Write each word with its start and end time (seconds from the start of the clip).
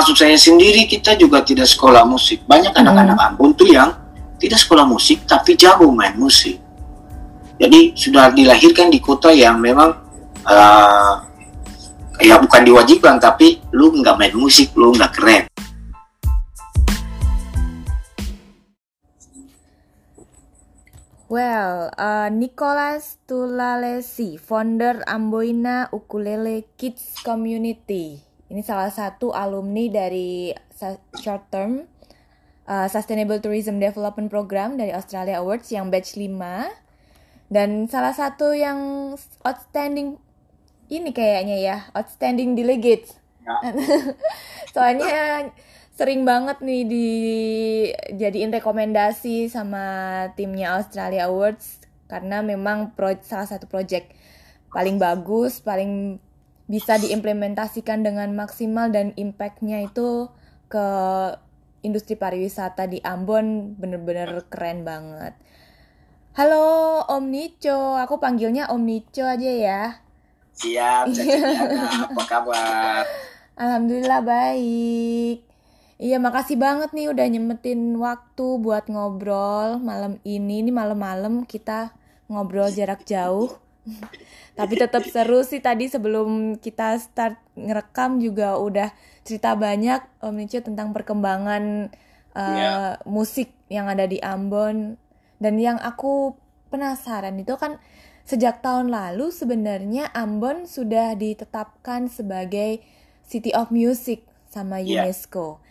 termasuk 0.00 0.16
saya 0.16 0.40
sendiri 0.40 0.88
kita 0.88 1.12
juga 1.12 1.44
tidak 1.44 1.68
sekolah 1.68 2.08
musik. 2.08 2.40
Banyak 2.48 2.72
anak-anak 2.72 3.20
Ambon 3.20 3.52
tuh 3.52 3.68
yang 3.68 3.92
tidak 4.40 4.56
sekolah 4.56 4.88
musik 4.88 5.28
tapi 5.28 5.60
jago 5.60 5.92
main 5.92 6.16
musik. 6.16 6.56
Jadi 7.60 7.92
sudah 7.92 8.32
dilahirkan 8.32 8.88
di 8.88 8.96
kota 8.96 9.28
yang 9.28 9.60
memang 9.60 9.92
uh, 10.48 11.20
ya 12.16 12.40
bukan 12.40 12.64
diwajibkan 12.64 13.20
tapi 13.20 13.60
lu 13.76 13.92
nggak 13.92 14.16
main 14.16 14.32
musik 14.32 14.72
lu 14.72 14.96
nggak 14.96 15.20
keren. 15.20 15.44
Well, 21.28 21.92
uh, 22.00 22.32
Nicholas 22.32 23.20
Tulalesi, 23.28 24.40
founder 24.40 25.04
Amboina 25.04 25.92
Ukulele 25.92 26.64
Kids 26.80 27.20
Community. 27.20 28.29
Ini 28.50 28.66
salah 28.66 28.90
satu 28.90 29.30
alumni 29.30 29.86
dari 29.86 30.50
short 31.22 31.46
term 31.54 31.86
uh, 32.66 32.90
Sustainable 32.90 33.38
Tourism 33.38 33.78
Development 33.78 34.26
Program 34.26 34.74
dari 34.74 34.90
Australia 34.90 35.38
Awards 35.38 35.70
yang 35.70 35.86
batch 35.86 36.18
5. 36.18 36.34
Dan 37.50 37.86
salah 37.86 38.10
satu 38.10 38.50
yang 38.50 39.14
outstanding 39.46 40.18
ini 40.90 41.10
kayaknya 41.14 41.56
ya, 41.62 41.76
outstanding 41.94 42.58
delegate. 42.58 43.06
Ya. 43.46 43.54
Soalnya 44.74 45.50
sering 45.94 46.26
banget 46.26 46.58
nih 46.58 46.82
dijadiin 46.90 48.50
rekomendasi 48.50 49.46
sama 49.46 49.84
timnya 50.34 50.74
Australia 50.78 51.30
Awards 51.30 51.82
karena 52.10 52.42
memang 52.42 52.98
pro, 52.98 53.14
salah 53.22 53.46
satu 53.46 53.70
project 53.70 54.10
paling 54.74 54.98
bagus, 54.98 55.62
paling 55.62 56.18
bisa 56.70 57.02
diimplementasikan 57.02 58.06
dengan 58.06 58.30
maksimal 58.38 58.94
dan 58.94 59.10
impactnya 59.18 59.90
itu 59.90 60.30
ke 60.70 60.86
industri 61.82 62.14
pariwisata 62.14 62.86
di 62.86 63.02
Ambon 63.02 63.74
bener-bener 63.74 64.46
keren 64.46 64.86
banget. 64.86 65.34
Halo 66.38 67.02
Om 67.10 67.26
Nico, 67.26 67.98
aku 67.98 68.22
panggilnya 68.22 68.70
Om 68.70 68.86
Nico 68.86 69.26
aja 69.26 69.50
ya. 69.50 69.82
Siap, 70.54 71.10
apa 72.14 72.22
kabar? 72.30 73.02
Alhamdulillah 73.58 74.22
baik. 74.22 75.42
Iya, 76.00 76.16
makasih 76.22 76.54
banget 76.56 76.94
nih 76.94 77.10
udah 77.10 77.26
nyempetin 77.28 77.98
waktu 77.98 78.46
buat 78.62 78.86
ngobrol 78.86 79.82
malam 79.82 80.22
ini. 80.22 80.62
Ini 80.62 80.70
malam-malam 80.70 81.44
kita 81.50 81.92
ngobrol 82.30 82.70
jarak 82.70 83.02
jauh. 83.04 83.58
Tapi 84.52 84.74
tetap 84.76 85.02
seru 85.08 85.40
sih 85.40 85.58
tadi 85.58 85.88
sebelum 85.88 86.58
kita 86.58 87.00
start 87.00 87.40
ngerekam 87.56 88.20
juga 88.20 88.60
udah 88.60 88.92
cerita 89.24 89.56
banyak 89.56 90.20
Om 90.20 90.34
Nico 90.36 90.60
tentang 90.60 90.92
perkembangan 90.92 91.88
uh, 92.34 92.40
Iya. 92.40 92.72
musik 93.08 93.48
yang 93.72 93.88
ada 93.88 94.04
di 94.04 94.20
Ambon. 94.20 95.00
Dan 95.40 95.56
yang 95.56 95.80
aku 95.80 96.36
penasaran 96.68 97.40
itu 97.40 97.56
kan 97.56 97.80
sejak 98.22 98.60
tahun 98.60 98.92
lalu 98.92 99.32
sebenarnya 99.32 100.12
Ambon 100.12 100.68
sudah 100.68 101.16
ditetapkan 101.16 102.06
sebagai 102.06 102.84
City 103.24 103.50
of 103.56 103.72
Music 103.72 104.22
sama 104.46 104.78
Iya. 104.78 105.08
UNESCO. 105.08 105.62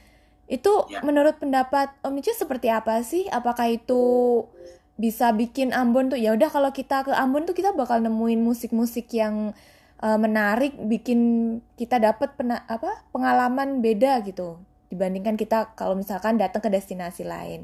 Itu 0.49 0.89
Ya. 0.89 1.05
menurut 1.05 1.37
pendapat 1.37 1.93
Om 2.01 2.17
Nico 2.17 2.33
seperti 2.33 2.73
apa 2.73 3.05
sih? 3.05 3.29
Apakah 3.29 3.69
itu 3.69 4.01
bisa 4.99 5.31
bikin 5.31 5.71
Ambon 5.71 6.11
tuh 6.11 6.19
ya 6.19 6.35
udah 6.35 6.51
kalau 6.51 6.75
kita 6.75 7.07
ke 7.07 7.15
Ambon 7.15 7.47
tuh 7.47 7.55
kita 7.55 7.71
bakal 7.71 8.03
nemuin 8.03 8.43
musik-musik 8.43 9.07
yang 9.15 9.55
uh, 10.03 10.19
menarik, 10.19 10.75
bikin 10.75 11.19
kita 11.79 12.03
dapat 12.03 12.35
apa 12.67 13.07
pengalaman 13.15 13.79
beda 13.79 14.19
gitu 14.27 14.59
dibandingkan 14.91 15.39
kita 15.39 15.71
kalau 15.79 15.95
misalkan 15.95 16.35
datang 16.35 16.59
ke 16.59 16.67
destinasi 16.67 17.23
lain. 17.23 17.63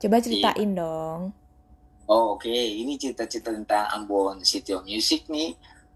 Coba 0.00 0.24
ceritain 0.24 0.72
dong. 0.72 1.36
Oh 2.08 2.40
oke, 2.40 2.50
ini 2.50 2.96
cerita-cerita 2.96 3.52
tentang 3.52 3.92
Ambon 3.92 4.40
City 4.40 4.72
of 4.72 4.88
Music 4.88 5.28
nih. 5.28 5.52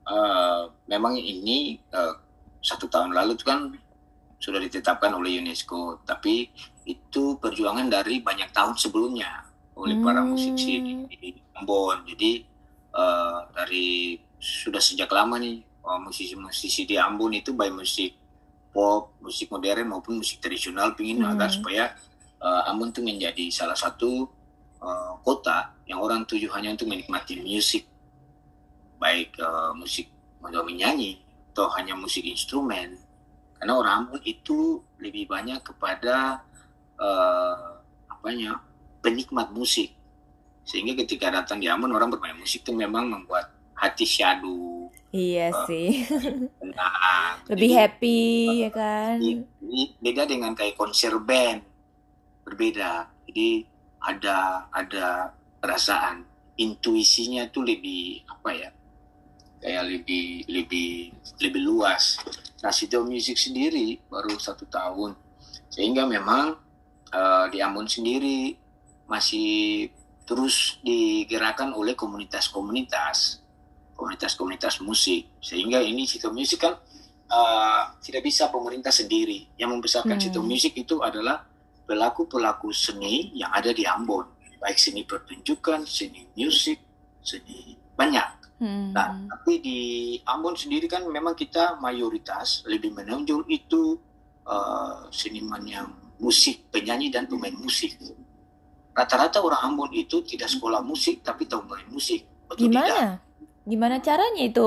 Eh, 0.06 0.62
memang 0.93 1.16
ini 1.16 1.81
eh, 1.81 2.14
satu 2.60 2.87
tahun 2.87 3.16
lalu 3.16 3.34
tuh 3.41 3.48
kan 3.48 3.60
sudah 4.37 4.60
ditetapkan 4.60 5.16
oleh 5.16 5.41
UNESCO, 5.41 6.04
tapi 6.04 6.53
itu 6.84 7.41
perjuangan 7.41 7.88
dari 7.88 8.20
banyak 8.20 8.53
tahun 8.53 8.76
sebelumnya 8.76 9.45
oleh 9.76 9.97
para 10.00 10.25
Hmm. 10.25 10.32
musisi 10.32 10.81
di, 10.81 10.92
di 11.12 11.31
Ambon. 11.54 12.03
Jadi 12.09 12.32
eh, 12.97 13.38
dari 13.53 14.16
sudah 14.37 14.81
sejak 14.81 15.09
lama 15.12 15.37
nih 15.37 15.60
eh, 15.60 15.98
musisi-musisi 16.00 16.88
di 16.88 16.97
Ambon 16.97 17.37
itu 17.37 17.53
baik 17.53 17.76
musik 17.76 18.12
pop, 18.72 19.16
musik 19.20 19.48
modern 19.48 19.88
maupun 19.92 20.20
musik 20.20 20.41
tradisional 20.41 20.97
pingin 20.97 21.20
Hmm. 21.20 21.32
agar 21.37 21.53
supaya 21.53 21.92
eh, 22.41 22.62
Ambon 22.72 22.92
tuh 22.92 23.04
menjadi 23.04 23.53
salah 23.53 23.76
satu 23.76 24.25
eh, 24.81 25.12
kota 25.20 25.76
yang 25.84 26.00
orang 26.00 26.25
tuju 26.25 26.48
hanya 26.56 26.72
untuk 26.72 26.88
menikmati 26.88 27.41
musik 27.41 27.84
baik 28.97 29.37
eh, 29.37 29.72
musik 29.76 30.08
menyanyi 30.41 31.20
atau 31.53 31.69
hanya 31.75 31.97
musik 31.97 32.22
instrumen 32.25 32.97
karena 33.56 33.72
orang 33.76 33.94
Ambon 34.08 34.20
itu 34.25 34.81
lebih 35.00 35.28
banyak 35.28 35.60
kepada 35.64 36.41
eh, 36.97 37.69
apanya 38.08 38.60
penikmat 39.06 39.55
musik. 39.55 39.94
Sehingga 40.67 40.99
ketika 40.99 41.31
datang 41.31 41.62
di 41.62 41.71
Ambon 41.71 41.94
orang 41.94 42.11
bermain 42.11 42.34
musik 42.34 42.67
itu 42.67 42.75
memang 42.75 43.06
membuat 43.06 43.55
hati 43.78 44.03
syadu. 44.03 44.91
Iya 45.15 45.55
Ah. 45.55 45.62
sih. 45.71 46.03
tenang. 46.59 47.34
Lebih 47.55 47.71
Jadi, 47.71 47.78
happy 47.78 48.21
ya 48.67 48.71
kan? 48.75 49.17
ini 49.22 49.94
beda 50.03 50.27
dengan 50.27 50.50
kayak 50.59 50.75
konser 50.75 51.15
band. 51.22 51.62
Berbeda. 52.43 53.06
Jadi 53.31 53.62
ada 54.03 54.67
ada 54.75 55.31
perasaan. 55.62 56.27
Intuisinya 56.56 57.47
tuh 57.53 57.69
lebih 57.69 58.25
apa 58.27 58.49
ya 58.50 58.71
kayak 59.61 59.84
lebih 59.87 60.47
lebih 60.49 61.12
lebih 61.38 61.62
luas. 61.62 62.17
Nah 62.65 62.73
of 62.73 63.05
Music 63.06 63.37
sendiri 63.38 64.00
baru 64.09 64.34
satu 64.41 64.67
tahun. 64.67 65.15
Sehingga 65.71 66.09
memang 66.09 66.56
eh, 67.12 67.44
di 67.53 67.61
Ambon 67.62 67.87
sendiri 67.87 68.56
masih 69.06 69.89
terus 70.27 70.83
digerakkan 70.83 71.71
oleh 71.75 71.94
komunitas-komunitas 71.94 73.43
komunitas-komunitas 73.94 74.83
musik 74.83 75.39
sehingga 75.41 75.81
ini 75.81 76.05
City 76.05 76.27
of 76.27 76.34
Music 76.34 76.61
kan 76.61 76.75
eh, 77.31 77.83
tidak 78.03 78.27
bisa 78.27 78.50
pemerintah 78.50 78.91
sendiri 78.91 79.47
yang 79.56 79.72
membesarkan 79.72 80.19
Hmm. 80.19 80.44
Music 80.44 80.75
itu 80.77 81.00
adalah 81.00 81.47
pelaku-pelaku 81.87 82.75
seni 82.75 83.31
yang 83.39 83.55
ada 83.55 83.71
di 83.71 83.87
Ambon 83.87 84.27
baik 84.59 84.77
seni 84.77 85.06
pertunjukan 85.06 85.87
seni 85.87 86.27
musik 86.34 86.83
seni 87.23 87.78
banyak 87.94 88.37
Hmm. 88.56 88.97
Nah, 88.97 89.12
tapi 89.28 89.61
di 89.61 89.81
Ambon 90.25 90.56
sendiri 90.56 90.88
kan 90.88 91.05
memang 91.05 91.37
kita 91.37 91.77
mayoritas 91.77 92.65
lebih 92.65 92.97
menonjol 92.97 93.44
itu 93.53 94.00
eh, 94.49 94.97
seniman 95.12 95.61
yang 95.69 95.88
musik, 96.17 96.73
penyanyi 96.73 97.12
dan 97.12 97.28
pemain 97.28 97.53
musik. 97.53 98.00
Rata-rata 98.96 99.44
orang 99.44 99.60
Ambon 99.62 99.92
itu 99.92 100.24
tidak 100.24 100.48
sekolah 100.48 100.80
musik 100.80 101.20
tapi 101.20 101.44
tahu 101.44 101.68
main 101.68 101.84
musik. 101.86 102.24
Betul 102.48 102.72
tidak? 102.72 102.88
Gimana? 102.88 103.04
Gimana 103.62 103.96
caranya 104.00 104.40
itu 104.40 104.64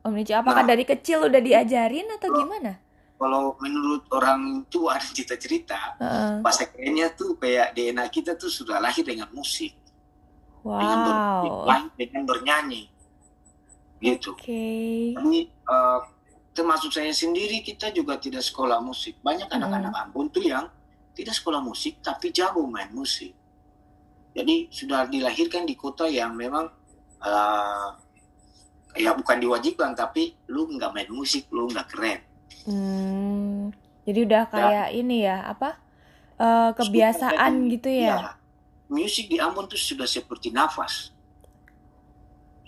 Om 0.00 0.14
Nico? 0.14 0.32
Apakah 0.32 0.64
Nah. 0.64 0.70
dari 0.70 0.82
kecil 0.82 1.28
udah 1.28 1.38
diajarin 1.38 2.08
atau 2.08 2.28
gimana? 2.32 2.80
Kalau 3.16 3.56
menurut 3.58 4.08
orang 4.10 4.64
tua 4.66 4.96
cerita-cerita, 5.04 6.00
bahasa 6.40 6.64
kerennya 6.66 7.12
tuh 7.12 7.36
kayak 7.36 7.72
DNA 7.72 8.08
kita 8.08 8.32
tuh 8.34 8.48
sudah 8.48 8.76
lahir 8.76 9.02
dengan 9.02 9.28
musik, 9.30 9.76
dengan, 10.62 10.98
ber- 11.02 11.20
Wow. 11.42 11.64
lahir 11.64 11.92
dengan 11.96 12.22
bernyanyi, 12.24 12.82
gitu. 13.98 14.32
Oke. 14.32 14.64
Tapi 15.12 15.38
eh, 15.48 16.00
termasuk 16.52 16.88
saya 16.90 17.10
sendiri 17.10 17.60
kita 17.60 17.88
juga 17.90 18.16
tidak 18.16 18.40
sekolah 18.40 18.80
musik. 18.80 19.20
Banyak 19.20 19.48
anak-anak 19.48 19.92
Ambon 19.98 20.28
tuh 20.28 20.40
yang 20.42 20.68
tidak 21.12 21.34
sekolah 21.34 21.60
musik 21.60 22.00
tapi 22.00 22.30
jago 22.30 22.64
main 22.64 22.88
musik. 22.90 23.32
Jadi 24.36 24.68
sudah 24.68 25.08
dilahirkan 25.08 25.64
di 25.64 25.72
kota 25.72 26.04
yang 26.04 26.36
memang 26.36 26.68
eh, 27.24 27.88
ya 29.00 29.16
bukan 29.16 29.40
diwajibkan 29.40 29.96
tapi 29.96 30.36
lu 30.52 30.68
nggak 30.76 30.92
main 30.92 31.08
musik 31.08 31.48
lu 31.48 31.72
nggak 31.72 31.88
keren. 31.88 32.20
Hmm. 32.68 33.72
Jadi 34.06 34.18
udah 34.22 34.44
kayak 34.46 34.88
ini 34.94 35.26
ya, 35.26 35.42
apa? 35.50 35.80
Eh, 36.36 36.70
kebiasaan 36.76 37.52
gitu 37.72 37.88
ya. 37.88 38.06
Ya, 38.06 38.30
musik 38.92 39.26
di 39.32 39.40
Ambon 39.40 39.66
tuh 39.66 39.80
sudah 39.80 40.04
seperti 40.04 40.52
nafas. 40.52 41.10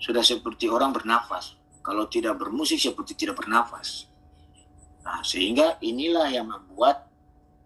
Sudah 0.01 0.25
seperti 0.25 0.65
orang 0.67 0.89
bernafas. 0.89 1.53
Kalau 1.85 2.09
tidak 2.09 2.41
bermusik 2.41 2.81
seperti 2.81 3.13
tidak 3.13 3.39
bernafas. 3.39 4.09
Nah, 5.05 5.23
sehingga 5.23 5.79
inilah 5.79 6.27
yang 6.27 6.49
membuat 6.49 7.07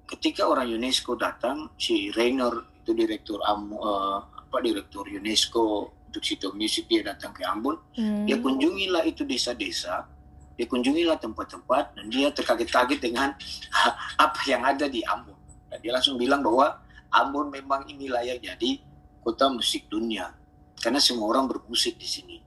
ketika 0.06 0.46
orang 0.46 0.70
UNESCO 0.70 1.18
datang, 1.18 1.74
si 1.80 2.14
Rainer 2.14 2.73
itu 2.84 2.92
direktur 2.92 3.40
Am, 3.48 3.72
eh, 3.72 4.18
apa 4.44 4.58
direktur 4.60 5.08
UNESCO 5.08 5.96
untuk 6.12 6.22
City 6.22 6.46
of 6.46 6.54
Music 6.54 6.86
dia 6.86 7.02
datang 7.02 7.32
ke 7.34 7.42
Ambon, 7.48 7.80
Hmm. 7.96 8.28
dia 8.28 8.38
kunjungilah 8.38 9.08
itu 9.08 9.24
desa-desa 9.26 10.06
dia 10.54 10.70
kunjungilah 10.70 11.18
tempat-tempat 11.18 11.98
dan 11.98 12.06
dia 12.14 12.30
terkaget-kaget 12.30 13.00
dengan 13.02 13.34
apa 14.26 14.40
yang 14.46 14.62
ada 14.62 14.86
di 14.86 15.02
Ambon. 15.02 15.34
Dan 15.66 15.82
dia 15.82 15.92
langsung 15.98 16.14
bilang 16.22 16.46
bahwa 16.46 16.78
Ambon 17.10 17.50
memang 17.50 17.90
ini 17.90 18.06
layak 18.06 18.42
jadi 18.42 18.78
kota 19.26 19.50
musik 19.50 19.90
dunia 19.90 20.30
karena 20.78 21.02
semua 21.02 21.34
orang 21.34 21.50
bermusik 21.50 21.98
di 21.98 22.06
sini, 22.06 22.38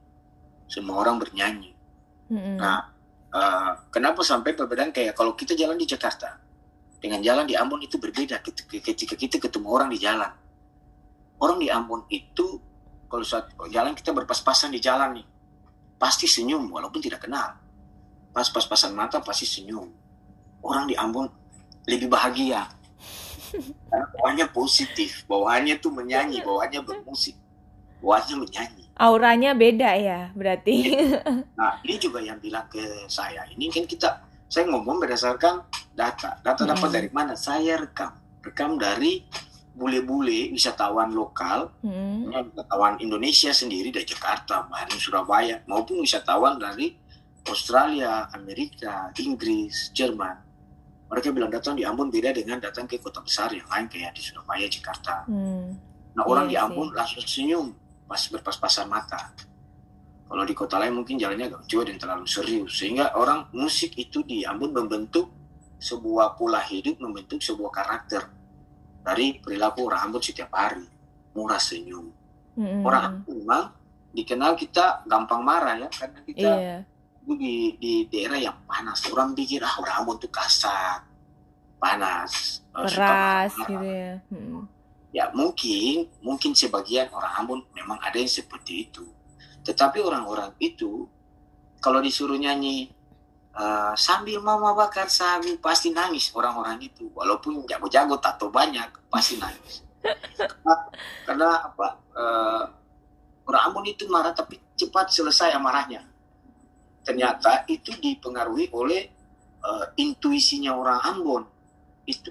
semua 0.71 1.03
orang 1.03 1.19
bernyanyi. 1.19 1.73
Mm-mm. 2.31 2.59
Nah, 2.59 2.91
uh, 3.35 3.73
kenapa 3.91 4.23
sampai 4.23 4.55
perbedaan 4.55 4.94
kayak 4.94 5.15
kalau 5.19 5.35
kita 5.35 5.59
jalan 5.59 5.79
di 5.79 5.87
Jakarta 5.87 6.45
dengan 6.98 7.20
jalan 7.20 7.44
di 7.44 7.54
Ambon 7.54 7.81
itu 7.84 8.00
berbeda 8.00 8.40
ketika 8.43 9.14
kita 9.14 9.37
ketemu 9.37 9.69
orang 9.69 9.88
di 9.93 9.98
jalan. 10.00 10.32
Orang 11.37 11.60
di 11.60 11.69
Ambon 11.69 12.08
itu 12.08 12.58
kalau 13.06 13.22
saat 13.22 13.52
jalan 13.70 13.94
kita 13.94 14.10
berpas-pasan 14.10 14.75
di 14.75 14.81
jalan 14.82 15.20
nih, 15.20 15.26
pasti 16.00 16.26
senyum 16.26 16.66
walaupun 16.72 16.98
tidak 16.98 17.25
kenal. 17.28 17.54
Pas 18.34 18.48
pas-pasan 18.50 18.93
mata 18.93 19.22
pasti 19.22 19.46
senyum. 19.48 19.88
Orang 20.60 20.90
di 20.90 20.98
Ambon 20.98 21.31
lebih 21.87 22.10
bahagia. 22.10 22.66
Karena 23.88 24.06
bawaannya 24.19 24.46
positif, 24.50 25.22
bawaannya 25.31 25.78
tuh 25.78 25.94
menyanyi, 25.94 26.42
bawaannya 26.42 26.82
bermusik, 26.82 27.38
bawaannya 28.02 28.37
menyanyi. 28.42 28.84
Auranya 28.96 29.52
beda 29.52 29.90
ya, 29.96 30.20
berarti. 30.34 30.75
Nah, 31.56 31.81
ini 31.84 31.96
juga 31.96 32.20
yang 32.20 32.37
bilang 32.37 32.69
ke 32.69 33.08
saya. 33.08 33.44
Ini 33.49 33.72
kan 33.72 33.84
kita, 33.88 34.08
saya 34.46 34.64
ngomong 34.70 35.02
berdasarkan 35.02 35.66
data. 35.93 36.38
Data 36.40 36.62
Hmm. 36.64 36.70
dapat 36.75 36.88
dari 36.93 37.08
mana? 37.10 37.34
Saya 37.34 37.78
rekam. 37.78 38.14
Rekam 38.43 38.78
dari 38.78 39.26
bule-bule 39.76 40.54
wisatawan 40.56 41.12
lokal, 41.12 41.69
Mm. 41.84 42.32
wisatawan 42.56 42.96
Indonesia 42.96 43.52
sendiri 43.52 43.93
dari 43.93 44.08
Jakarta, 44.08 44.64
Bandung, 44.64 44.96
Surabaya, 44.96 45.60
maupun 45.69 46.00
wisatawan 46.00 46.56
dari 46.56 46.96
Australia, 47.44 48.32
Amerika, 48.32 49.12
Inggris, 49.20 49.93
Jerman. 49.93 50.40
Mereka 51.06 51.31
bilang 51.31 51.52
datang 51.52 51.76
di 51.78 51.84
Ambon 51.87 52.10
beda 52.10 52.34
dengan 52.34 52.58
datang 52.58 52.88
ke 52.88 52.99
kota 52.99 53.22
besar 53.22 53.52
yang 53.52 53.69
lain 53.69 53.87
kayak 53.87 54.16
di 54.16 54.22
Surabaya, 54.25 54.66
Jakarta. 54.66 55.28
Mm. 55.28 55.69
Nah 56.16 56.25
orang 56.25 56.49
Iya 56.49 56.64
di. 56.64 56.66
Ambon 56.72 56.88
langsung 56.96 57.22
senyum 57.22 57.66
pas 58.08 58.22
berpas-pasan 58.32 58.88
mata. 58.88 59.31
Kalau 60.26 60.43
di 60.43 60.55
kota 60.58 60.82
lain 60.82 60.99
mungkin 60.99 61.23
jalannya 61.23 61.46
agak 61.46 61.61
lucu 61.62 61.78
dan 61.87 61.96
terlalu 62.02 62.26
serius. 62.26 62.82
Sehingga 62.82 63.14
orang 63.14 63.46
musik 63.55 63.94
itu 63.94 64.26
di 64.26 64.43
Ambon 64.43 64.75
membentuk 64.75 65.31
sebuah 65.78 66.34
pola 66.34 66.58
hidup, 66.67 66.99
membentuk 66.99 67.38
sebuah 67.38 67.70
karakter 67.70 68.26
dari 69.06 69.38
perilaku 69.38 69.87
orang 69.87 70.11
Ambon 70.11 70.23
setiap 70.23 70.50
hari. 70.50 70.82
Murah 71.37 71.62
senyum. 71.62 72.11
Mm-mm. 72.58 72.82
Orang 72.82 73.23
Ambon 73.23 73.38
memang 73.38 73.64
dikenal 74.11 74.58
kita 74.58 75.06
gampang 75.06 75.44
marah 75.46 75.76
ya 75.76 75.88
karena 75.93 76.19
kita 76.25 76.50
itu 77.23 77.32
di, 77.38 77.56
di 77.78 77.93
daerah 78.11 78.38
yang 78.38 78.58
panas. 78.67 79.06
Orang 79.06 79.31
pikir 79.34 79.62
ah 79.62 79.78
orang 79.78 79.94
Ambon 80.02 80.17
tuh 80.19 80.32
kasar, 80.32 81.06
panas, 81.78 82.62
eh, 82.75 82.88
suka 82.90 82.99
Keras 82.99 83.52
gitu 83.62 83.87
ya. 83.87 84.12
Mm. 84.34 84.62
Ya 85.14 85.31
mungkin, 85.32 86.11
mungkin 86.19 86.50
sebagian 86.52 87.08
orang 87.14 87.32
Ambon 87.38 87.61
memang 87.73 87.96
ada 88.02 88.19
yang 88.19 88.28
seperti 88.28 88.90
itu. 88.90 89.15
Tetapi 89.66 89.98
orang-orang 89.98 90.54
itu 90.62 91.10
kalau 91.82 91.98
disuruh 91.98 92.38
nyanyi 92.38 92.86
eh, 93.50 93.94
sambil 93.98 94.38
mama 94.38 94.72
bakar 94.78 95.10
sagu 95.10 95.58
pasti 95.58 95.90
nangis 95.90 96.30
orang-orang 96.30 96.78
itu. 96.86 97.10
Walaupun 97.10 97.66
jago-jago 97.66 98.22
tato 98.22 98.46
banyak 98.48 99.10
pasti 99.10 99.42
nangis. 99.42 99.82
karena, 101.26 101.66
apa? 101.66 101.88
eh, 102.14 102.64
orang 103.46 103.62
Ambon 103.70 103.86
itu 103.90 104.06
marah 104.06 104.30
tapi 104.30 104.58
cepat 104.78 105.10
selesai 105.10 105.54
amarahnya. 105.58 106.06
Ternyata 107.02 107.66
itu 107.66 107.90
dipengaruhi 107.98 108.70
oleh 108.70 109.02
eh, 109.62 109.86
intuisinya 109.98 110.78
orang 110.78 111.00
Ambon 111.02 111.42
itu. 112.06 112.30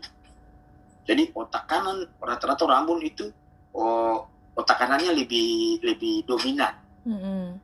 Jadi 1.06 1.30
otak 1.38 1.70
kanan 1.70 2.08
rata-rata 2.18 2.66
orang 2.66 2.88
Ambon 2.88 3.00
itu 3.04 3.30
oh, 3.76 4.26
otak 4.56 4.80
kanannya 4.80 5.12
lebih 5.14 5.84
lebih 5.84 6.24
dominan, 6.26 6.74
Mm-mm. 7.06 7.62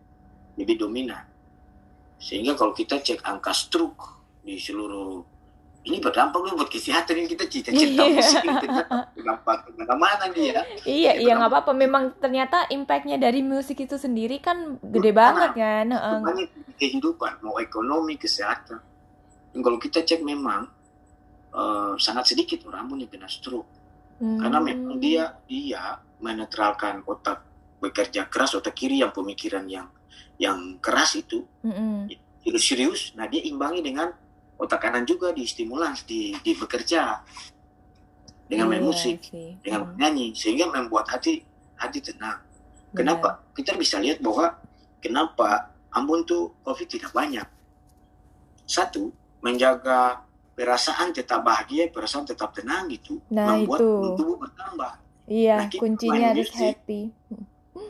lebih 0.56 0.78
dominan. 0.78 1.26
Sehingga 2.22 2.54
kalau 2.54 2.72
kita 2.72 3.02
cek 3.02 3.26
angka 3.26 3.50
stroke 3.52 4.22
di 4.42 4.58
seluruh 4.58 5.26
ini 5.82 5.98
berdampak 5.98 6.38
loh 6.38 6.54
buat 6.54 6.70
kesehatan 6.70 7.18
ini 7.18 7.28
kita 7.28 7.50
cita-cita 7.50 8.06
Iya. 8.06 8.14
musik 8.14 8.46
ini 8.46 8.56
ternyata 8.62 8.96
berdampak 9.18 9.58
ke 9.66 9.70
mana-mana 9.74 10.26
dia. 10.30 10.62
Iya, 10.86 11.18
Jadi 11.18 11.26
iya 11.26 11.34
nggak 11.34 11.50
apa-apa. 11.50 11.72
Memang 11.74 12.04
ternyata 12.22 12.70
impactnya 12.70 13.18
dari 13.18 13.42
musik 13.42 13.82
itu 13.82 13.98
sendiri 13.98 14.38
kan 14.38 14.78
gede 14.78 15.10
Nah, 15.10 15.18
banget 15.18 15.50
kan. 15.58 15.86
Banyak 16.22 16.48
kehidupan, 16.78 17.42
mau 17.42 17.58
ekonomi, 17.58 18.14
kesehatan. 18.14 18.78
Dan 19.52 19.60
kalau 19.60 19.82
kita 19.82 20.06
cek 20.06 20.22
memang 20.22 20.70
eh, 21.52 21.94
sangat 21.98 22.30
sedikit 22.30 22.64
orang 22.70 22.88
yang 22.96 23.10
kena 23.10 23.26
stroke. 23.28 23.68
karena 24.22 24.62
Hmm. 24.62 24.70
memang 24.70 24.96
dia 25.02 25.34
dia 25.50 25.98
menetralkan 26.22 27.02
otak 27.10 27.42
bekerja 27.82 28.30
keras 28.30 28.54
otak 28.54 28.72
kiri 28.74 29.02
yang 29.02 29.10
pemikiran 29.10 29.66
yang 29.66 29.90
yang 30.38 30.78
keras 30.78 31.18
itu 31.18 31.42
Mm-mm. 31.62 32.06
serius 32.40 32.64
serius 32.64 33.02
nah 33.14 33.26
dia 33.26 33.42
imbangi 33.42 33.82
dengan 33.82 34.14
otak 34.56 34.78
kanan 34.80 35.04
juga 35.04 35.34
di 35.34 35.44
stimulans 35.44 36.06
di 36.06 36.38
di 36.38 36.54
bekerja 36.54 37.26
dengan 38.46 38.68
main 38.68 38.80
Iya 38.80 38.88
musik 38.88 39.18
sih. 39.24 39.58
dengan 39.60 39.82
Mm. 39.82 39.88
menyanyi 39.92 40.28
sehingga 40.34 40.70
membuat 40.70 41.10
hati 41.10 41.42
hati 41.76 42.00
tenang 42.00 42.38
kenapa 42.92 43.42
kita 43.52 43.74
bisa 43.74 43.98
lihat 43.98 44.22
bahwa 44.22 44.54
kenapa 45.00 45.74
Ambon 45.92 46.24
tuh 46.24 46.56
covid 46.62 46.88
tidak 46.88 47.12
banyak 47.12 47.44
satu 48.64 49.12
menjaga 49.42 50.24
perasaan 50.54 51.12
tetap 51.12 51.42
bahagia 51.42 51.90
perasaan 51.90 52.24
tetap 52.24 52.54
tenang 52.54 52.86
gitu 52.88 53.18
Nah, 53.28 53.58
membuat 53.58 53.82
itu. 53.82 54.16
tubuh 54.16 54.38
bertambah 54.40 54.94
Iya, 55.24 55.64
Nah, 55.64 55.68
kuncinya 55.72 56.36
harus 56.36 56.52
happy. 56.52 57.08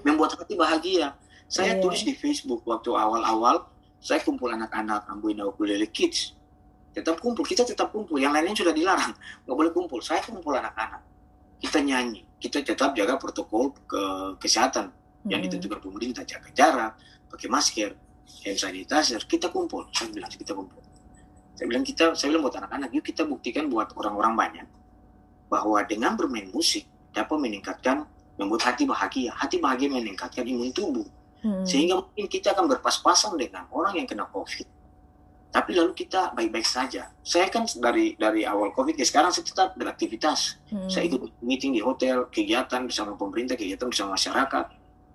Membuat 0.03 0.35
hati 0.37 0.55
bahagia. 0.55 1.13
Saya 1.51 1.75
Iya. 1.75 1.81
tulis 1.83 2.01
di 2.07 2.15
Facebook 2.15 2.63
waktu 2.63 2.95
awal-awal, 2.95 3.67
saya 3.99 4.23
kumpul 4.23 4.49
anak-anak 4.49 5.05
Ambuina 5.11 5.43
Ukulele 5.45 5.91
Kids. 5.91 6.33
Tetap 6.91 7.19
kumpul, 7.19 7.43
kita 7.47 7.63
tetap 7.63 7.91
kumpul. 7.91 8.19
Yang 8.19 8.31
lainnya 8.35 8.55
sudah 8.55 8.73
dilarang, 8.75 9.13
nggak 9.47 9.55
boleh 9.55 9.71
kumpul. 9.71 9.99
Saya 10.03 10.23
kumpul 10.23 10.55
anak-anak. 10.55 11.03
Kita 11.61 11.77
nyanyi, 11.83 12.25
kita 12.41 12.63
tetap 12.65 12.97
jaga 12.97 13.15
protokol 13.21 13.71
ke 13.85 14.01
kesehatan 14.41 14.89
yang 15.29 15.39
Mm-mm. 15.39 15.53
ditentukan 15.53 15.79
pemerintah, 15.79 16.23
jaga 16.25 16.49
jarak, 16.51 16.91
pakai 17.29 17.47
masker, 17.47 17.91
hand 18.47 18.57
sanitizer. 18.57 19.21
Kita 19.29 19.53
kumpul, 19.53 19.85
saya 19.93 20.09
bilang 20.09 20.31
kita 20.31 20.51
kumpul. 20.57 20.81
Saya 21.53 21.65
bilang 21.69 21.85
kita, 21.85 22.17
saya 22.17 22.33
bilang 22.33 22.49
buat 22.49 22.57
anak-anak, 22.57 22.89
yuk 22.89 23.05
kita 23.05 23.23
buktikan 23.29 23.69
buat 23.69 23.93
orang-orang 23.93 24.33
banyak 24.33 24.67
bahwa 25.51 25.83
dengan 25.85 26.15
bermain 26.17 26.47
musik 26.49 26.87
dapat 27.11 27.37
meningkatkan 27.37 28.07
membuat 28.39 28.71
hati 28.71 28.83
bahagia. 28.87 29.31
Hati 29.35 29.57
bahagia 29.59 29.91
meningkatkan 29.91 30.45
imun 30.45 30.71
tubuh. 30.71 31.07
Mm. 31.41 31.65
Sehingga 31.65 31.99
mungkin 31.99 32.25
kita 32.29 32.53
akan 32.53 32.69
berpas-pasan 32.69 33.33
dengan 33.35 33.65
orang 33.73 33.97
yang 33.97 34.07
kena 34.07 34.29
COVID. 34.29 34.67
Tapi 35.51 35.75
lalu 35.75 35.91
kita 35.91 36.31
baik-baik 36.31 36.63
saja. 36.63 37.11
Saya 37.27 37.51
kan 37.51 37.67
dari 37.67 38.15
dari 38.15 38.47
awal 38.47 38.71
COVID 38.71 38.95
ke 38.95 39.03
sekarang 39.03 39.35
saya 39.35 39.43
tetap 39.43 39.75
beraktivitas. 39.75 40.61
Mm. 40.71 40.87
Saya 40.87 41.03
ikut 41.11 41.21
meeting 41.43 41.75
di 41.75 41.81
hotel, 41.83 42.29
kegiatan 42.31 42.87
bersama 42.87 43.19
pemerintah, 43.19 43.59
kegiatan 43.59 43.91
bersama 43.91 44.15
masyarakat, 44.15 44.65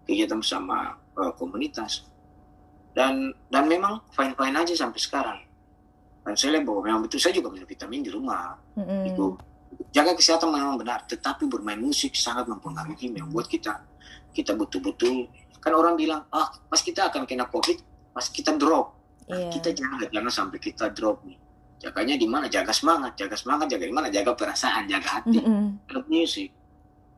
kegiatan 0.04 0.36
bersama 0.36 1.00
eh, 1.16 1.32
komunitas. 1.40 2.04
Dan 2.92 3.32
dan 3.48 3.64
memang 3.64 4.04
fine-fine 4.12 4.56
aja 4.56 4.74
sampai 4.76 5.00
sekarang. 5.00 5.38
Dan 6.26 6.34
saya 6.34 6.58
lihat 6.58 6.64
bahwa 6.66 6.80
memang 6.82 7.00
betul 7.06 7.22
saya 7.22 7.38
juga 7.38 7.54
minum 7.54 7.70
vitamin 7.70 8.02
di 8.02 8.10
rumah 8.10 8.58
Mm-mm. 8.74 9.06
itu 9.06 9.38
jaga 9.96 10.12
kesehatan 10.12 10.52
memang 10.52 10.76
benar 10.76 11.08
tetapi 11.08 11.48
bermain 11.48 11.80
musik 11.80 12.12
sangat 12.12 12.44
mempengaruhi 12.44 13.08
membuat 13.16 13.48
kita. 13.48 13.80
Kita 14.36 14.52
betul-betul 14.52 15.32
kan 15.56 15.72
orang 15.72 15.96
bilang 15.96 16.28
ah 16.28 16.52
pas 16.68 16.84
kita 16.84 17.08
akan 17.08 17.24
kena 17.24 17.48
covid 17.48 17.80
pas 18.12 18.28
kita 18.28 18.52
drop. 18.60 18.92
Nah, 19.26 19.40
Iya. 19.40 19.48
kita 19.56 19.68
jangan 19.72 19.98
jangan 20.12 20.32
sampai 20.32 20.58
kita 20.60 20.92
drop 20.92 21.24
nih. 21.24 21.40
Jaganya 21.80 22.14
di 22.20 22.28
mana? 22.28 22.46
Jaga 22.52 22.76
semangat 22.76 23.16
jaga 23.16 23.34
semangat 23.40 23.72
jaga 23.72 23.84
di 23.88 23.94
mana? 23.96 24.12
Jaga 24.12 24.36
perasaan 24.36 24.84
jaga 24.84 25.08
hati. 25.20 25.40
Mm-mm. 25.40 25.88
dalam 25.88 26.04
musik 26.06 26.52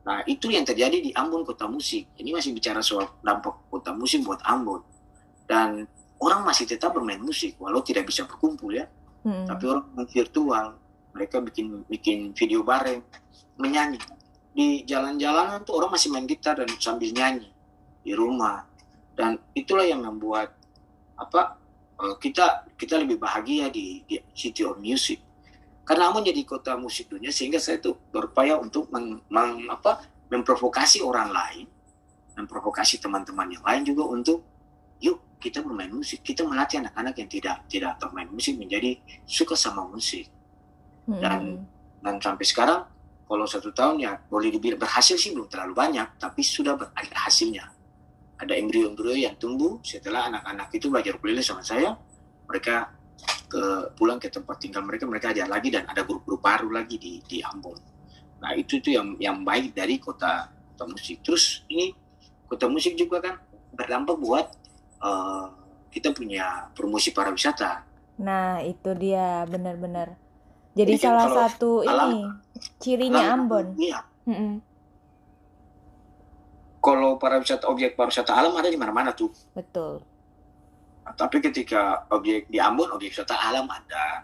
nah 0.09 0.25
itu 0.25 0.49
yang 0.49 0.65
terjadi 0.65 1.05
di 1.05 1.11
Ambon 1.13 1.45
kota 1.45 1.69
musik. 1.69 2.09
Ini 2.17 2.33
masih 2.33 2.57
bicara 2.57 2.81
soal 2.81 3.13
dampak 3.21 3.69
kota 3.69 3.93
musik 3.93 4.25
buat 4.25 4.41
Ambon. 4.47 4.81
Dan 5.45 5.85
orang 6.23 6.47
masih 6.49 6.65
tetap 6.65 6.95
bermain 6.97 7.21
musik 7.21 7.59
walau 7.61 7.83
tidak 7.85 8.07
bisa 8.09 8.25
berkumpul 8.25 8.73
ya. 8.73 8.87
Mm-mm. 9.27 9.51
tapi 9.51 9.67
orang 9.67 9.85
virtual 10.09 10.79
mereka 11.13 11.41
bikin 11.43 11.85
bikin 11.89 12.19
video 12.37 12.63
bareng 12.63 13.03
menyanyi. 13.59 14.01
Di 14.55 14.83
jalan-jalanan 14.83 15.63
tuh 15.63 15.79
orang 15.79 15.95
masih 15.95 16.11
main 16.11 16.27
gitar 16.27 16.59
dan 16.59 16.71
sambil 16.79 17.11
nyanyi 17.15 17.51
di 18.03 18.13
rumah. 18.15 18.67
Dan 19.15 19.39
itulah 19.55 19.87
yang 19.87 20.03
membuat 20.03 20.55
apa 21.19 21.59
eh, 21.99 22.17
kita 22.23 22.71
kita 22.79 22.99
lebih 22.99 23.19
bahagia 23.19 23.71
di, 23.71 24.03
di 24.07 24.19
city 24.35 24.63
of 24.67 24.79
music. 24.79 25.23
Karena 25.83 26.13
Ambon 26.13 26.21
jadi 26.21 26.45
kota 26.45 26.77
musik 26.77 27.09
dunia 27.09 27.33
sehingga 27.33 27.57
saya 27.57 27.81
tuh 27.81 27.97
berupaya 28.13 28.61
untuk 28.61 28.93
meng, 28.93 29.25
meng- 29.33 29.73
apa 29.73 30.05
memprovokasi 30.29 31.01
orang 31.01 31.33
lain 31.33 31.65
memprovokasi 32.39 33.03
teman-teman 33.03 33.51
yang 33.51 33.65
lain 33.67 33.83
juga 33.83 34.07
untuk 34.15 34.47
yuk 35.03 35.19
kita 35.43 35.59
bermain 35.59 35.91
musik. 35.91 36.23
Kita 36.23 36.47
melatih 36.47 36.87
anak-anak 36.87 37.15
yang 37.19 37.31
tidak 37.31 37.57
tidak 37.67 37.93
tahu 37.99 38.15
main 38.15 38.31
musik 38.31 38.55
menjadi 38.55 38.95
suka 39.27 39.59
sama 39.59 39.83
musik 39.91 40.31
dan 41.17 41.65
dan 42.05 42.15
sampai 42.21 42.45
sekarang 42.45 42.81
kalau 43.25 43.45
satu 43.45 43.73
tahun 43.73 43.97
ya 44.01 44.13
boleh 44.29 44.53
dibilang 44.53 44.81
berhasil 44.81 45.17
sih 45.17 45.33
belum 45.33 45.49
terlalu 45.49 45.75
banyak 45.77 46.21
tapi 46.21 46.45
sudah 46.45 46.77
ada 46.77 47.17
hasilnya 47.25 47.65
ada 48.39 48.55
embrio-embrio 48.55 49.17
yang 49.17 49.35
tumbuh 49.41 49.81
setelah 49.83 50.29
anak-anak 50.31 50.69
itu 50.77 50.87
belajar 50.93 51.17
ukulele 51.17 51.43
sama 51.43 51.65
saya 51.65 51.97
mereka 52.47 52.93
ke 53.49 53.93
pulang 53.97 54.21
ke 54.21 54.29
tempat 54.31 54.57
tinggal 54.61 54.85
mereka 54.85 55.09
mereka 55.09 55.33
ajar 55.33 55.49
lagi 55.49 55.73
dan 55.73 55.89
ada 55.89 56.05
grup-grup 56.05 56.45
baru 56.45 56.71
lagi 56.71 57.01
di 57.01 57.21
di 57.25 57.41
Ambon 57.43 57.81
nah 58.39 58.55
itu 58.55 58.79
itu 58.79 58.95
yang 58.95 59.19
yang 59.19 59.43
baik 59.43 59.75
dari 59.75 59.99
kota 59.99 60.47
kota 60.77 60.85
musik 60.87 61.25
terus 61.27 61.67
ini 61.67 61.91
kota 62.47 62.71
musik 62.71 62.95
juga 62.95 63.19
kan 63.19 63.35
berdampak 63.75 64.17
buat 64.17 64.47
uh, 65.03 65.47
kita 65.93 66.13
punya 66.13 66.69
promosi 66.77 67.11
pariwisata. 67.13 67.85
Nah 68.21 68.61
itu 68.65 68.91
dia 68.97 69.45
benar-benar. 69.49 70.17
Jadi, 70.79 70.95
Jadi 70.95 71.03
salah 71.03 71.27
satu 71.27 71.83
alam, 71.83 72.11
ini 72.15 72.23
cirinya 72.79 73.35
alam, 73.35 73.51
Ambon. 73.51 73.67
Iya. 73.75 73.99
Mm 74.31 74.37
-mm. 74.39 74.53
Kalau 76.79 77.19
pariwisata 77.19 77.67
objek 77.67 77.99
pariwisata 77.99 78.31
alam 78.39 78.55
ada 78.55 78.71
di 78.71 78.79
mana-mana 78.79 79.11
tuh. 79.11 79.35
Betul. 79.51 79.99
Nah, 81.03 81.15
tapi 81.19 81.43
ketika 81.43 82.07
objek 82.15 82.47
di 82.47 82.63
Ambon 82.63 82.95
objek 82.95 83.11
wisata 83.11 83.35
alam 83.35 83.67
ada, 83.67 84.23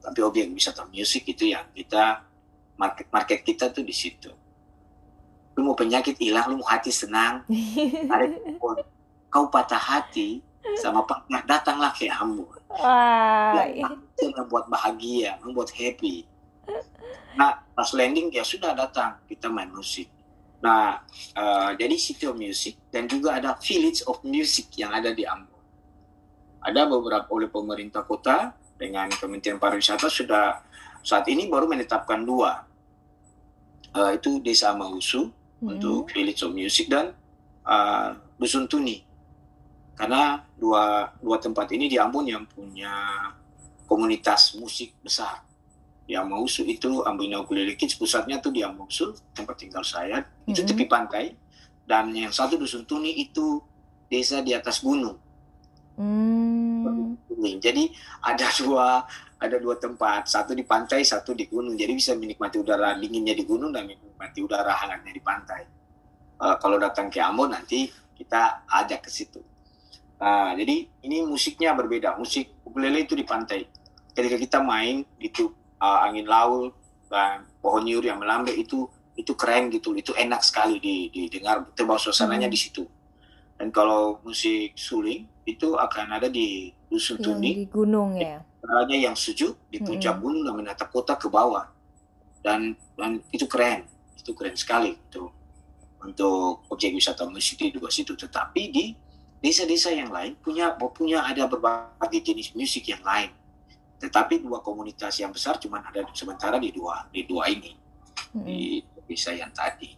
tapi 0.00 0.24
objek 0.24 0.48
wisata 0.48 0.88
musik 0.88 1.28
itu 1.28 1.52
yang 1.52 1.68
kita 1.76 2.24
market 2.80 3.06
market 3.12 3.44
kita 3.44 3.68
tuh 3.68 3.84
di 3.84 3.92
situ 3.92 4.32
lu 5.60 5.68
mau 5.68 5.76
penyakit 5.76 6.16
hilang 6.16 6.48
lu 6.48 6.64
mau 6.64 6.68
hati 6.72 6.88
senang 6.88 7.44
ada 8.12 8.24
kau 9.28 9.52
patah 9.52 9.76
hati 9.76 10.40
sama 10.76 11.04
partner 11.08 11.40
datanglah 11.48 11.90
ke 11.96 12.06
Ambon 12.08 12.60
Wah, 12.70 13.66
itu 13.66 14.30
membuat 14.30 14.70
bahagia 14.70 15.40
membuat 15.42 15.74
happy. 15.74 16.22
Nah 17.34 17.66
pas 17.74 17.90
landing 17.90 18.30
ya 18.30 18.46
sudah 18.46 18.78
datang 18.78 19.18
kita 19.26 19.50
main 19.50 19.72
musik. 19.74 20.06
Nah 20.62 21.02
uh, 21.34 21.70
jadi 21.74 21.96
City 21.98 22.30
of 22.30 22.38
Music 22.38 22.78
dan 22.94 23.10
juga 23.10 23.42
ada 23.42 23.58
Village 23.58 24.06
of 24.06 24.22
Music 24.22 24.70
yang 24.78 24.94
ada 24.94 25.10
di 25.10 25.26
Ambon. 25.26 25.58
Ada 26.62 26.86
beberapa 26.86 27.26
oleh 27.34 27.50
pemerintah 27.50 28.06
kota 28.06 28.54
dengan 28.78 29.10
Kementerian 29.10 29.58
Pariwisata 29.58 30.06
sudah 30.06 30.62
saat 31.02 31.26
ini 31.26 31.48
baru 31.50 31.66
menetapkan 31.66 32.22
dua. 32.22 32.68
Uh, 33.90 34.14
itu 34.14 34.38
Desa 34.38 34.70
Mausu 34.78 35.26
hmm. 35.26 35.66
untuk 35.66 36.14
Village 36.14 36.46
of 36.46 36.54
Music 36.54 36.86
dan 36.86 37.10
uh, 37.66 38.14
Dusun 38.38 38.70
Tuni. 38.70 39.09
Karena 39.96 40.40
dua 40.56 41.12
dua 41.20 41.36
tempat 41.36 41.68
ini 41.76 41.86
di 41.88 42.00
Ambon 42.00 42.24
yang 42.24 42.44
punya 42.48 42.90
komunitas 43.84 44.54
musik 44.56 44.94
besar. 45.02 45.42
Di 46.06 46.18
Amausu 46.18 46.66
itu 46.66 47.02
Ambon 47.06 47.34
Ukulele 47.38 47.78
Kids 47.78 47.94
pusatnya 47.94 48.42
tuh 48.42 48.50
di 48.50 48.62
Amausu 48.66 49.14
tempat 49.34 49.62
tinggal 49.62 49.86
saya 49.86 50.22
hmm. 50.22 50.50
itu 50.50 50.62
tepi 50.66 50.90
pantai 50.90 51.34
dan 51.86 52.10
yang 52.14 52.30
satu 52.30 52.54
Dusun 52.54 52.86
Tuni 52.86 53.18
itu 53.18 53.58
desa 54.06 54.42
di 54.42 54.54
atas 54.54 54.82
gunung. 54.82 55.18
Hmm. 55.98 57.14
Jadi 57.40 57.90
ada 58.22 58.46
dua 58.58 59.02
ada 59.40 59.56
dua 59.56 59.74
tempat, 59.80 60.28
satu 60.28 60.52
di 60.52 60.62
pantai, 60.62 61.00
satu 61.02 61.32
di 61.32 61.48
gunung. 61.48 61.74
Jadi 61.74 61.92
bisa 61.96 62.12
menikmati 62.12 62.60
udara 62.60 62.94
dinginnya 62.94 63.32
di 63.32 63.42
gunung 63.48 63.72
dan 63.72 63.88
menikmati 63.88 64.38
udara 64.44 64.76
hangatnya 64.76 65.12
di 65.16 65.22
pantai. 65.24 65.62
Uh, 66.40 66.56
kalau 66.60 66.76
datang 66.76 67.08
ke 67.08 67.20
Ambon 67.20 67.52
nanti 67.52 67.88
kita 68.14 68.64
ajak 68.68 69.08
ke 69.08 69.10
situ. 69.10 69.40
Nah, 70.20 70.52
jadi 70.52 70.84
ini 71.04 71.24
musiknya 71.24 71.72
berbeda. 71.72 72.20
Musik 72.20 72.60
ukulele 72.62 73.08
itu 73.08 73.16
di 73.16 73.24
pantai. 73.24 73.64
Ketika 74.12 74.36
kita 74.36 74.58
main 74.60 75.02
itu 75.16 75.48
uh, 75.80 76.04
angin 76.04 76.28
laut 76.28 76.76
dan 77.08 77.48
pohon 77.64 77.88
nyur 77.88 78.04
yang 78.04 78.20
melambai 78.20 78.60
itu 78.60 78.84
itu 79.16 79.32
keren 79.32 79.72
gitu. 79.72 79.96
Itu 79.96 80.12
enak 80.12 80.44
sekali 80.44 80.76
didengar. 81.08 81.72
Terbawa 81.72 81.96
suasananya 81.96 82.46
hmm. 82.46 82.54
di 82.54 82.58
situ. 82.60 82.84
Dan 83.56 83.72
kalau 83.72 84.20
musik 84.24 84.76
suling 84.76 85.24
itu 85.48 85.76
akan 85.76 86.20
ada 86.20 86.28
di 86.28 86.68
dusun 86.92 87.16
Tuni. 87.20 87.64
Di 87.64 87.66
gunung 87.68 88.16
ya 88.20 88.44
udaranya 88.60 89.10
yang 89.10 89.16
sejuk 89.16 89.56
di 89.72 89.80
puncak 89.80 90.20
hmm. 90.20 90.22
gunung 90.22 90.42
dan 90.44 90.54
menatap 90.54 90.88
kota 90.92 91.16
ke 91.16 91.32
bawah 91.32 91.64
dan 92.44 92.76
dan 92.96 93.24
itu 93.32 93.48
keren 93.48 93.88
itu 94.16 94.36
keren 94.36 94.56
sekali 94.56 94.96
itu 94.96 95.24
untuk 96.00 96.64
objek 96.68 96.92
wisata 96.92 97.24
musik 97.28 97.60
di 97.60 97.72
dua 97.72 97.88
situ 97.88 98.12
tetapi 98.16 98.62
di 98.68 98.84
desa-desa 99.40 99.90
yang 99.90 100.12
lain 100.12 100.36
punya 100.38 100.76
punya 100.76 101.24
ada 101.24 101.48
berbagai 101.48 102.20
jenis 102.20 102.52
musik 102.52 102.84
yang 102.92 103.00
lain 103.00 103.32
tetapi 104.00 104.40
dua 104.40 104.60
komunitas 104.64 105.16
yang 105.20 105.32
besar 105.32 105.56
cuma 105.60 105.80
ada 105.80 106.04
sementara 106.12 106.56
di 106.60 106.72
dua 106.72 107.08
di 107.08 107.24
dua 107.24 107.48
ini 107.48 107.72
hmm. 108.36 108.44
di 108.44 108.84
desa 109.08 109.32
yang 109.32 109.52
tadi 109.52 109.96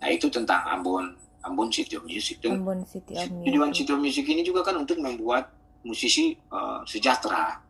nah 0.00 0.08
itu 0.12 0.28
tentang 0.28 0.64
Ambon 0.68 1.16
Ambon 1.44 1.68
City 1.72 1.96
of 1.96 2.04
Music 2.04 2.40
dan 2.44 2.60
Ambon 2.60 2.84
City 2.84 3.16
of 3.16 3.28
Music. 3.28 3.44
tujuan 3.48 3.70
City 3.72 3.90
of 3.92 4.00
Music 4.00 4.24
ini 4.28 4.44
juga 4.44 4.60
kan 4.64 4.76
untuk 4.76 5.00
membuat 5.00 5.48
musisi 5.84 6.36
uh, 6.52 6.84
sejahtera 6.84 7.60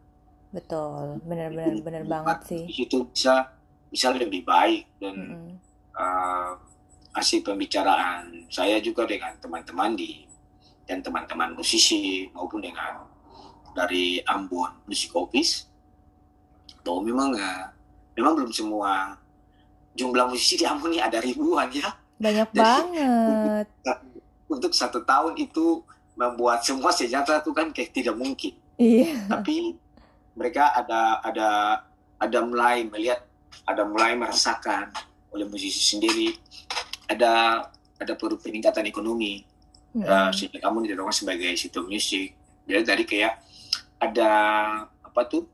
betul 0.51 1.19
benar-benar 1.27 1.79
benar 1.83 2.03
banget 2.07 2.39
sih 2.47 2.63
itu 2.87 3.07
bisa 3.11 3.55
bisa 3.91 4.11
lebih 4.15 4.43
baik 4.47 4.87
dan 4.99 5.15
mm 5.15 5.27
-hmm. 5.31 5.55
uh, 5.95 6.53
hasil 7.15 7.47
pembicaraan 7.47 8.51
saya 8.51 8.83
juga 8.83 9.07
dengan 9.07 9.35
teman-teman 9.39 9.95
di 9.95 10.27
dan 10.85 11.01
teman-teman 11.01 11.57
musisi 11.57 12.29
maupun 12.33 12.61
dengan 12.61 13.05
dari 13.75 14.21
Ambon 14.29 14.71
Music 14.87 15.11
Office 15.17 15.67
bahwa 16.85 17.01
memang 17.03 17.31
uh, 17.35 17.65
memang 18.15 18.33
belum 18.39 18.53
semua 18.55 19.19
jumlah 19.97 20.31
musisi 20.31 20.61
di 20.61 20.65
Ambon 20.69 20.95
ini 20.95 21.01
ada 21.03 21.19
ribuan 21.19 21.73
ya. 21.73 21.91
Banyak 22.21 22.49
Jadi, 22.55 22.61
banget. 22.61 23.67
untuk 24.55 24.71
satu 24.71 25.03
tahun 25.03 25.35
itu 25.41 25.83
membuat 26.15 26.63
semua 26.63 26.95
sejahtera 26.95 27.43
itu 27.43 27.51
kan 27.51 27.75
kayak 27.75 27.91
tidak 27.91 28.15
mungkin. 28.15 28.55
Iya. 28.75 29.31
tapi 29.31 29.79
mereka 30.35 30.75
ada 30.75 31.23
ada 31.23 31.51
ada 32.19 32.39
mulai 32.43 32.83
melihat 32.91 33.23
ada 33.71 33.87
mulai 33.87 34.19
merasakan 34.19 34.91
oleh 35.31 35.47
musisi 35.47 35.79
sendiri. 35.79 36.35
Ada 37.07 37.63
ada 37.99 38.13
perlu 38.19 38.39
peningkatan 38.39 38.87
ekonomi 38.91 39.47
-hmm. 40.03 40.07
uh, 40.07 40.31
sehingga 40.35 40.59
kamu 40.59 40.91
didorong 40.91 41.15
sebagai 41.15 41.55
situ 41.55 41.81
musik 41.87 42.35
jadi 42.67 42.83
tadi 42.83 43.05
kayak 43.07 43.39
ada 44.01 44.33
apa 45.05 45.21
tuh 45.31 45.47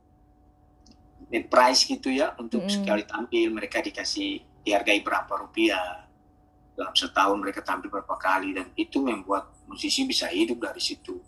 net 1.30 1.46
price 1.46 1.86
gitu 1.86 2.10
ya 2.10 2.34
untuk 2.40 2.64
mm 2.64 2.68
-hmm. 2.68 2.76
sekali 2.82 3.02
tampil 3.06 3.46
mereka 3.54 3.78
dikasih 3.78 4.42
dihargai 4.66 5.00
berapa 5.04 5.30
rupiah 5.36 6.10
dalam 6.74 6.96
setahun 6.96 7.36
mereka 7.36 7.60
tampil 7.60 7.92
berapa 7.92 8.16
kali 8.16 8.56
dan 8.56 8.66
itu 8.74 9.04
membuat 9.04 9.52
musisi 9.68 10.08
bisa 10.08 10.26
hidup 10.32 10.58
dari 10.64 10.80
situ 10.80 11.20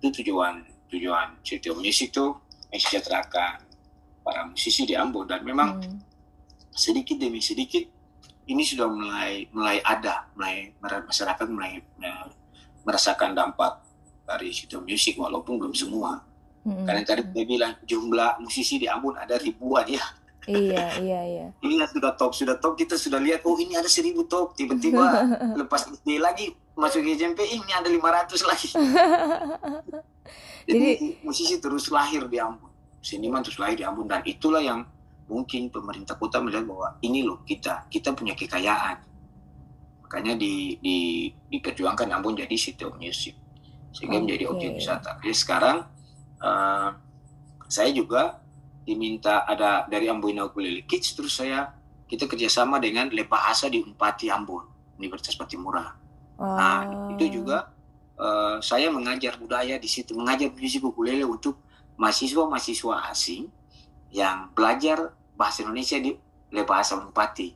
itu 0.00 0.08
tujuan 0.22 0.64
tujuan 0.92 1.40
situ 1.40 1.72
musik 1.72 2.12
tuh 2.12 2.36
mensejahterakan 2.70 3.64
para 4.20 4.46
musisi 4.46 4.86
di 4.86 4.94
Ambon 4.94 5.26
dan 5.26 5.42
memang 5.42 5.80
hmm. 5.80 5.98
sedikit 6.70 7.16
demi 7.16 7.40
sedikit 7.42 7.82
ini 8.50 8.62
sudah 8.62 8.86
mulai 8.90 9.46
mulai 9.50 9.78
ada 9.82 10.28
mulai 10.36 10.74
masyarakat 10.80 11.46
mulai 11.48 11.80
merasakan 12.84 13.36
dampak 13.36 13.82
dari 14.24 14.54
situ 14.54 14.78
musik 14.80 15.18
walaupun 15.18 15.58
belum 15.58 15.74
semua. 15.74 16.20
Hmm. 16.60 16.84
karena 16.84 17.00
tadi 17.08 17.24
saya 17.24 17.46
bilang 17.48 17.72
jumlah 17.88 18.36
musisi 18.44 18.76
di 18.76 18.84
Ambon 18.84 19.16
ada 19.16 19.40
ribuan 19.40 19.88
ya. 19.88 20.04
Iya 20.44 20.84
iya 21.00 21.20
iya. 21.24 21.46
Ini 21.64 21.88
sudah 21.88 22.12
top 22.20 22.36
sudah 22.36 22.56
top. 22.60 22.76
Kita 22.76 23.00
sudah 23.00 23.16
lihat 23.16 23.44
oh 23.48 23.56
ini 23.56 23.80
ada 23.80 23.88
seribu 23.88 24.28
top. 24.28 24.52
Tiba-tiba 24.56 25.24
lepas 25.60 25.88
SD 25.88 26.20
lagi 26.20 26.52
masuk 26.76 27.04
ke 27.04 27.16
SMP 27.16 27.44
ini 27.48 27.72
ada 27.72 27.88
500 27.88 28.48
lagi. 28.48 28.68
Jadi, 30.68 30.88
Jadi 30.96 31.16
musisi 31.24 31.56
terus 31.56 31.88
lahir 31.88 32.28
di 32.28 32.36
Ambon, 32.36 32.70
seniman 33.00 33.40
terus 33.40 33.56
lahir 33.60 33.80
di 33.80 33.84
Ambon. 33.84 34.08
Dan 34.08 34.20
itulah 34.24 34.60
yang 34.60 34.84
mungkin 35.28 35.68
pemerintah 35.68 36.16
kota 36.16 36.40
melihat 36.40 36.68
bahwa 36.68 36.96
ini 37.04 37.24
loh 37.24 37.42
kita, 37.44 37.88
kita 37.88 38.12
punya 38.16 38.36
kekayaan. 38.36 39.09
Makanya 40.10 40.34
di, 40.34 40.74
di, 40.82 41.30
diperjuangkan 41.30 42.10
Ambon 42.10 42.34
jadi 42.34 42.50
city 42.58 42.82
of 42.82 42.98
music 42.98 43.38
sehingga 43.94 44.18
okay. 44.18 44.22
menjadi 44.26 44.44
objek 44.50 44.70
wisata. 44.74 45.22
Jadi 45.22 45.36
sekarang 45.38 45.86
uh, 46.42 46.90
saya 47.70 47.94
juga 47.94 48.42
diminta 48.82 49.46
ada 49.46 49.86
dari 49.86 50.10
Ambon 50.10 50.34
Ukulele 50.42 50.82
Kids 50.82 51.14
terus 51.14 51.38
saya 51.38 51.70
kita 52.10 52.26
kerjasama 52.26 52.82
dengan 52.82 53.06
Lepahasa 53.14 53.70
di 53.70 53.78
Unpati 53.78 54.26
Ambon 54.34 54.66
Universitas 54.98 55.38
Patimura. 55.38 55.94
Oh. 56.42 56.58
Nah 56.58 57.14
itu 57.14 57.38
juga 57.38 57.70
uh, 58.18 58.58
saya 58.58 58.90
mengajar 58.90 59.38
budaya 59.38 59.78
di 59.78 59.86
situ, 59.86 60.18
mengajar 60.18 60.50
musik 60.50 60.82
ukulele 60.82 61.22
untuk 61.22 61.62
mahasiswa-mahasiswa 61.94 63.14
asing 63.14 63.46
yang 64.10 64.50
belajar 64.58 65.14
bahasa 65.38 65.62
Indonesia 65.62 66.02
di 66.02 66.18
Bahasa 66.66 66.98
Bupati 66.98 67.54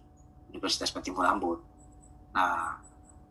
Universitas 0.54 0.94
Patimura 0.94 1.34
Ambon. 1.34 1.73
Nah, 2.34 2.82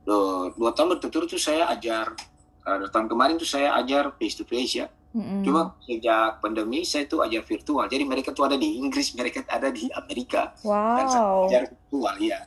dua, 0.07 0.55
dua 0.55 0.71
tahun 0.71 0.95
berturut-turut 0.95 1.27
itu 1.27 1.39
saya 1.39 1.67
ajar 1.69 2.15
uh, 2.63 2.87
tahun 2.87 3.07
kemarin 3.11 3.35
tuh 3.35 3.47
saya 3.47 3.75
ajar 3.79 4.15
face 4.15 4.39
to 4.39 4.47
face 4.47 4.79
ya. 4.79 4.87
Mm-mm. 5.13 5.45
Cuma 5.45 5.77
sejak 5.85 6.41
pandemi 6.41 6.81
saya 6.81 7.05
tuh 7.05 7.21
ajar 7.21 7.45
virtual. 7.45 7.85
Jadi 7.85 8.03
mereka 8.07 8.33
tuh 8.33 8.49
ada 8.49 8.57
di 8.57 8.81
Inggris, 8.81 9.13
mereka 9.19 9.45
ada 9.45 9.69
di 9.69 9.85
Amerika. 9.93 10.55
Dan 10.63 11.05
saya 11.11 11.23
wow. 11.23 11.45
ajar 11.47 11.63
virtual 11.69 12.15
ya. 12.17 12.39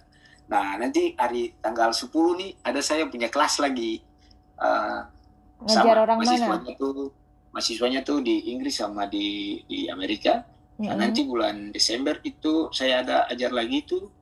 Nah 0.46 0.78
nanti 0.78 1.14
hari 1.18 1.54
tanggal 1.58 1.90
10 1.90 2.10
nih 2.10 2.50
ada 2.62 2.80
saya 2.82 3.06
punya 3.06 3.30
kelas 3.30 3.62
lagi. 3.62 4.02
Uh, 4.56 5.04
Ngajar 5.56 5.96
orang 6.04 6.20
mana? 6.20 6.26
mahasiswanya 6.28 6.72
tuh 6.76 7.12
mahasiswanya 7.52 8.00
tuh 8.04 8.18
di 8.20 8.52
Inggris 8.52 8.76
sama 8.76 9.08
di 9.08 9.60
di 9.64 9.88
Amerika. 9.88 10.44
Nah, 10.76 10.92
Mm-mm. 10.92 11.00
nanti 11.00 11.24
bulan 11.24 11.72
Desember 11.72 12.20
itu 12.20 12.68
saya 12.68 13.00
ada 13.00 13.24
ajar 13.32 13.48
lagi 13.48 13.80
tuh 13.88 14.12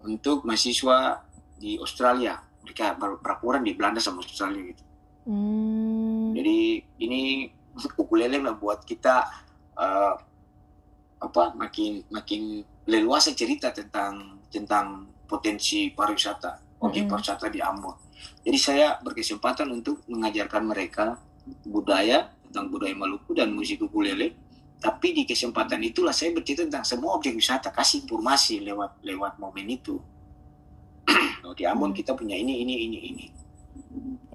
untuk 0.00 0.48
mahasiswa 0.48 1.28
di 1.60 1.76
Australia. 1.76 2.40
Mereka 2.64 2.96
ber- 2.96 3.20
berlaporan 3.20 3.60
di 3.60 3.76
Belanda 3.76 4.00
sama 4.00 4.24
Australia 4.24 4.72
gitu. 4.72 4.84
Hmm. 5.28 6.32
Jadi 6.32 6.80
ini 7.04 7.52
ukulele 8.00 8.40
membuat 8.40 8.88
kita 8.88 9.28
eh, 9.76 10.14
apa 11.20 11.52
makin 11.52 12.00
makin 12.08 12.64
leluasa 12.88 13.36
cerita 13.36 13.68
tentang 13.70 14.40
tentang 14.48 15.12
potensi 15.28 15.92
pariwisata, 15.92 16.80
objek 16.82 17.06
Mm-mm. 17.06 17.12
pariwisata 17.12 17.46
di 17.52 17.60
Ambon. 17.60 17.94
Jadi 18.40 18.58
saya 18.58 18.96
berkesempatan 19.04 19.68
untuk 19.70 20.02
mengajarkan 20.08 20.64
mereka 20.64 21.20
budaya 21.68 22.32
tentang 22.48 22.72
budaya 22.72 22.96
Maluku 22.96 23.36
dan 23.36 23.52
musik 23.54 23.84
ukulele. 23.84 24.34
Tapi 24.80 25.12
di 25.12 25.22
kesempatan 25.28 25.84
itulah 25.84 26.16
saya 26.16 26.32
bercerita 26.32 26.64
tentang 26.64 26.88
semua 26.88 27.12
objek 27.20 27.36
wisata, 27.36 27.68
kasih 27.68 28.08
informasi 28.08 28.64
lewat 28.64 29.04
lewat 29.04 29.36
momen 29.36 29.68
itu. 29.68 30.00
Oh, 31.46 31.56
di 31.56 31.64
Ambon 31.66 31.90
kita 31.90 32.14
punya 32.14 32.36
ini 32.36 32.62
ini 32.62 32.74
ini 32.86 32.98
ini. 33.10 33.26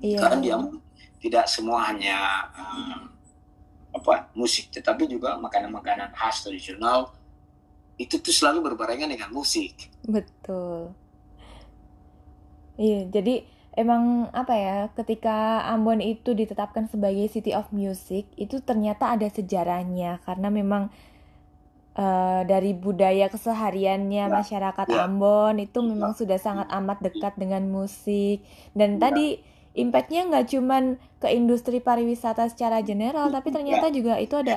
Iya. 0.04 0.20
Karena 0.20 0.38
di 0.42 0.50
Ambon 0.52 0.82
tidak 1.22 1.46
semua 1.48 1.88
hanya 1.90 2.46
eh, 2.54 2.98
apa 3.96 4.30
musik, 4.36 4.70
tetapi 4.70 5.08
juga 5.08 5.40
makanan-makanan 5.40 6.12
khas 6.12 6.44
tradisional 6.44 7.16
itu 7.96 8.20
tuh 8.20 8.36
selalu 8.36 8.72
berbarengan 8.72 9.08
dengan 9.08 9.32
musik. 9.32 9.88
Betul. 10.04 10.92
Iya, 12.76 13.08
jadi 13.08 13.48
emang 13.80 14.28
apa 14.36 14.54
ya, 14.56 14.78
ketika 15.00 15.64
Ambon 15.72 16.04
itu 16.04 16.36
ditetapkan 16.36 16.92
sebagai 16.92 17.24
City 17.32 17.56
of 17.56 17.72
Music, 17.72 18.28
itu 18.36 18.60
ternyata 18.60 19.16
ada 19.16 19.28
sejarahnya 19.32 20.20
karena 20.28 20.52
memang 20.52 20.92
eh, 21.96 22.42
dari 22.52 22.72
budaya 22.76 23.28
kesehariannya 23.34 24.26
Ya, 24.26 24.36
masyarakat 24.40 24.88
ya. 24.88 25.06
Ambon 25.08 25.56
itu 25.60 25.80
Ya. 25.80 25.88
memang 25.92 26.12
sudah 26.20 26.40
sangat 26.40 26.68
amat 26.72 26.98
dekat 27.06 27.34
dengan 27.40 27.64
musik. 27.72 28.44
Dan 28.76 28.98
Ya. 28.98 29.02
tadi 29.04 29.28
impactnya 29.76 30.22
nggak 30.30 30.46
cuman 30.54 30.84
ke 31.22 31.28
industri 31.32 31.78
pariwisata 31.80 32.48
secara 32.52 32.80
general, 32.84 33.28
tapi 33.32 33.50
ternyata 33.56 33.92
juga 33.92 34.20
itu 34.20 34.36
ada 34.40 34.56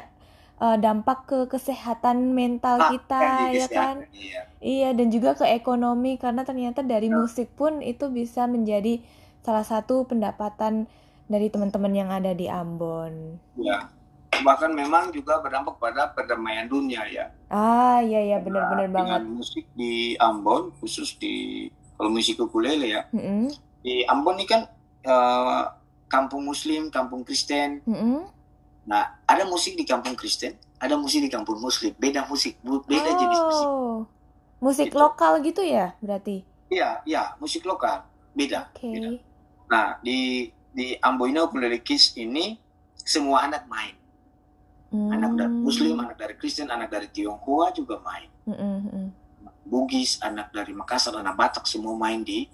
eh, 0.58 0.76
dampak 0.78 1.18
ke 1.30 1.38
kesehatan 1.46 2.34
mental 2.34 2.78
Ah, 2.78 2.88
kita, 2.90 3.54
ya 3.54 3.68
kan? 3.70 3.96
iya. 4.12 4.42
Iya, 4.58 4.90
dan 4.98 5.06
juga 5.14 5.30
ke 5.38 5.46
ekonomi 5.46 6.18
karena 6.18 6.42
ternyata 6.42 6.82
dari 6.82 7.06
Ya. 7.08 7.14
musik 7.14 7.54
pun 7.54 7.78
itu 7.78 8.10
bisa 8.10 8.42
menjadi 8.50 8.98
salah 9.46 9.62
satu 9.62 10.02
pendapatan 10.10 10.90
dari 11.30 11.46
teman-teman 11.52 11.94
yang 11.94 12.10
ada 12.10 12.34
di 12.34 12.50
Ambon. 12.50 13.38
Ya. 13.56 13.90
Bahkan 14.40 14.70
memang 14.70 15.10
juga 15.10 15.38
berdampak 15.38 15.76
pada 15.76 16.08
perdamaian 16.08 16.64
dunia 16.64 17.02
ya. 17.06 17.30
Ah, 17.46 17.98
iya 18.00 18.20
ya, 18.24 18.36
benar-benar 18.38 18.86
Nah, 18.86 18.94
banget. 18.94 19.20
Dengan 19.20 19.24
musik 19.34 19.64
di 19.72 19.92
Ambon, 20.16 20.70
khusus 20.78 21.16
di 21.16 21.66
kalau 21.94 22.10
musik 22.10 22.38
ukulele 22.38 22.86
ya. 22.88 23.02
Mm-mm, 23.10 23.50
Di 23.80 24.02
Ambon 24.04 24.36
ini 24.36 24.46
kan 24.46 24.66
eh, 25.02 25.62
kampung 26.06 26.42
Muslim, 26.42 26.88
kampung 26.88 27.22
Kristen. 27.22 27.80
mm-mm. 27.84 28.26
Nah, 28.84 29.20
ada 29.24 29.44
musik 29.44 29.76
di 29.76 29.84
kampung 29.84 30.14
Kristen, 30.14 30.56
ada 30.78 30.96
musik 30.96 31.20
di 31.20 31.28
kampung 31.28 31.60
Muslim. 31.60 31.92
Beda 31.94 32.24
musik, 32.24 32.56
beda 32.62 33.10
jenis 33.14 33.40
musik. 33.42 33.66
Oh, 33.68 34.08
musik 34.58 34.88
Gitu. 34.88 34.96
lokal 34.96 35.44
gitu 35.44 35.60
ya, 35.60 35.92
berarti. 36.00 36.40
Iya, 36.68 37.00
iya, 37.04 37.22
musik 37.36 37.64
lokal. 37.64 38.04
Beda. 38.32 38.68
Oke. 38.72 38.88
beda. 38.88 39.08
Nah, 39.68 39.86
di 40.00 40.48
di 40.70 40.96
Amboina 40.98 41.44
Ukulele 41.44 41.80
Kids 41.80 42.14
ini 42.14 42.56
semua 42.96 43.44
anak 43.44 43.64
main. 43.66 43.92
Anak 44.88 45.36
dari 45.36 45.52
Hmm. 45.52 45.64
Muslim, 45.68 45.94
anak 46.00 46.16
dari 46.16 46.34
Kristen, 46.40 46.72
anak 46.72 46.88
dari 46.88 47.08
Tionghoa 47.12 47.76
juga 47.76 48.00
main. 48.00 48.28
Mm-mm. 48.48 49.12
Bugis, 49.68 50.16
anak 50.24 50.48
dari 50.48 50.72
Makassar, 50.72 51.12
anak 51.20 51.36
Batak 51.36 51.68
semua 51.68 51.92
main 51.92 52.24
di 52.24 52.48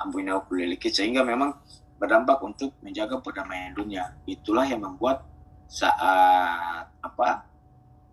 Amboina 0.00 0.40
Ukulele 0.40 0.80
sehingga 0.80 1.20
memang 1.20 1.52
berdampak 2.00 2.40
untuk 2.40 2.72
menjaga 2.80 3.20
perdamaian 3.20 3.76
dunia. 3.76 4.16
Itulah 4.24 4.64
yang 4.64 4.80
membuat 4.80 5.28
saat 5.68 6.88
apa 7.04 7.44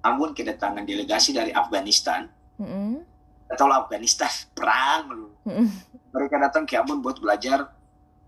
Ambon 0.01 0.33
kedatangan 0.33 0.81
delegasi 0.81 1.29
dari 1.29 1.53
Afghanistan 1.53 2.25
Mm-mm, 2.57 3.05
atau 3.53 3.69
Afghanistan 3.69 4.27
perang 4.51 5.29
mm-mm. 5.45 5.67
Mereka 6.11 6.35
datang 6.41 6.65
ke 6.65 6.75
Ambon 6.75 6.99
buat 6.99 7.21
belajar 7.21 7.69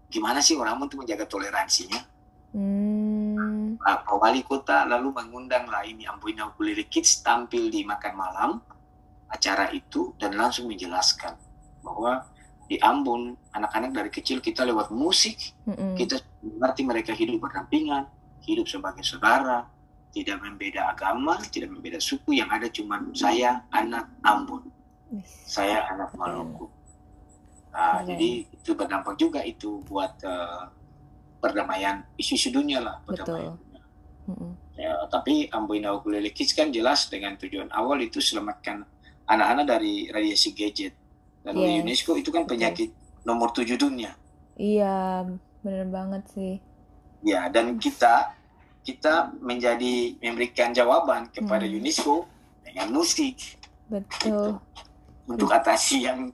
gimana 0.08 0.40
sih 0.40 0.54
orang 0.56 0.78
Ambon 0.78 0.88
itu 0.88 0.98
menjaga 1.02 1.26
toleransinya. 1.28 2.13
Pak 3.84 4.16
Wali 4.16 4.42
Kota 4.48 4.88
lalu 4.88 5.12
mengundang 5.12 5.68
lah 5.68 5.84
ini 5.84 6.08
Amboina 6.08 6.48
Ukulele 6.48 6.88
Kids 6.88 7.20
tampil 7.20 7.68
di 7.68 7.84
makan 7.84 8.14
malam 8.16 8.52
acara 9.28 9.68
itu 9.76 10.16
dan 10.16 10.40
langsung 10.40 10.72
menjelaskan 10.72 11.36
bahwa 11.84 12.24
di 12.72 12.80
Ambon 12.80 13.36
anak-anak 13.52 13.92
dari 13.92 14.10
kecil 14.10 14.40
kita 14.40 14.64
lewat 14.64 14.88
musik 14.94 15.36
mm-mm. 15.68 16.00
kita 16.00 16.24
mengerti 16.40 16.82
mereka 16.88 17.12
hidup 17.12 17.44
berdampingan, 17.44 18.08
hidup 18.48 18.72
sebagai 18.72 19.04
saudara, 19.04 19.68
tidak 20.14 20.40
membeda 20.40 20.88
agama, 20.88 21.42
tidak 21.50 21.74
membeda 21.74 22.00
suku, 22.00 22.40
yang 22.40 22.48
ada 22.48 22.70
cuma 22.70 23.04
saya 23.12 23.66
anak 23.74 24.08
Ambon, 24.24 24.70
saya 25.44 25.90
anak 25.92 26.14
Maluku. 26.16 26.70
Nah, 27.74 28.06
Keren. 28.06 28.14
jadi 28.14 28.30
itu 28.54 28.72
berdampak 28.78 29.18
juga 29.18 29.42
itu 29.42 29.82
buat 29.90 30.14
eh, 30.22 30.64
perdamaian 31.42 32.06
isu-isu 32.16 32.54
dunia 32.54 32.80
lah, 32.80 32.96
perdamaian. 33.04 33.58
dunia. 33.58 33.73
Mm-mm. 34.24 34.52
Ya, 34.74 34.96
tapi 35.08 35.48
Amboina 35.54 35.94
Ukulele 35.94 36.34
Kids 36.34 36.56
kan 36.56 36.74
jelas 36.74 37.06
dengan 37.06 37.38
tujuan 37.38 37.70
awal 37.70 38.02
itu 38.02 38.18
selamatkan 38.18 38.82
anak-anak 39.30 39.66
dari 39.68 40.10
radiasi 40.10 40.52
gadget. 40.52 40.94
Dan 41.44 41.60
Yes, 41.60 41.84
UNESCO 41.84 42.16
itu 42.16 42.32
kan 42.32 42.48
penyakit 42.48 42.90
nomor 43.22 43.52
tujuh 43.52 43.76
dunia. 43.76 44.16
Iya, 44.56 45.28
bener 45.62 45.88
banget 45.92 46.24
sih. 46.32 46.54
Ya, 47.22 47.48
dan 47.52 47.76
kita 47.78 48.36
kita 48.84 49.32
menjadi 49.40 50.20
memberikan 50.20 50.76
jawaban 50.76 51.32
kepada 51.32 51.64
Hmm. 51.64 51.80
UNESCO 51.80 52.28
dengan 52.68 52.92
musik 52.92 53.60
Betul. 53.88 54.60
untuk 55.24 55.48
atasi 55.48 56.04
yang 56.04 56.32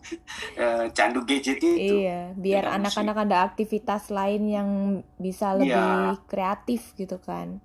eh, 0.57 0.89
candu 0.93 1.21
gadget 1.25 1.61
itu. 1.61 2.05
Iya, 2.05 2.33
biar 2.33 2.65
anak-anak 2.73 3.17
ada 3.29 3.37
aktivitas 3.45 4.09
lain 4.09 4.49
yang 4.49 4.69
bisa 5.21 5.53
Iya. 5.53 5.61
lebih 5.61 6.25
kreatif 6.25 6.97
gitu 6.97 7.21
kan. 7.21 7.61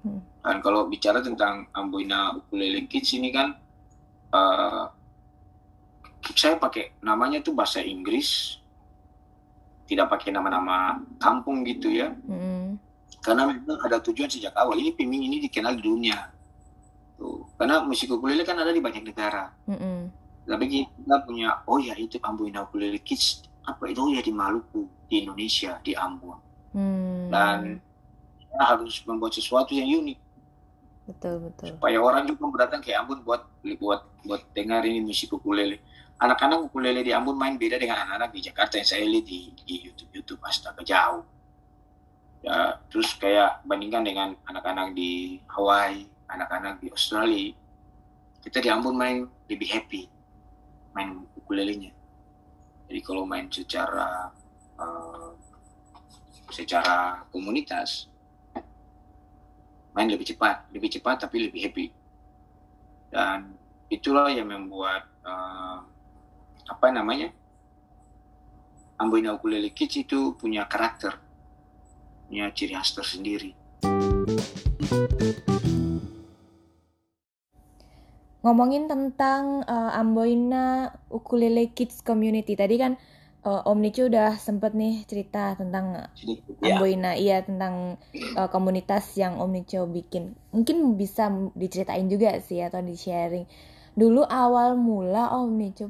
Hmm. 0.00 0.20
Dan 0.40 0.56
kalau 0.64 0.88
bicara 0.88 1.20
tentang 1.20 1.68
Amboina 1.72 2.32
Ukulele 2.32 2.88
Kids 2.88 3.12
ini 3.12 3.28
kan 3.28 3.52
eh, 4.32 4.84
saya 6.32 6.56
pakai 6.56 6.96
namanya 7.00 7.40
tuh 7.40 7.52
bahasa 7.52 7.80
Inggris, 7.80 8.60
tidak 9.84 10.08
pakai 10.08 10.30
nama-nama 10.30 11.00
kampung 11.18 11.66
gitu 11.66 11.90
ya. 11.90 12.14
Mm-mm. 12.28 12.78
karena 13.20 13.52
memang 13.52 13.76
ada 13.84 14.00
tujuan 14.00 14.32
sejak 14.32 14.56
awal 14.56 14.80
ini 14.80 14.96
piming 14.96 15.28
ini 15.28 15.44
dikenal 15.44 15.76
di 15.76 15.84
dunia 15.84 16.16
tuh 17.20 17.44
karena 17.60 17.84
musik 17.84 18.08
ukulele 18.08 18.48
kan 18.48 18.56
ada 18.56 18.72
di 18.72 18.80
banyak 18.80 19.04
negara 19.04 19.52
Mm-mm. 19.68 20.08
tapi 20.48 20.64
kita 20.72 21.16
punya 21.28 21.60
oh 21.68 21.76
ya 21.76 21.92
itu 22.00 22.16
Amboina 22.24 22.64
Ukulele 22.64 22.96
Kids 23.04 23.44
apa 23.60 23.92
itu 23.92 24.00
oh 24.00 24.08
ya 24.08 24.24
di 24.24 24.32
Maluku 24.32 24.88
di 25.04 25.20
Indonesia 25.20 25.76
di 25.84 25.92
Ambon 25.92 26.38
Hmm. 26.70 27.26
dan 27.34 27.82
kita 28.50 28.64
harus 28.66 28.98
membuat 29.06 29.32
sesuatu 29.38 29.70
yang 29.70 29.86
unik. 30.02 30.18
Betul 31.06 31.42
betul. 31.42 31.74
supaya 31.74 31.98
orang 31.98 32.26
juga 32.26 32.38
mau 32.42 32.54
datang 32.58 32.82
ke 32.82 32.94
Ambon 32.94 33.22
buat 33.22 33.46
buat 33.78 34.02
buat 34.26 34.42
dengar 34.50 34.82
ini 34.82 35.02
musik 35.02 35.30
ukulele. 35.30 35.78
Anak-anak 36.18 36.66
ukulele 36.70 37.06
di 37.06 37.14
Ambon 37.14 37.38
main 37.38 37.54
beda 37.54 37.78
dengan 37.78 38.02
anak-anak 38.06 38.30
di 38.34 38.40
Jakarta 38.42 38.78
yang 38.78 38.86
saya 38.86 39.06
lihat 39.06 39.26
di, 39.26 39.54
di 39.62 39.74
YouTube 39.86 40.10
YouTube 40.10 40.42
astaga 40.42 40.82
jauh. 40.82 41.22
Ya 42.42 42.78
terus 42.90 43.14
kayak 43.14 43.62
bandingkan 43.62 44.02
dengan 44.02 44.34
anak-anak 44.50 44.94
di 44.98 45.38
Hawaii 45.46 46.10
anak-anak 46.30 46.78
di 46.82 46.88
Australia 46.90 47.54
kita 48.40 48.58
di 48.64 48.68
Ambon 48.72 48.96
main 48.96 49.28
lebih 49.46 49.68
happy 49.70 50.02
main 50.96 51.22
ukulelenya. 51.38 51.94
Jadi 52.90 53.00
kalau 53.06 53.22
main 53.22 53.46
secara 53.46 54.34
eh, 54.78 55.30
secara 56.50 57.22
komunitas 57.30 58.09
main 59.94 60.08
lebih 60.10 60.26
cepat 60.34 60.70
lebih 60.70 60.90
cepat 60.92 61.26
tapi 61.26 61.50
lebih 61.50 61.60
happy 61.66 61.86
dan 63.10 63.54
itulah 63.90 64.30
yang 64.30 64.46
membuat 64.46 65.06
eh, 65.26 65.78
apa 66.70 66.86
namanya 66.94 67.34
Amboina 69.00 69.34
Ukulele 69.34 69.72
Kids 69.72 70.06
itu 70.06 70.36
punya 70.38 70.68
karakter 70.68 71.18
punya 72.30 72.46
ciri 72.54 72.78
khas 72.78 72.94
tersendiri. 72.94 73.58
Ngomongin 78.46 78.86
tentang 78.86 79.66
uh, 79.66 79.98
Amboina 79.98 80.94
Ukulele 81.10 81.74
Kids 81.74 82.06
Community 82.06 82.54
tadi 82.54 82.78
kan 82.78 82.94
uh, 83.44 83.62
Om 83.66 83.78
Nico 83.80 84.06
udah 84.06 84.36
sempet 84.36 84.72
nih 84.76 85.04
cerita 85.04 85.56
tentang 85.56 86.10
ya. 86.60 86.76
Amboina, 86.76 87.16
iya 87.16 87.40
tentang 87.44 87.96
uh, 88.36 88.48
komunitas 88.48 89.16
yang 89.16 89.40
Om 89.40 89.50
Nico 89.52 89.84
bikin. 89.88 90.36
Mungkin 90.52 90.96
bisa 90.96 91.30
diceritain 91.56 92.08
juga 92.08 92.36
sih 92.40 92.60
atau 92.60 92.80
di 92.80 92.96
sharing. 92.96 93.46
Dulu 93.96 94.24
awal 94.24 94.76
mula 94.76 95.32
Om 95.34 95.50
Nico 95.56 95.86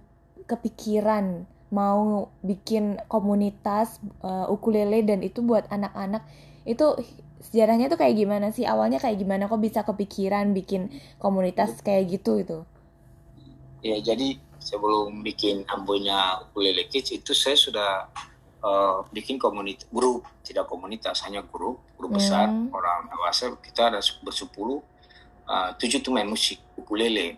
kepikiran 0.46 1.46
mau 1.70 2.34
bikin 2.42 2.98
komunitas 3.06 4.02
uh, 4.26 4.50
ukulele 4.50 5.06
dan 5.06 5.22
itu 5.22 5.38
buat 5.38 5.70
anak-anak 5.70 6.26
itu 6.66 6.98
sejarahnya 7.40 7.86
tuh 7.86 8.02
kayak 8.02 8.18
gimana 8.18 8.50
sih 8.50 8.66
awalnya 8.66 8.98
kayak 8.98 9.22
gimana 9.22 9.46
kok 9.46 9.62
bisa 9.62 9.86
kepikiran 9.86 10.50
bikin 10.50 10.90
komunitas 11.22 11.78
kayak 11.80 12.10
gitu 12.10 12.42
itu 12.42 12.58
Ya, 13.80 13.96
jadi 13.96 14.36
sebelum 14.70 15.26
bikin 15.26 15.66
Ambonya 15.66 16.46
Ukulele 16.46 16.87
Kids 16.87 17.11
itu 17.11 17.35
saya 17.35 17.59
sudah 17.59 18.06
uh, 18.62 19.02
bikin 19.11 19.35
komunitas 19.35 19.90
grup, 19.90 20.22
tidak 20.46 20.70
komunitas, 20.70 21.26
hanya 21.26 21.42
grup, 21.42 21.83
grup 21.98 22.14
besar 22.14 22.46
Hmm. 22.46 22.70
orang 22.70 23.11
dewasa. 23.11 23.50
Kita 23.59 23.90
ada 23.90 23.98
bersepuluh, 24.22 24.78
uh, 25.50 25.74
tujuh 25.74 25.98
tuh 25.98 26.14
main 26.14 26.30
musik 26.30 26.62
ukulele. 26.78 27.35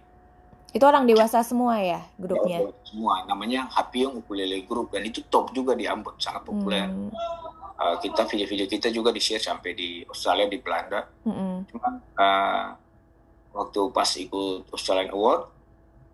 itu 0.73 0.89
orang 0.89 1.05
dewasa 1.05 1.45
semua 1.45 1.77
ya 1.85 2.01
grupnya 2.17 2.65
Ya, 2.65 2.73
semua 2.89 3.29
namanya 3.29 3.69
Hapiong 3.69 4.25
Ukulele 4.25 4.65
Group 4.65 4.97
dan 4.97 5.05
itu 5.05 5.21
top 5.29 5.53
juga 5.53 5.77
di 5.77 5.85
Ambon, 5.85 6.17
sangat 6.17 6.49
populer. 6.49 6.89
Hmm. 6.89 7.13
Uh, 7.77 8.01
kita 8.01 8.25
video-video 8.25 8.65
kita 8.65 8.89
juga 8.89 9.13
di 9.13 9.21
share 9.21 9.45
sampai 9.45 9.77
di 9.77 10.01
Australia, 10.09 10.49
di 10.49 10.57
Belanda. 10.65 11.05
Mm-mm. 11.29 11.69
Cuman 11.69 11.93
uh, 12.17 12.73
waktu 13.53 13.81
pas 13.93 14.09
ikut 14.17 14.73
Australian 14.73 15.13
Award 15.13 15.52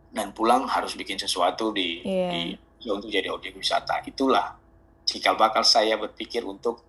dan 0.08 0.32
pulang 0.32 0.64
harus 0.64 0.96
bikin 0.96 1.20
sesuatu 1.20 1.70
di, 1.70 2.00
Iya. 2.00 2.28
di 2.32 2.40
ya, 2.84 2.90
untuk 2.96 3.10
jadi 3.12 3.28
objek 3.28 3.56
wisata. 3.56 4.00
Itulah 4.04 4.56
cikal 5.04 5.36
bakal 5.36 5.64
saya 5.64 5.96
berpikir 5.96 6.44
untuk 6.44 6.80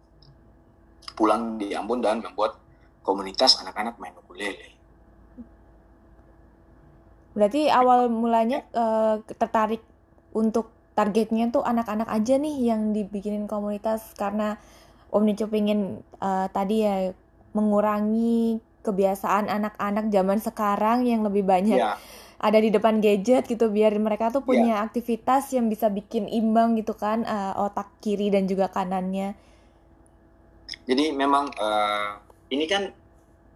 pulang 1.16 1.60
di 1.60 1.76
Ambon 1.76 2.00
dan 2.00 2.24
membuat 2.24 2.56
komunitas 3.04 3.60
anak-anak 3.60 4.00
main 4.00 4.16
ukulele. 4.16 4.76
berarti 7.30 7.72
awal 7.72 8.12
mulanya 8.12 8.66
eh, 8.74 9.16
tertarik 9.38 9.80
untuk 10.36 10.74
targetnya 10.98 11.48
tuh 11.48 11.64
anak-anak 11.64 12.12
aja 12.12 12.36
nih 12.36 12.68
yang 12.68 12.92
dibikinin 12.92 13.48
komunitas 13.48 14.12
karena 14.20 14.60
Om 15.08 15.24
Nico 15.24 15.48
pengen 15.48 16.04
eh, 16.20 16.48
tadi 16.52 16.84
ya 16.84 17.16
mengurangi 17.56 18.60
kebiasaan 18.84 19.48
anak-anak 19.48 20.12
zaman 20.12 20.40
sekarang 20.44 21.08
yang 21.08 21.24
lebih 21.24 21.48
banyak 21.48 21.80
Ya, 21.80 21.96
ada 22.40 22.56
di 22.58 22.72
depan 22.72 23.04
gadget 23.04 23.46
gitu 23.46 23.68
biar 23.68 23.92
mereka 24.00 24.32
tuh 24.32 24.40
Iya. 24.42 24.48
punya 24.48 24.76
aktivitas 24.82 25.52
yang 25.52 25.68
bisa 25.68 25.92
bikin 25.92 26.26
imbang 26.32 26.80
gitu 26.80 26.96
kan 26.96 27.28
eh, 27.28 27.54
otak 27.60 27.92
kiri 28.00 28.32
dan 28.32 28.48
juga 28.48 28.72
kanannya. 28.72 29.36
jadi 30.86 31.14
memang 31.14 31.50
uh, 31.58 32.18
ini 32.50 32.66
kan 32.66 32.94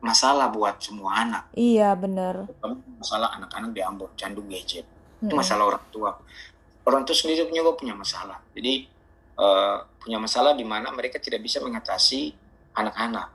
masalah 0.02 0.50
buat 0.52 0.82
semua 0.82 1.24
anak. 1.24 1.44
Iya 1.56 1.94
bener. 1.96 2.46
Terutama 2.50 2.76
Masalah 3.00 3.30
anak-anak 3.38 3.72
di 3.72 3.82
Ambon 3.82 4.10
candu 4.18 4.42
gadget. 4.46 4.86
Itu 5.22 5.32
Mm-mm. 5.32 5.38
masalah 5.40 5.64
orang 5.70 5.86
tua. 5.94 6.12
Orang 6.84 7.02
tua 7.08 7.16
sendiri 7.16 7.48
punya 7.48 7.64
punya 7.74 7.96
masalah. 7.96 8.42
Jadi 8.52 8.74
eh, 9.38 9.78
punya 10.02 10.18
masalah 10.20 10.54
di 10.54 10.66
mana 10.68 10.90
mereka 10.92 11.18
tidak 11.22 11.40
bisa 11.42 11.62
mengatasi 11.64 12.34
anak-anak. 12.76 13.30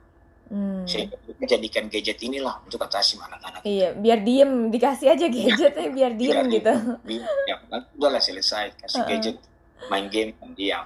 Hmm. 0.49 0.81
Mereka 0.81 1.45
jadikan 1.45 1.85
gadget 1.87 2.17
inilah 2.19 2.57
untuk 2.65 2.81
atasi 2.81 3.21
anak-anak. 3.21 3.61
Iya 3.61 3.93
biar 3.93 4.25
diem 4.25 4.73
dikasih 4.73 5.13
aja 5.13 5.25
gadgetnya 5.29 5.89
biar 5.93 6.11
diem 6.17 6.33
Biar 6.33 6.45
gitu. 6.49 6.73
diem. 7.05 7.23
Ya, 7.45 7.55
udahlah 7.93 8.17
selesai 8.17 8.73
kasih 8.75 9.05
Uh-uh. 9.05 9.09
gadget, 9.13 9.37
main 9.87 10.09
game 10.09 10.33
dan 10.35 10.51
diam. 10.57 10.85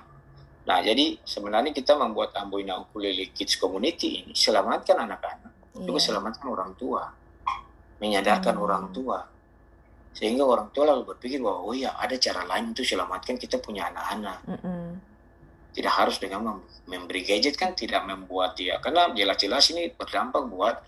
Nah, 0.63 0.79
jadi 0.79 1.19
sebenarnya 1.23 1.71
kita 1.71 1.95
membuat 1.95 2.35
Amboina 2.35 2.79
Ukulele 2.79 3.31
Kids 3.31 3.55
Community 3.55 4.23
ini 4.23 4.31
selamatkan 4.31 4.95
anak-anak, 4.95 5.51
juga 5.75 5.99
Iya. 5.99 6.05
selamatkan 6.07 6.47
orang 6.47 6.71
tua, 6.75 7.03
menyadarkan 7.99 8.55
Hmm. 8.55 8.63
orang 8.63 8.85
tua, 8.91 9.23
sehingga 10.11 10.43
orang 10.43 10.71
tua 10.71 10.91
lalu 10.91 11.07
berpikir 11.07 11.39
bahwa 11.39 11.67
oh 11.67 11.75
ya 11.75 11.95
ada 11.95 12.15
cara 12.15 12.43
lain 12.43 12.71
untuk 12.71 12.83
selamatkan 12.83 13.35
kita 13.35 13.59
punya 13.59 13.87
anak-anak. 13.87 14.39
Mm-mm. 14.43 14.87
Tidak 15.73 15.93
harus 15.93 16.21
dengan 16.21 16.39
mem- 16.45 16.65
memberi 16.85 17.25
gadget 17.25 17.57
kan 17.57 17.73
tidak 17.73 18.05
membuat 18.05 18.53
dia 18.55 18.77
karena 18.79 19.09
jelas-jelas 19.11 19.65
ini 19.73 19.89
berdampak 19.93 20.45
buat 20.47 20.79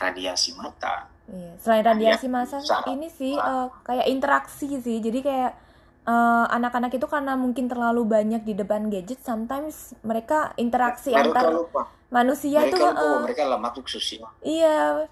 radiasi 0.00 0.56
mata. 0.56 1.06
Iya, 1.30 1.52
selain 1.62 1.84
radiasi 1.86 2.26
massa 2.26 2.58
Sangat. 2.58 2.90
ini 2.90 3.06
sih 3.06 3.36
eh, 3.38 3.66
kayak 3.86 4.06
interaksi 4.10 4.80
sih. 4.80 4.98
Jadi 4.98 5.20
kayak 5.22 5.52
eh, 6.08 6.46
anak-anak 6.50 6.90
itu 6.96 7.06
karena 7.06 7.36
mungkin 7.38 7.68
terlalu 7.70 8.02
banyak 8.08 8.42
di 8.42 8.56
depan 8.56 8.90
gadget, 8.90 9.20
sometimes 9.22 9.94
mereka 10.02 10.56
interaksi 10.58 11.14
mereka 11.14 11.30
antar 11.30 11.44
lupa, 11.54 11.82
manusia 12.10 12.64
mereka 12.64 12.74
itu 12.74 12.76
lupa 12.82 12.96
bahwa 12.96 13.18
mereka 13.28 13.40
adalah 13.46 13.60
makhluk 13.62 13.86
sosial. 13.86 14.26
iya 14.42 15.06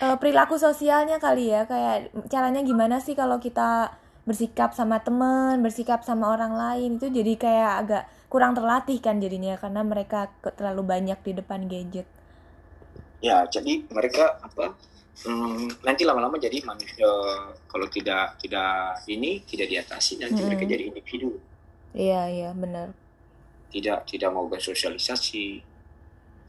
eh, 0.00 0.16
perilaku 0.16 0.56
sosialnya 0.56 1.20
kali 1.20 1.52
ya 1.52 1.68
kayak 1.68 2.10
caranya 2.32 2.64
gimana 2.64 2.98
sih 2.98 3.12
kalau 3.12 3.36
kita 3.36 3.92
bersikap 4.28 4.70
sama 4.78 4.96
teman, 5.06 5.54
bersikap 5.64 6.00
sama 6.08 6.26
orang 6.34 6.52
lain 6.62 6.90
itu 6.98 7.06
jadi 7.18 7.32
kayak 7.44 7.72
agak 7.82 8.02
kurang 8.32 8.52
terlatih 8.58 8.98
kan 9.06 9.16
jadinya 9.24 9.54
karena 9.62 9.80
mereka 9.92 10.18
terlalu 10.58 10.82
banyak 10.92 11.18
di 11.26 11.32
depan 11.38 11.60
gadget. 11.72 12.06
Ya, 13.20 13.44
jadi 13.54 13.84
mereka 13.92 14.24
apa? 14.40 14.64
hmm, 15.26 15.84
nanti 15.86 16.02
lama-lama 16.08 16.36
jadi 16.40 16.58
manusia 16.64 17.08
kalau 17.70 17.86
tidak 17.96 18.40
tidak 18.42 19.04
ini 19.14 19.44
tidak 19.50 19.68
diatasi 19.72 20.12
nanti 20.22 20.40
Mm-mm. 20.40 20.48
mereka 20.48 20.64
jadi 20.72 20.84
individu 20.90 21.30
Iya, 21.94 22.20
iya, 22.34 22.48
benar. 22.62 22.88
tidak 23.72 23.98
tidak 24.10 24.30
mau 24.34 24.46
bersosialisasi 24.52 25.44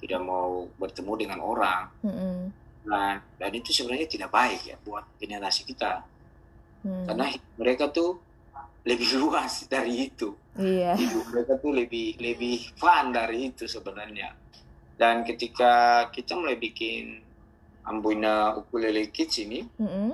tidak 0.01 0.21
mau 0.29 0.51
bertemu 0.81 1.13
dengan 1.21 1.39
orang 1.51 1.83
Mm-mm. 2.03 2.53
nah 2.91 3.21
dan 3.39 3.51
itu 3.59 3.69
sebenarnya 3.77 4.07
tidak 4.09 4.29
baik 4.33 4.61
ya 4.71 4.75
buat 4.81 5.05
generasi 5.21 5.61
kita 5.69 5.91
Hmm. 6.81 7.05
karena 7.05 7.25
mereka 7.55 7.89
tuh 7.89 8.17
lebih 8.83 9.09
luas 9.21 9.69
dari 9.69 10.09
itu 10.09 10.33
Iya. 10.57 10.97
hidup 10.97 11.31
mereka 11.31 11.53
tuh 11.57 11.71
lebih 11.71 12.17
lebih 12.17 12.73
fun 12.75 13.13
dari 13.13 13.53
itu 13.53 13.63
sebenarnya 13.65 14.33
dan 14.97 15.23
ketika 15.23 15.71
kita 16.09 16.35
mulai 16.35 16.57
bikin 16.57 17.21
Ambuina 17.81 18.53
Ukulele 18.53 19.09
Kids 19.09 19.39
ini 19.39 19.63
Mm-mm. 19.77 20.11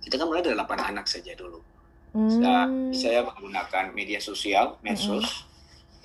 kita 0.00 0.14
kan 0.14 0.26
mulai 0.26 0.42
dari 0.42 0.54
8 0.54 0.66
anak 0.90 1.06
saja 1.06 1.34
dulu 1.34 1.62
Hmm. 2.14 2.30
Nah, 2.38 2.70
saya 2.94 3.26
menggunakan 3.26 3.90
media 3.90 4.22
sosial 4.22 4.78
medsos 4.86 5.42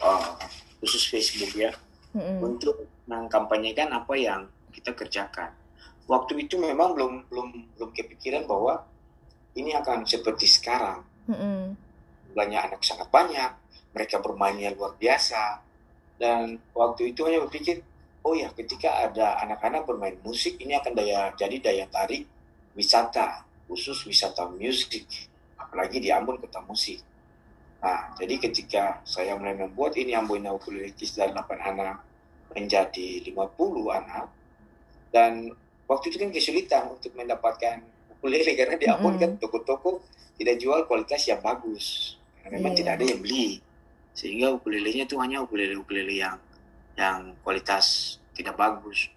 uh, 0.02 0.34
khusus 0.82 1.06
Facebook 1.06 1.54
ya 1.54 1.70
Mm-mm. 2.18 2.42
untuk 2.42 2.74
mengkampanyekan 3.06 3.94
apa 3.94 4.18
yang 4.18 4.50
kita 4.74 4.98
kerjakan 4.98 5.54
waktu 6.10 6.50
itu 6.50 6.58
memang 6.58 6.98
belum 6.98 7.30
belum 7.30 7.48
belum 7.78 7.90
kepikiran 7.94 8.50
bahwa 8.50 8.90
ini 9.58 9.74
akan 9.74 10.06
seperti 10.06 10.46
sekarang 10.46 11.02
Mm-mm. 11.30 11.74
jumlahnya 12.30 12.70
anak 12.70 12.82
sangat 12.86 13.10
banyak, 13.10 13.52
mereka 13.94 14.22
bermainnya 14.22 14.74
luar 14.74 14.94
biasa. 14.98 15.62
Dan 16.20 16.60
waktu 16.76 17.16
itu 17.16 17.26
hanya 17.26 17.42
berpikir, 17.48 17.82
oh 18.22 18.36
ya 18.36 18.52
ketika 18.54 19.08
ada 19.08 19.40
anak-anak 19.42 19.88
bermain 19.88 20.18
musik, 20.22 20.60
ini 20.60 20.76
akan 20.76 20.94
daya 20.94 21.32
jadi 21.34 21.58
daya 21.58 21.86
tarik 21.88 22.28
wisata, 22.76 23.44
khusus 23.66 24.06
wisata 24.06 24.46
musik, 24.52 25.08
apalagi 25.58 26.04
di 26.04 26.10
Ambon 26.12 26.38
kota 26.38 26.60
musik. 26.66 27.02
Nah, 27.80 28.12
jadi 28.20 28.36
ketika 28.44 29.00
saya 29.08 29.40
mulai 29.40 29.56
membuat 29.56 29.96
ini 29.96 30.12
Ambon 30.12 30.44
Kids 30.94 31.16
dari 31.16 31.32
8 31.32 31.48
anak 31.64 32.04
menjadi 32.52 33.24
50 33.30 33.90
anak, 33.94 34.26
dan 35.16 35.54
waktu 35.88 36.12
itu 36.12 36.18
kan 36.20 36.30
kesulitan 36.34 36.84
untuk 36.92 37.16
mendapatkan 37.16 37.80
ukulele 38.20 38.52
karena 38.60 38.76
di 38.76 38.86
Ambon 38.92 39.16
Mm-mm. 39.16 39.24
kan 39.24 39.32
toko-toko 39.40 40.04
tidak 40.36 40.60
jual 40.60 40.84
kualitas 40.84 41.24
yang 41.32 41.40
bagus. 41.40 42.16
Karena 42.44 42.60
memang 42.60 42.76
Iya. 42.76 42.80
tidak 42.84 42.92
ada 43.00 43.06
yang 43.08 43.20
beli. 43.24 43.48
Sehingga 44.12 44.48
ukulelenya 44.52 45.08
itu 45.08 45.16
hanya 45.24 45.40
ukulele-ukulele 45.40 46.20
yang 46.20 46.36
yang 47.00 47.32
kualitas 47.40 48.20
tidak 48.36 48.60
bagus. 48.60 49.08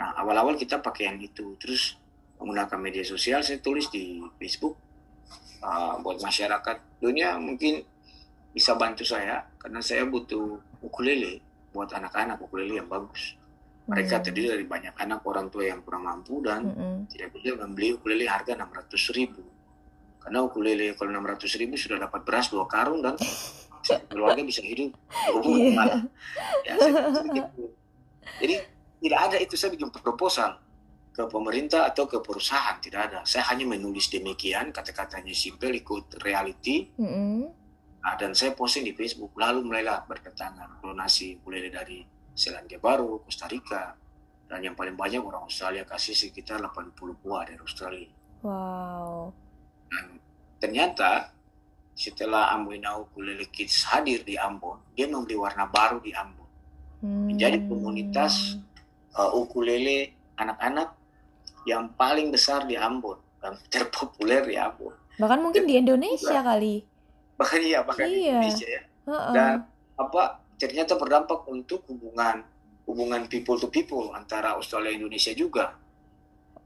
Nah 0.00 0.16
awal-awal 0.16 0.56
kita 0.56 0.80
pakai 0.80 1.12
yang 1.12 1.20
itu. 1.20 1.52
Terus 1.60 2.00
menggunakan 2.40 2.80
media 2.80 3.04
sosial 3.04 3.44
saya 3.44 3.60
tulis 3.60 3.92
di 3.92 4.24
Facebook 4.40 4.80
uh, 5.60 6.00
buat 6.00 6.16
masyarakat 6.24 7.00
dunia 7.00 7.36
mungkin 7.36 7.84
bisa 8.50 8.72
bantu 8.74 9.04
saya 9.04 9.44
karena 9.60 9.84
saya 9.84 10.08
butuh 10.08 10.56
ukulele 10.80 11.38
buat 11.70 11.92
anak-anak 11.92 12.40
ukulele 12.40 12.80
yang 12.80 12.88
bagus 12.88 13.36
mereka 13.88 14.20
Hmm. 14.20 14.24
terdiri 14.28 14.48
dari 14.52 14.66
banyak 14.66 14.94
anak 14.96 15.20
orang 15.24 15.46
tua 15.48 15.64
yang 15.64 15.80
kurang 15.80 16.04
mampu 16.04 16.44
dan 16.44 16.68
Mm-mm. 16.68 17.08
tidak 17.08 17.32
bisa 17.32 17.56
membeli 17.56 17.96
ukulele 17.96 18.28
harga 18.28 18.52
600 18.54 19.16
ribu 19.16 19.42
karena 20.20 20.38
ukulele 20.44 20.92
kalau 20.94 21.10
600 21.10 21.56
ribu 21.56 21.74
sudah 21.74 21.96
dapat 21.96 22.20
beras 22.22 22.52
dua 22.52 22.68
karung 22.68 23.00
dan 23.00 23.16
keluarga 24.12 24.44
bisa 24.44 24.60
hidup 24.60 24.92
Iya. 25.40 25.72
yeah. 26.68 26.76
ya, 26.76 27.32
gitu. 27.32 27.62
jadi 28.38 28.56
tidak 29.00 29.20
ada 29.26 29.36
itu 29.40 29.54
saya 29.56 29.72
bikin 29.72 29.88
proposal 29.88 30.60
ke 31.10 31.24
pemerintah 31.26 31.88
atau 31.88 32.04
ke 32.06 32.20
perusahaan 32.20 32.76
tidak 32.78 33.10
ada 33.10 33.18
saya 33.24 33.48
hanya 33.50 33.64
menulis 33.66 34.06
demikian 34.06 34.70
kata-katanya 34.70 35.32
simpel 35.32 35.72
ikut 35.72 36.20
reality 36.20 36.92
Mm-mm. 36.94 37.58
Nah, 38.00 38.16
dan 38.16 38.32
saya 38.32 38.56
posting 38.56 38.88
di 38.88 38.96
Facebook 38.96 39.36
lalu 39.36 39.60
mulailah 39.60 40.08
berdatangan 40.08 40.80
donasi 40.80 41.36
mulai 41.44 41.68
dari 41.68 42.00
Selandia 42.40 42.80
Baru 42.80 43.20
Costa 43.20 43.44
Rica 43.44 43.92
dan 44.48 44.58
yang 44.60 44.72
paling 44.72 44.96
banyak 44.96 45.20
orang 45.20 45.44
Australia 45.44 45.84
kasih 45.84 46.16
sekitar 46.16 46.56
80 46.58 46.96
buah 47.20 47.44
dari 47.44 47.60
Australia 47.60 48.08
Wow. 48.40 49.28
dan 49.86 50.16
ternyata 50.56 51.36
setelah 51.92 52.48
Amboinau 52.50 53.04
Ukulele 53.04 53.44
Kids 53.46 53.84
hadir 53.86 54.24
di 54.24 54.40
Ambon 54.40 54.80
dia 54.90 55.04
memberi 55.04 55.36
warna 55.36 55.68
baru 55.68 56.00
di 56.00 56.10
Ambon 56.12 56.40
Hmm. 57.00 57.32
Menjadi 57.32 57.64
komunitas 57.64 58.60
uh, 59.16 59.32
ukulele 59.32 60.12
anak-anak 60.36 60.92
yang 61.64 61.88
paling 61.96 62.28
besar 62.28 62.68
di 62.68 62.76
Ambon 62.76 63.16
dan 63.40 63.56
terpopuler 63.72 64.44
di 64.44 64.60
Ambon. 64.60 64.92
Bahkan 65.16 65.40
mungkin 65.40 65.64
di 65.64 65.80
Indonesia 65.80 66.44
kali. 66.44 66.84
Bahkan 67.40 67.60
iya 67.72 67.80
bahkan 67.80 68.04
di 68.04 68.20
Iya. 68.20 68.36
Indonesia 68.36 68.68
ya. 68.68 68.82
Heeh. 69.08 69.32
Dan 69.32 69.52
apa 69.96 70.22
ternyata 70.60 71.00
berdampak 71.00 71.48
untuk 71.48 71.88
hubungan 71.88 72.44
hubungan 72.84 73.24
people 73.26 73.56
to 73.56 73.72
people 73.72 74.12
antara 74.12 74.52
Australia 74.54 74.92
dan 74.92 75.00
Indonesia 75.00 75.32
juga. 75.32 75.78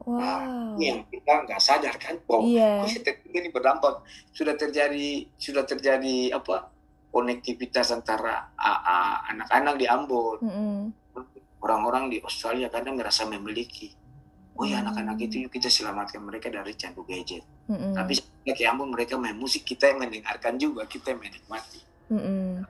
Wow. 0.04 0.76
Ini 0.76 0.84
yang 0.84 1.00
kita 1.08 1.32
nggak 1.48 1.60
sadar 1.62 1.94
kan, 1.96 2.20
bahwa 2.28 2.44
Iya. 2.44 2.84
setelah 2.84 3.24
ini 3.32 3.48
berdampak 3.48 4.04
sudah 4.36 4.52
terjadi 4.52 5.24
sudah 5.40 5.64
terjadi 5.64 6.34
apa 6.36 6.68
konektivitas 7.08 7.94
antara 7.94 8.50
anak-anak 9.30 9.78
di 9.78 9.86
Ambon 9.86 10.42
Mm-mm. 10.42 10.78
orang-orang 11.62 12.10
di 12.10 12.18
Australia 12.20 12.66
kadang 12.68 12.98
merasa 12.98 13.22
memiliki 13.24 13.94
oh 14.58 14.66
ya 14.66 14.82
Hmm. 14.82 14.90
anak-anak 14.90 15.16
itu 15.24 15.46
yuk 15.46 15.54
kita 15.54 15.70
selamatkan 15.70 16.20
mereka 16.20 16.50
dari 16.50 16.74
candu 16.74 17.06
gadget 17.06 17.46
Mm-mm. 17.70 17.94
tapi 17.94 18.18
ke 18.44 18.64
Ambon 18.66 18.90
mereka 18.92 19.14
main 19.14 19.38
musik 19.38 19.62
kita 19.62 19.94
yang 19.94 20.02
mendengarkan 20.04 20.58
juga 20.58 20.84
kita 20.84 21.14
yang 21.14 21.22
menikmati 21.22 21.80
Mm-mm. 22.10 22.66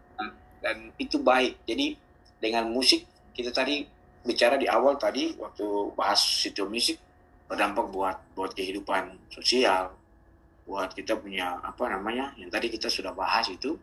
Dan 0.64 0.88
itu 0.96 1.20
baik 1.20 1.60
jadi 1.68 1.92
dengan 2.40 2.72
musik 2.72 3.04
kita 3.36 3.52
tadi 3.52 3.84
bicara 4.24 4.56
di 4.56 4.64
awal 4.64 4.96
tadi 4.96 5.36
waktu 5.36 5.92
bahas 5.92 6.16
situ 6.24 6.64
musik 6.64 6.96
berdampak 7.44 7.84
buat 7.92 8.16
buat 8.32 8.56
kehidupan 8.56 9.28
sosial 9.28 9.92
buat 10.64 10.96
kita 10.96 11.20
punya 11.20 11.60
apa 11.60 11.92
namanya 11.92 12.32
yang 12.40 12.48
tadi 12.48 12.72
kita 12.72 12.88
sudah 12.88 13.12
bahas 13.12 13.52
itu 13.52 13.76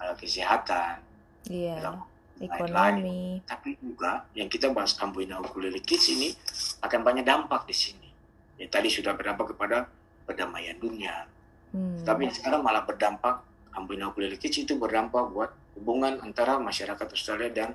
eh, 0.00 0.14
kesehatan 0.16 1.04
Iya. 1.48 1.80
dalam 1.80 2.04
Ekonomi. 2.40 3.40
tapi 3.44 3.76
juga 3.80 4.24
yang 4.32 4.48
kita 4.48 4.72
bahas 4.72 4.96
Amboina 4.96 5.36
Ukulele 5.40 5.80
Kids 5.80 6.08
ini 6.08 6.32
akan 6.80 7.00
banyak 7.04 7.24
dampak 7.24 7.68
di 7.68 7.76
sini. 7.76 8.08
Ya, 8.56 8.64
tadi 8.68 8.88
sudah 8.88 9.12
berdampak 9.12 9.52
kepada 9.52 9.88
perdamaian 10.24 10.76
dunia, 10.76 11.24
Hmm. 11.72 12.00
tapi 12.00 12.28
sekarang 12.32 12.64
malah 12.64 12.84
berdampak 12.84 13.44
Amboina 13.72 14.08
Ukulele 14.08 14.36
Kids 14.36 14.64
itu 14.64 14.76
berdampak 14.76 15.28
buat 15.32 15.52
hubungan 15.78 16.18
antara 16.24 16.58
masyarakat 16.58 17.06
Australia 17.10 17.50
dan 17.50 17.70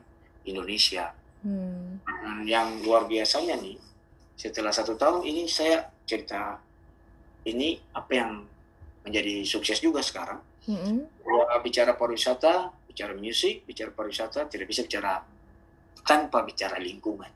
Indonesia. 0.46 1.14
Hmm. 1.46 2.02
Dan 2.04 2.46
yang 2.50 2.82
luar 2.82 3.06
biasanya 3.06 3.56
nih, 3.60 3.78
setelah 4.36 4.74
satu 4.74 4.98
tahun 4.98 5.24
ini 5.24 5.48
saya 5.48 5.88
cerita 6.04 6.60
ini 7.46 7.78
apa 7.94 8.12
yang 8.12 8.32
menjadi 9.06 9.46
sukses 9.46 9.78
juga 9.80 10.02
sekarang. 10.02 10.42
Bahwa 11.22 11.62
bicara 11.62 11.94
pariwisata, 11.94 12.74
bicara 12.90 13.14
musik, 13.14 13.64
bicara 13.70 13.94
pariwisata 13.94 14.50
tidak 14.50 14.66
bisa 14.66 14.82
bicara 14.82 15.22
tanpa 16.02 16.42
bicara 16.42 16.82
lingkungan. 16.82 17.30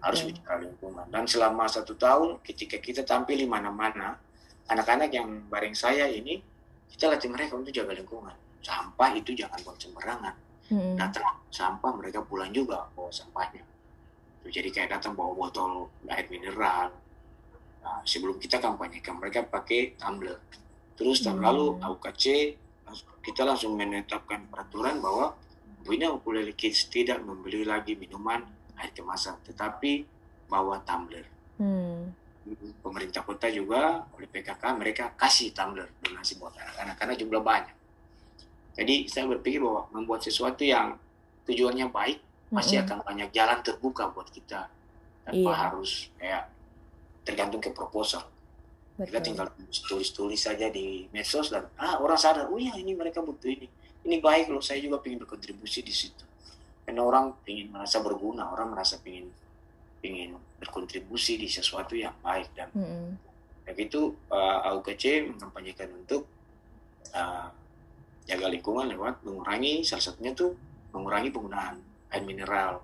Harus 0.00 0.24
Betul. 0.24 0.30
bicara 0.36 0.56
lingkungan. 0.64 1.06
Dan 1.08 1.24
selama 1.28 1.64
satu 1.68 1.96
tahun, 1.96 2.40
ketika 2.44 2.80
kita 2.80 3.04
tampil 3.04 3.36
di 3.36 3.48
mana-mana, 3.48 4.16
anak-anak 4.68 5.12
yang 5.12 5.44
bareng 5.48 5.76
saya 5.76 6.08
ini, 6.08 6.40
kita 6.92 7.12
latih 7.12 7.28
mereka 7.32 7.56
untuk 7.56 7.72
jaga 7.72 7.92
lingkungan. 7.92 8.32
Sampah 8.64 9.12
itu 9.12 9.36
jangan 9.36 9.60
buang 9.60 9.76
sembarangan. 9.76 10.34
Mm-mm. 10.72 10.96
Datang 10.96 11.44
sampah, 11.52 11.92
mereka 11.92 12.24
pulang 12.24 12.48
juga 12.48 12.88
bawa 12.96 13.12
sampahnya. 13.12 13.60
Jadi 14.44 14.68
kayak 14.72 14.96
datang 15.00 15.12
bawa 15.16 15.32
botol 15.36 15.88
air 16.08 16.24
mineral. 16.28 16.92
Nah, 17.84 18.00
sebelum 18.04 18.40
kita 18.40 18.60
kampanyekan, 18.60 19.20
mereka 19.20 19.44
pakai 19.44 19.96
tumbler. 20.00 20.40
Terus 20.96 21.20
tahun 21.20 21.40
Hmm. 21.40 21.46
lalu 21.48 21.66
AUKC 21.84 22.24
kita 23.24 23.44
langsung 23.44 23.76
menetapkan 23.76 24.48
peraturan 24.48 25.00
bahwa 25.00 25.36
Buina 25.84 26.08
Ukulele 26.12 26.56
Kids 26.56 26.88
tidak 26.88 27.20
membeli 27.20 27.64
lagi 27.64 27.92
minuman 27.96 28.40
air 28.80 28.92
kemasan, 28.96 29.36
tetapi 29.44 30.04
bawa 30.48 30.80
tumbler. 30.84 31.24
Hmm. 31.60 32.12
Pemerintah 32.84 33.24
kota 33.24 33.48
juga 33.48 34.04
oleh 34.16 34.28
PKK 34.28 34.62
mereka 34.76 35.04
kasih 35.16 35.52
tumbler 35.56 35.88
donasi 36.04 36.36
buat 36.36 36.52
anak-anak 36.56 36.96
karena 37.00 37.14
jumlah 37.16 37.42
banyak. 37.44 37.76
Jadi 38.74 39.06
saya 39.06 39.30
berpikir 39.30 39.62
bahwa 39.62 39.86
membuat 39.94 40.26
sesuatu 40.26 40.66
yang 40.66 40.98
tujuannya 41.46 41.88
baik 41.94 42.18
Mm-mm. 42.50 42.82
akan 42.86 42.98
banyak 43.06 43.28
jalan 43.30 43.58
terbuka 43.62 44.10
buat 44.10 44.28
kita 44.30 44.66
tanpa 45.24 45.50
Iya. 45.50 45.54
harus 45.56 46.10
kayak 46.18 46.44
tergantung 47.24 47.62
ke 47.62 47.70
proposal. 47.70 48.26
Kita 48.94 49.18
Betul. 49.18 49.26
tinggal 49.26 49.46
tulis-tulis 49.90 50.38
saja 50.38 50.70
di 50.70 51.10
medsos 51.10 51.50
dan 51.50 51.66
ah 51.80 51.98
orang 51.98 52.14
sadar, 52.18 52.46
oh 52.46 52.60
ya 52.60 52.74
ini 52.78 52.94
mereka 52.94 53.18
butuh 53.24 53.50
ini, 53.50 53.66
ini 54.06 54.16
baik 54.22 54.54
loh, 54.54 54.62
saya 54.62 54.78
juga 54.78 55.02
ingin 55.02 55.26
berkontribusi 55.26 55.82
di 55.82 55.90
situ. 55.90 56.22
Karena 56.86 57.02
orang 57.02 57.34
ingin 57.48 57.74
merasa 57.74 57.98
berguna, 58.04 58.46
orang 58.54 58.70
merasa 58.70 59.00
ingin 59.02 59.26
ingin 60.04 60.36
berkontribusi 60.60 61.40
di 61.40 61.48
sesuatu 61.48 61.96
yang 61.96 62.12
baik 62.20 62.52
dan 62.54 62.68
Mm-mm. 62.76 63.16
begitu 63.64 64.12
uh, 64.28 64.68
AUKC 64.68 65.32
mengampanyekan 65.32 65.88
untuk 65.96 66.28
uh, 67.16 67.48
jaga 68.24 68.48
lingkungan 68.48 68.88
lewat 68.88 69.20
mengurangi 69.24 69.84
salah 69.84 70.04
satunya 70.04 70.32
tuh 70.32 70.56
mengurangi 70.96 71.28
penggunaan 71.28 71.76
air 72.14 72.22
mineral, 72.24 72.80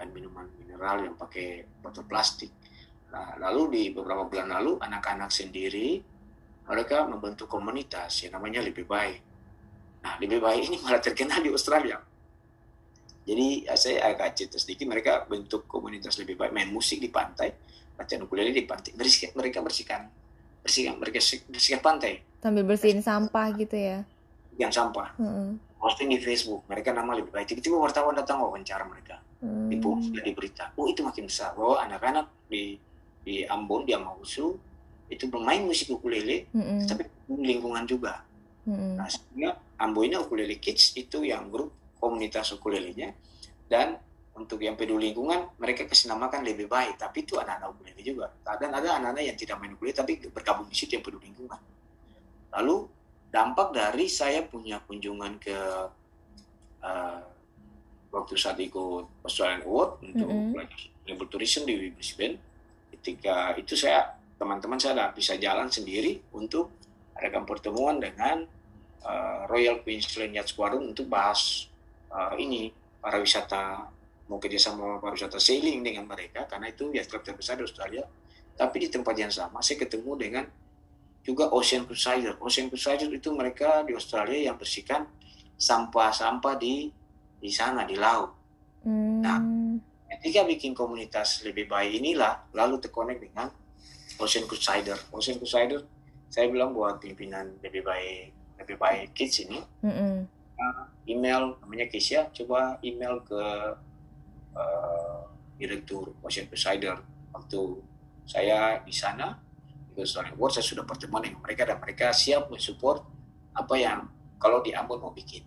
air 0.00 0.08
minuman 0.10 0.46
mineral 0.58 1.06
yang 1.06 1.14
pakai 1.14 1.62
botol 1.78 2.02
plastik. 2.08 2.50
Nah, 3.12 3.38
lalu 3.38 3.62
di 3.70 3.82
beberapa 3.94 4.26
bulan 4.26 4.50
lalu 4.50 4.82
anak-anak 4.82 5.30
sendiri 5.30 6.02
mereka 6.66 7.06
membentuk 7.06 7.46
komunitas 7.46 8.26
yang 8.26 8.34
namanya 8.34 8.64
lebih 8.66 8.82
baik. 8.82 9.22
Nah, 10.02 10.18
lebih 10.18 10.42
baik 10.42 10.66
ini 10.66 10.76
malah 10.82 10.98
terkenal 10.98 11.38
di 11.38 11.50
Australia. 11.54 12.02
Jadi 13.26 13.66
ya, 13.66 13.74
saya 13.74 14.10
agak 14.10 14.38
cerita 14.38 14.58
sedikit 14.58 14.86
mereka 14.86 15.26
bentuk 15.26 15.66
komunitas 15.66 16.18
lebih 16.18 16.38
baik 16.38 16.54
main 16.54 16.70
musik 16.70 17.02
di 17.02 17.10
pantai, 17.10 17.50
latihan 17.98 18.22
ukulele 18.26 18.54
di 18.54 18.62
pantai, 18.66 18.94
bersihkan 18.94 19.34
mereka 19.34 19.62
bersihkan 19.62 20.06
bersihkan 20.66 20.98
mereka 20.98 21.22
bersihkan 21.46 21.78
pantai 21.78 22.26
Sambil 22.42 22.62
bersihin 22.62 23.02
sampah 23.02 23.54
gitu 23.58 23.74
ya. 23.74 24.06
Yang 24.56 24.72
sampah. 24.72 25.16
Mm-mm. 25.20 25.60
posting 25.76 26.08
di 26.08 26.18
Facebook 26.18 26.64
mereka 26.66 26.90
nama 26.90 27.14
lebih 27.14 27.30
baik. 27.30 27.52
Tiba-tiba 27.52 27.76
wartawan 27.78 28.16
datang 28.16 28.42
wawancara 28.42 28.82
mereka. 28.88 29.20
Hmm. 29.44 29.68
di 29.68 29.76
di 30.24 30.32
berita. 30.32 30.72
Oh 30.74 30.88
itu 30.88 31.04
makin 31.04 31.28
besar. 31.28 31.52
Bahwa 31.52 31.84
anak-anak 31.84 32.26
di 32.48 32.80
di 33.22 33.44
Ambon 33.44 33.84
di 33.84 33.92
Amausu 33.92 34.56
itu 35.06 35.30
bermain 35.30 35.62
musik 35.62 35.92
ukulele 35.92 36.50
Mm-mm. 36.50 36.88
tapi 36.88 37.06
lingkungan 37.30 37.86
juga. 37.86 38.24
Mm-mm. 38.66 38.98
nah 38.98 39.06
sehingga 39.06 39.54
Amboina 39.78 40.18
Ukulele 40.18 40.58
Kids 40.58 40.96
itu 40.98 41.22
yang 41.22 41.52
grup 41.52 41.70
komunitas 42.00 42.50
ukulelenya. 42.56 43.12
Dan 43.66 43.98
untuk 44.36 44.60
yang 44.62 44.76
peduli 44.76 45.10
lingkungan 45.10 45.58
mereka 45.60 45.84
kasih 45.86 46.10
namakan 46.10 46.42
lebih 46.42 46.66
baik. 46.66 46.96
Tapi 46.96 47.22
itu 47.22 47.36
anak-anak 47.36 47.76
ukulele 47.76 48.00
juga. 48.02 48.26
Dan 48.58 48.72
ada 48.72 48.98
anak-anak 48.98 49.22
yang 49.22 49.36
tidak 49.36 49.60
main 49.60 49.76
ukulele 49.76 49.94
tapi 49.94 50.12
bergabung 50.32 50.66
di 50.66 50.74
situ 50.74 50.96
yang 50.96 51.04
peduli 51.04 51.28
lingkungan. 51.30 51.60
Lalu 52.56 52.95
dampak 53.30 53.74
dari 53.74 54.06
saya 54.06 54.42
punya 54.46 54.80
kunjungan 54.86 55.38
ke 55.42 55.58
uh, 56.82 57.20
waktu 58.14 58.34
saat 58.38 58.56
ikut 58.62 59.26
Australian 59.26 59.66
Award 59.66 60.00
untuk 60.00 60.28
Mm-mm. 60.30 60.56
Global 61.04 61.28
Tourism 61.28 61.68
di 61.68 61.92
Brisbane 61.92 62.36
ketika 62.96 63.54
itu 63.60 63.76
saya 63.76 64.16
teman-teman 64.36 64.80
saya 64.80 65.12
bisa 65.12 65.36
jalan 65.36 65.68
sendiri 65.68 66.20
untuk 66.32 66.72
adakan 67.16 67.48
pertemuan 67.48 67.96
dengan 68.00 68.44
uh, 69.04 69.48
Royal 69.48 69.80
Queensland 69.80 70.36
Yacht 70.36 70.52
Squadron 70.52 70.92
untuk 70.92 71.08
bahas 71.08 71.68
uh, 72.12 72.36
ini 72.36 72.72
pariwisata 73.00 73.92
mau 74.26 74.42
kerjasama 74.42 74.98
pariwisata 74.98 75.38
sailing 75.38 75.86
dengan 75.86 76.04
mereka 76.10 76.50
karena 76.50 76.66
itu 76.66 76.90
yacht 76.90 77.06
club 77.06 77.22
terbesar 77.22 77.62
di 77.62 77.64
Australia 77.64 78.02
tapi 78.58 78.82
di 78.82 78.88
tempat 78.90 79.14
yang 79.14 79.30
sama 79.30 79.62
saya 79.62 79.78
ketemu 79.86 80.12
dengan 80.18 80.44
juga 81.26 81.50
Ocean 81.50 81.82
Crusader. 81.82 82.38
Ocean 82.38 82.70
Crusader 82.70 83.10
itu 83.10 83.34
mereka 83.34 83.82
di 83.82 83.98
Australia 83.98 84.46
yang 84.46 84.56
bersihkan 84.56 85.10
sampah-sampah 85.58 86.54
di 86.54 86.94
di 87.42 87.50
sana 87.50 87.82
di 87.82 87.98
laut. 87.98 88.30
Hmm. 88.86 89.18
Nah. 89.18 89.40
ketika 90.06 90.46
bikin 90.46 90.70
komunitas 90.70 91.42
lebih 91.42 91.66
baik 91.66 91.98
inilah 91.98 92.46
lalu 92.54 92.78
terkonek 92.78 93.18
dengan 93.18 93.50
Ocean 94.22 94.46
Crusader. 94.46 94.94
Ocean 95.10 95.42
Crusader 95.42 95.82
saya 96.30 96.46
bilang 96.46 96.70
buat 96.70 97.02
pimpinan 97.02 97.58
lebih 97.58 97.82
baik 97.82 98.30
lebih 98.62 98.76
baik 98.78 99.10
kids 99.12 99.42
ini. 99.42 99.58
Uh, 100.56 100.86
email 101.10 101.58
namanya 101.60 101.90
Kesia 101.90 102.30
coba 102.32 102.80
email 102.80 103.20
ke 103.26 103.42
uh, 104.56 105.20
direktur 105.58 106.16
Ocean 106.24 106.48
Presider 106.48 106.96
waktu 107.32 107.82
saya 108.24 108.80
di 108.82 108.94
sana 108.94 109.36
Australia 110.02 110.32
Award 110.34 110.52
saya 110.58 110.66
sudah 110.66 110.84
pertemuan 110.84 111.22
dengan 111.24 111.40
mereka 111.40 111.62
dan 111.64 111.78
mereka 111.80 112.12
siap 112.12 112.50
mensupport 112.50 113.00
apa 113.56 113.74
yang 113.78 114.04
kalau 114.36 114.60
di 114.60 114.76
Ambon 114.76 115.00
mau 115.00 115.12
bikin 115.12 115.44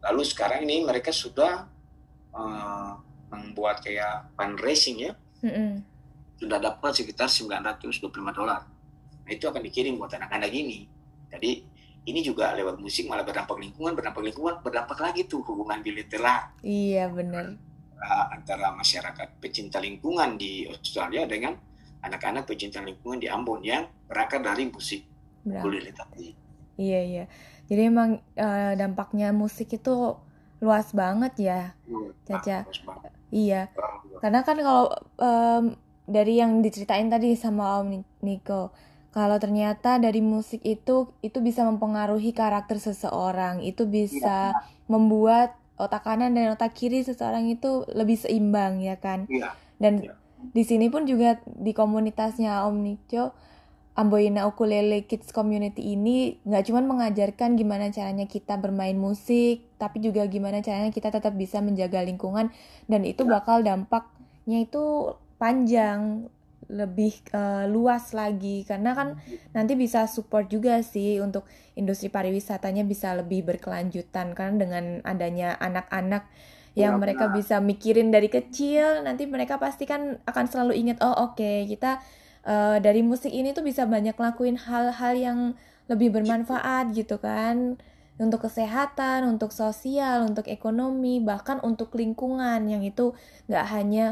lalu 0.00 0.22
sekarang 0.22 0.62
ini 0.64 0.86
mereka 0.86 1.10
sudah 1.10 1.66
uh, 2.32 2.92
membuat 3.28 3.82
kayak 3.82 4.30
fundraising 4.38 5.02
ya 5.02 5.12
Mm-mm. 5.42 5.82
sudah 6.38 6.56
dapat 6.62 6.92
sekitar 6.94 7.26
925 7.26 8.12
dolar. 8.32 8.62
Nah, 9.26 9.30
itu 9.34 9.44
akan 9.50 9.58
dikirim 9.58 9.98
buat 9.98 10.12
anak-anak 10.14 10.52
ini. 10.54 10.86
Jadi 11.32 11.50
ini 12.06 12.20
juga 12.22 12.54
lewat 12.54 12.78
musik 12.78 13.10
malah 13.10 13.26
berdampak 13.26 13.58
lingkungan, 13.58 13.98
berdampak 13.98 14.22
lingkungan, 14.22 14.62
berdampak 14.62 14.98
lagi 15.02 15.26
tuh 15.26 15.42
hubungan 15.42 15.82
bilateral 15.82 16.54
Iya 16.62 17.10
bener. 17.10 17.58
uh, 17.98 18.26
antara 18.30 18.70
masyarakat 18.72 19.42
pecinta 19.42 19.82
lingkungan 19.82 20.38
di 20.38 20.70
Australia 20.70 21.26
dengan 21.26 21.58
anak-anak 22.02 22.44
pecinta 22.48 22.80
lingkungan 22.82 23.18
di 23.22 23.28
Ambon 23.30 23.62
yang 23.64 23.86
berangkat 24.08 24.40
dari 24.44 24.68
musik 24.68 25.02
ukulele 25.46 25.92
tadi. 25.94 26.34
Iya 26.76 27.00
iya. 27.02 27.24
Jadi 27.66 27.80
emang 27.88 28.20
eh, 28.36 28.72
dampaknya 28.76 29.32
musik 29.32 29.72
itu 29.72 30.18
luas 30.60 30.92
banget 30.92 31.32
ya. 31.40 31.60
Caca. 32.26 32.64
Bagus 32.66 32.80
banget. 32.84 33.10
Iya. 33.32 33.62
Karena 34.22 34.40
kan 34.46 34.56
kalau 34.60 34.86
em, 35.18 35.64
dari 36.06 36.38
yang 36.38 36.62
diceritain 36.62 37.10
tadi 37.10 37.34
sama 37.34 37.82
Om 37.82 37.86
Ni- 37.90 38.08
Niko, 38.22 38.70
kalau 39.10 39.36
ternyata 39.40 39.98
dari 39.98 40.20
musik 40.22 40.62
itu 40.62 41.10
itu 41.24 41.38
bisa 41.42 41.66
mempengaruhi 41.66 42.30
karakter 42.36 42.78
seseorang, 42.78 43.64
itu 43.64 43.88
bisa 43.88 44.54
membuat 44.86 45.56
otak 45.76 46.06
kanan 46.08 46.32
dan 46.32 46.54
otak 46.56 46.72
kiri 46.72 47.04
seseorang 47.04 47.50
itu 47.52 47.84
lebih 47.92 48.16
seimbang 48.16 48.80
ya 48.80 48.96
kan. 48.96 49.26
Iya, 49.28 49.52
Dan 49.76 50.00
Iya. 50.04 50.14
Di 50.52 50.62
sini 50.66 50.86
pun 50.92 51.06
juga 51.08 51.40
di 51.46 51.72
komunitasnya 51.72 52.66
Om 52.68 52.76
Nico, 52.82 53.32
Amboina 53.96 54.44
Ukulele 54.44 55.08
Kids 55.08 55.32
Community 55.32 55.96
ini 55.96 56.36
nggak 56.44 56.68
cuma 56.68 56.84
mengajarkan 56.84 57.56
gimana 57.56 57.88
caranya 57.88 58.28
kita 58.28 58.60
bermain 58.60 58.94
musik, 59.00 59.64
tapi 59.80 60.04
juga 60.04 60.28
gimana 60.28 60.60
caranya 60.60 60.92
kita 60.92 61.08
tetap 61.08 61.32
bisa 61.32 61.64
menjaga 61.64 62.04
lingkungan. 62.04 62.52
Dan 62.84 63.08
itu 63.08 63.24
Iya. 63.24 63.40
bakal 63.40 63.64
dampaknya 63.64 64.68
itu 64.68 65.16
panjang, 65.40 66.28
lebih 66.68 67.14
eh, 67.32 67.64
luas 67.70 68.12
lagi. 68.12 68.66
Karena 68.68 68.92
kan 68.92 69.16
nanti 69.56 69.72
bisa 69.78 70.04
support 70.10 70.50
juga 70.50 70.82
sih 70.84 71.22
untuk 71.22 71.48
industri 71.78 72.12
pariwisatanya 72.12 72.84
bisa 72.84 73.16
lebih 73.16 73.46
berkelanjutan. 73.48 74.36
Karena 74.36 74.54
dengan 74.60 74.84
adanya 75.08 75.56
anak-anak 75.56 76.28
yang 76.76 76.96
Iya, 76.96 77.00
mereka 77.00 77.24
benar. 77.28 77.36
bisa 77.40 77.56
mikirin 77.64 78.12
dari 78.12 78.28
kecil 78.28 79.02
nanti 79.02 79.24
mereka 79.24 79.56
pasti 79.56 79.88
kan 79.88 80.20
akan 80.28 80.44
selalu 80.46 80.72
ingat 80.76 81.00
oh 81.00 81.32
oke 81.32 81.66
kita 81.72 81.98
eh, 82.44 82.76
dari 82.84 83.00
musik 83.00 83.32
ini 83.32 83.56
tuh 83.56 83.64
bisa 83.64 83.88
banyak 83.88 84.14
lakuin 84.16 84.60
hal-hal 84.60 85.14
yang 85.16 85.38
lebih 85.90 86.12
bermanfaat 86.14 86.92
gitu 86.92 87.16
kan 87.22 87.80
untuk 88.16 88.48
kesehatan, 88.48 89.28
untuk 89.28 89.52
sosial, 89.52 90.24
untuk 90.24 90.48
ekonomi, 90.48 91.20
bahkan 91.20 91.60
untuk 91.60 91.92
lingkungan 91.92 92.64
yang 92.64 92.80
itu 92.80 93.12
nggak 93.48 93.66
hanya 93.76 94.06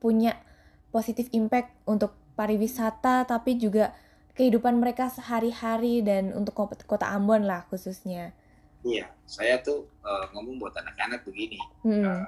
punya 0.00 0.40
positif 0.88 1.28
impact 1.36 1.70
untuk 1.84 2.16
pariwisata 2.34 3.28
tapi 3.28 3.60
juga 3.60 3.92
kehidupan 4.34 4.80
mereka 4.80 5.12
sehari-hari 5.12 6.00
dan 6.00 6.32
untuk 6.32 6.56
kota 6.88 7.12
Ambon 7.12 7.44
lah 7.44 7.68
khususnya. 7.68 8.32
Iya, 8.80 9.12
saya 9.28 9.60
tuh 9.60 9.92
uh, 10.00 10.24
ngomong 10.32 10.56
buat 10.56 10.72
anak-anak 10.72 11.28
begini. 11.28 11.60
Hmm. 11.84 12.24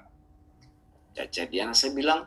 Diana 1.48 1.76
saya 1.76 1.92
bilang 1.92 2.24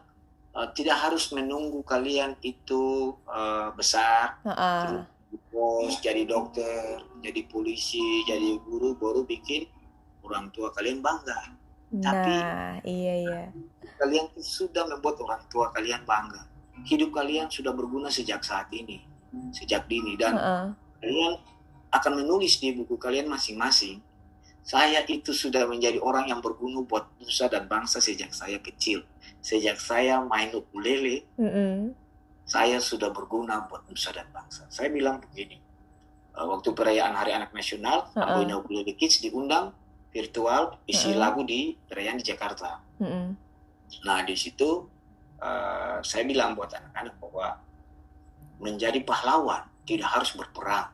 uh, 0.53 0.67
tidak 0.71 0.97
harus 1.01 1.29
menunggu 1.33 1.81
kalian 1.83 2.37
itu 2.41 3.13
uh, 3.27 3.73
besar 3.75 4.39
Heeh. 4.45 5.03
bos 5.51 5.99
jadi 5.99 6.23
dokter 6.23 7.01
jadi 7.19 7.43
polisi 7.49 8.23
jadi 8.23 8.55
guru 8.63 8.93
baru 8.95 9.25
bikin 9.25 9.67
orang 10.23 10.53
tua 10.53 10.71
kalian 10.71 11.03
bangga 11.03 11.57
Tapi- 11.95 12.43
Nah, 12.43 12.81
iya 12.83 13.13
iya. 13.23 13.41
kalian 13.97 14.27
tuh 14.35 14.43
sudah 14.43 14.83
membuat 14.89 15.15
orang 15.21 15.43
tua 15.47 15.71
kalian 15.71 16.03
bangga 16.03 16.43
hidup 16.85 17.09
kalian 17.15 17.47
sudah 17.49 17.71
berguna 17.71 18.11
sejak 18.11 18.43
saat 18.43 18.67
ini 18.69 18.99
sejak 19.49 19.89
dini 19.89 20.13
dan 20.19 20.35
Heeh. 20.37 20.65
kalian 21.01 21.33
akan 21.89 22.13
menulis 22.21 22.59
di 22.59 22.75
buku 22.75 22.99
kalian 22.99 23.31
masing-masing 23.31 23.97
saya 24.65 25.05
itu 25.05 25.29
sudah 25.29 25.69
menjadi 25.69 26.01
orang 26.01 26.25
yang 26.25 26.41
berguna 26.41 26.81
buat 26.81 27.05
nusa 27.21 27.45
dan 27.45 27.69
bangsa 27.69 28.01
sejak 28.01 28.33
saya 28.33 28.57
kecil 28.57 29.05
sejak 29.45 29.77
saya 29.77 30.25
main 30.25 30.49
ukulele 30.49 31.21
Mm-mm. 31.37 31.93
saya 32.49 32.81
sudah 32.81 33.13
berguna 33.13 33.69
buat 33.69 33.85
nusa 33.89 34.09
dan 34.13 34.25
bangsa. 34.33 34.65
Saya 34.69 34.89
bilang 34.93 35.21
begini, 35.21 35.57
eh, 36.33 36.45
waktu 36.45 36.73
perayaan 36.77 37.13
Hari 37.13 37.33
Anak 37.33 37.53
Nasional, 37.53 38.09
Uh-uh. 38.13 38.21
Amboina 38.21 38.57
Ukulele 38.57 38.93
Kids 38.97 39.21
diundang 39.21 39.73
virtual 40.13 40.77
isi 40.85 41.13
Uh-uh. 41.13 41.21
lagu 41.21 41.41
di 41.45 41.73
perayaan 41.73 42.17
di 42.21 42.25
Jakarta. 42.25 42.81
Mm-mm. 43.01 43.37
Nah 44.05 44.19
di 44.25 44.33
situ 44.33 44.85
eh, 45.41 45.97
saya 46.01 46.23
bilang 46.25 46.57
buat 46.57 46.73
anak-anak 46.73 47.17
bahwa 47.21 47.61
menjadi 48.61 48.97
pahlawan 49.05 49.61
tidak 49.85 50.09
harus 50.09 50.33
berperang 50.33 50.89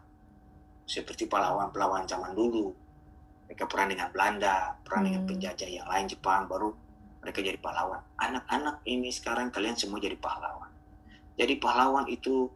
seperti 0.84 1.23
pahlawan-pahlawan 1.27 2.03
zaman 2.03 2.36
dulu. 2.36 2.75
Mereka 3.51 3.67
perang 3.67 3.91
dengan 3.91 4.07
Belanda, 4.15 4.79
perang 4.79 5.03
dengan 5.03 5.27
Hmm. 5.27 5.35
penjajah 5.35 5.67
yang 5.67 5.83
lain 5.83 6.07
Jepang, 6.07 6.47
baru 6.47 6.71
mereka 7.19 7.43
jadi 7.43 7.59
pahlawan. 7.59 7.99
Anak-anak 8.15 8.79
ini 8.87 9.11
sekarang 9.11 9.51
kalian 9.51 9.75
semua 9.75 9.99
jadi 9.99 10.15
pahlawan. 10.15 10.71
Jadi 11.35 11.59
pahlawan 11.59 12.07
itu 12.07 12.47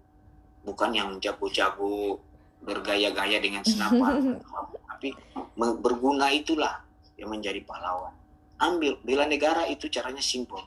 bukan 0.64 0.96
yang 0.96 1.10
jago-jago 1.20 2.24
bergaya-gaya 2.64 3.44
dengan 3.44 3.68
senapan, 3.68 4.40
tapi 4.88 5.12
berguna 5.60 6.32
itulah 6.32 6.80
yang 7.20 7.28
menjadi 7.28 7.60
pahlawan. 7.68 8.16
Ambil 8.56 8.96
bela 9.04 9.28
negara 9.28 9.68
itu 9.68 9.92
caranya 9.92 10.24
simpel. 10.24 10.64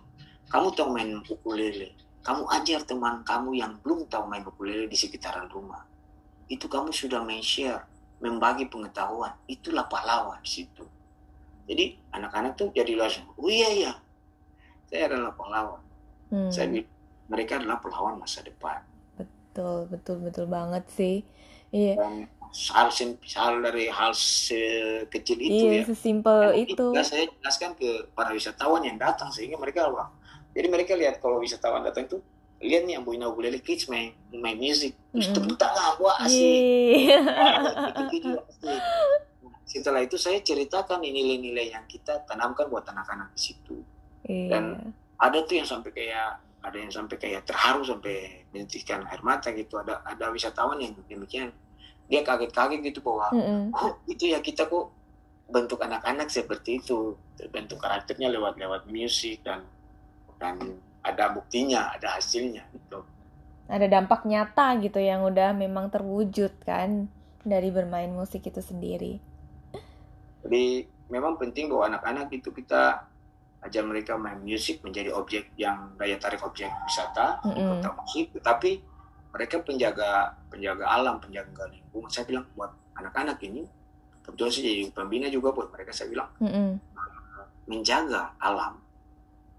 Kamu 0.52 0.76
tahu 0.76 0.92
main 0.92 1.24
ukulele, 1.24 1.96
kamu 2.20 2.44
ajar 2.52 2.84
teman 2.84 3.24
kamu 3.24 3.56
yang 3.56 3.80
belum 3.80 4.04
tahu 4.12 4.28
main 4.28 4.44
ukulele 4.44 4.92
di 4.92 4.96
sekitaran 5.00 5.48
rumah. 5.48 5.88
Itu 6.52 6.68
kamu 6.68 6.92
sudah 6.92 7.24
men-share, 7.24 7.80
membagi 8.18 8.66
pengetahuan. 8.66 9.34
Itulah 9.46 9.86
pahlawan 9.86 10.38
di 10.42 10.50
situ. 10.50 10.84
Jadi 11.68 12.00
anak-anak 12.16 12.56
tuh 12.56 12.72
jadi 12.72 12.96
langsung, 12.96 13.28
oh 13.36 13.50
iya 13.52 13.68
iya, 13.68 13.92
saya 14.88 15.12
adalah 15.12 15.36
pahlawan. 15.36 15.82
Hmm. 16.32 16.48
Saya 16.48 16.80
mereka 17.28 17.60
adalah 17.60 17.76
pahlawan 17.78 18.16
masa 18.16 18.40
depan. 18.40 18.80
Betul, 19.20 19.84
betul, 19.92 20.16
betul 20.24 20.46
banget 20.48 20.84
sih. 20.88 21.28
Iya, 21.68 22.00
Dan 22.00 22.14
hal, 22.72 22.88
hal 23.36 23.54
dari 23.60 23.92
hal 23.92 24.16
sekecil 24.16 25.36
itu 25.36 25.68
iya 25.68 25.84
ya. 25.84 25.84
sesimpel 25.84 26.64
itu. 26.64 26.80
juga 26.80 27.04
saya 27.04 27.28
jelaskan 27.28 27.76
ke 27.76 28.08
para 28.16 28.32
wisatawan 28.32 28.80
yang 28.88 28.96
datang 28.96 29.28
sehingga 29.28 29.60
mereka 29.60 29.92
wah. 29.92 30.08
Jadi 30.56 30.66
mereka 30.72 30.96
lihat 30.96 31.20
kalau 31.20 31.44
wisatawan 31.44 31.84
datang 31.84 32.08
itu 32.08 32.18
lihat 32.58 32.82
nih 32.84 32.98
Amboina 32.98 33.30
Ukulele 33.30 33.62
Kids 33.62 33.86
main 33.86 34.10
main 34.30 34.58
musik 34.58 34.92
terus 35.10 35.30
Mm-mm. 35.30 35.36
tepuk 35.38 35.56
tangan 35.56 35.94
wah 35.98 36.18
asik 36.22 36.42
Yeay. 36.42 37.14
Gitu-gitu, 37.94 38.30
asik. 38.34 38.80
setelah 39.64 40.00
itu 40.00 40.16
saya 40.16 40.40
ceritakan 40.40 40.98
ini 41.00 41.22
nilai-nilai 41.22 41.70
yang 41.70 41.84
kita 41.86 42.24
tanamkan 42.24 42.66
buat 42.66 42.82
anak-anak 42.84 43.30
di 43.32 43.40
situ 43.40 43.76
Iya. 44.26 44.50
Dan- 44.50 44.92
ada 45.16 45.38
tuh 45.42 45.56
yang 45.56 45.64
sampai 45.64 45.90
kayak 45.90 46.30
ada 46.58 46.76
yang 46.76 46.90
sampai 46.90 47.16
kayak 47.16 47.42
terharu 47.42 47.82
sampai 47.82 48.44
menitikkan 48.50 49.06
air 49.06 49.22
mata 49.22 49.50
gitu 49.50 49.78
ada 49.78 50.02
ada 50.04 50.28
wisatawan 50.28 50.78
yang 50.78 50.92
demikian 51.06 51.48
dia 52.06 52.20
kaget-kaget 52.22 52.80
gitu 52.82 52.98
bahwa 53.00 53.30
Mm-mm. 53.30 53.70
oh 53.72 53.98
itu 54.06 54.30
ya 54.30 54.38
kita 54.38 54.66
kok 54.66 54.90
bentuk 55.48 55.80
anak-anak 55.80 56.28
seperti 56.28 56.78
itu 56.78 57.14
bentuk 57.48 57.78
karakternya 57.78 58.28
lewat 58.28 58.58
lewat 58.58 58.82
musik 58.86 59.40
dan 59.42 59.64
dan 60.36 60.58
ada 61.04 61.30
buktinya 61.32 61.94
ada 61.94 62.18
hasilnya 62.18 62.66
gitu 62.74 63.02
Ada 63.68 63.84
dampak 63.84 64.24
nyata 64.24 64.80
gitu 64.80 64.96
yang 64.96 65.20
udah 65.28 65.52
memang 65.52 65.92
terwujud 65.92 66.64
kan 66.64 67.04
dari 67.44 67.68
bermain 67.68 68.08
musik 68.08 68.48
itu 68.48 68.64
sendiri. 68.64 69.20
jadi 70.44 70.88
memang 71.12 71.36
penting 71.36 71.68
bahwa 71.68 71.92
anak-anak 71.92 72.32
itu 72.32 72.48
kita 72.52 73.04
ajar 73.58 73.82
mereka 73.82 74.14
main 74.14 74.38
musik 74.38 74.78
menjadi 74.86 75.10
objek 75.12 75.50
yang 75.58 75.92
daya 75.98 76.14
tarik 76.16 76.38
objek 76.46 76.70
wisata 76.86 77.42
di 77.42 77.58
Mm-mm. 77.58 77.82
kota 77.82 77.90
musik 77.98 78.30
tetapi 78.38 78.70
mereka 79.34 79.60
penjaga 79.66 80.38
penjaga 80.46 80.84
alam 80.86 81.18
penjaga 81.18 81.66
lingkungan 81.66 82.08
saya 82.08 82.24
bilang 82.24 82.46
buat 82.54 82.70
anak-anak 82.94 83.36
ini 83.42 83.66
kebetulan 84.22 84.50
saya 84.54 84.64
jadi 84.70 84.84
pembina 84.94 85.26
juga 85.26 85.50
buat 85.50 85.68
mereka 85.74 85.90
saya 85.90 86.06
bilang 86.08 86.30
Mm-mm. 86.38 86.78
menjaga 87.66 88.30
alam 88.38 88.78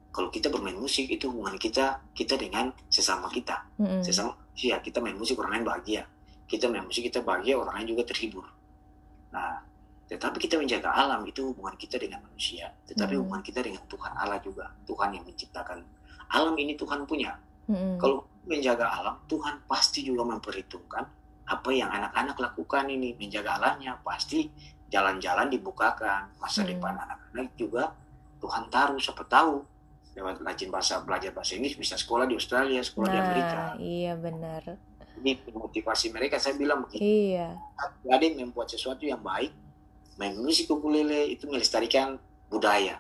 kalau 0.10 0.30
kita 0.34 0.50
bermain 0.50 0.78
musik 0.78 1.06
itu 1.08 1.30
hubungan 1.30 1.56
kita 1.58 2.02
kita 2.18 2.36
dengan 2.36 2.74
sesama 2.90 3.30
kita 3.30 3.62
Mm-mm. 3.78 4.02
sesama 4.02 4.34
manusia 4.36 4.76
kita 4.82 4.98
main 5.00 5.16
musik 5.16 5.38
orang 5.40 5.62
lain 5.62 5.66
bahagia 5.66 6.02
kita 6.50 6.66
main 6.68 6.84
musik 6.84 7.06
kita 7.06 7.22
bahagia 7.22 7.56
orang 7.62 7.82
lain 7.82 7.88
juga 7.96 8.04
terhibur 8.10 8.46
Nah, 9.30 9.62
tetapi 10.10 10.42
kita 10.42 10.58
menjaga 10.58 10.90
alam 10.90 11.22
itu 11.22 11.54
hubungan 11.54 11.78
kita 11.78 12.02
dengan 12.02 12.26
manusia, 12.26 12.74
tetapi 12.90 13.14
Hmm. 13.14 13.22
hubungan 13.22 13.46
kita 13.46 13.62
dengan 13.62 13.86
Tuhan 13.86 14.10
Allah 14.18 14.42
juga. 14.42 14.74
Tuhan 14.90 15.14
yang 15.14 15.22
menciptakan 15.22 15.86
alam 16.34 16.58
ini 16.58 16.74
Tuhan 16.74 17.06
punya. 17.06 17.38
Mm-mm. 17.70 18.02
Kalau 18.02 18.26
menjaga 18.50 18.90
alam, 18.90 19.22
Tuhan 19.30 19.62
pasti 19.70 20.02
juga 20.02 20.26
memperhitungkan 20.26 21.06
apa 21.46 21.70
yang 21.70 21.94
anak-anak 21.94 22.42
lakukan 22.42 22.90
ini 22.90 23.14
menjaga 23.22 23.62
alamnya 23.62 24.02
pasti 24.02 24.50
jalan-jalan 24.90 25.46
dibukakan 25.54 26.34
masa 26.42 26.66
Hmm. 26.66 26.74
depan 26.74 26.98
anak-anak 26.98 27.54
juga 27.54 27.94
Tuhan 28.42 28.66
taruh 28.74 28.98
siapa 28.98 29.22
tahu 29.30 29.62
lewat 30.20 30.44
rajin 30.44 30.68
bahasa 30.68 31.00
belajar 31.00 31.32
bahasa 31.32 31.56
Inggris 31.56 31.80
bisa 31.80 31.96
sekolah 31.96 32.28
di 32.28 32.36
Australia 32.36 32.84
sekolah 32.84 33.08
di 33.08 33.18
Amerika. 33.18 33.56
Nah, 33.56 33.74
iya 33.80 34.14
benar. 34.20 34.64
ini 35.20 35.36
motivasi 35.52 36.12
mereka. 36.12 36.40
Saya 36.40 36.56
bilang 36.56 36.84
begitu 36.88 37.04
Iya. 37.04 37.56
ada 38.08 38.24
yang 38.24 38.40
membuat 38.52 38.72
sesuatu 38.72 39.04
yang 39.04 39.20
baik 39.20 39.52
main 40.16 40.36
musik 40.36 40.68
ukulele 40.68 41.32
itu 41.32 41.48
melestarikan 41.48 42.20
budaya. 42.52 43.00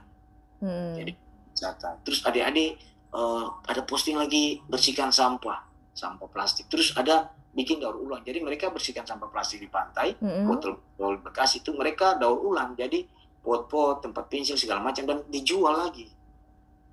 Mm-mm. 0.60 0.96
Jadi, 1.00 1.12
wisata. 1.56 2.00
Terus 2.04 2.20
adik-adik 2.24 2.80
eh, 3.16 3.46
ada 3.68 3.82
posting 3.88 4.16
lagi 4.20 4.60
bersihkan 4.68 5.12
sampah. 5.12 5.64
Sampah 5.96 6.28
plastik. 6.32 6.68
Terus 6.72 6.92
ada 6.96 7.32
bikin 7.52 7.80
daur 7.80 8.00
ulang. 8.00 8.24
Jadi 8.24 8.40
mereka 8.44 8.68
bersihkan 8.72 9.04
sampah 9.08 9.28
plastik 9.32 9.60
di 9.64 9.68
pantai 9.72 10.16
Mm-mm. 10.20 10.48
botol-botol 10.48 11.24
bekas 11.24 11.56
itu 11.56 11.72
mereka 11.72 12.20
daur 12.20 12.40
ulang. 12.44 12.76
Jadi 12.76 13.04
pot-pot 13.40 14.04
tempat 14.04 14.28
pensil 14.28 14.60
segala 14.60 14.84
macam 14.84 15.08
dan 15.08 15.24
dijual 15.32 15.88
lagi 15.88 16.19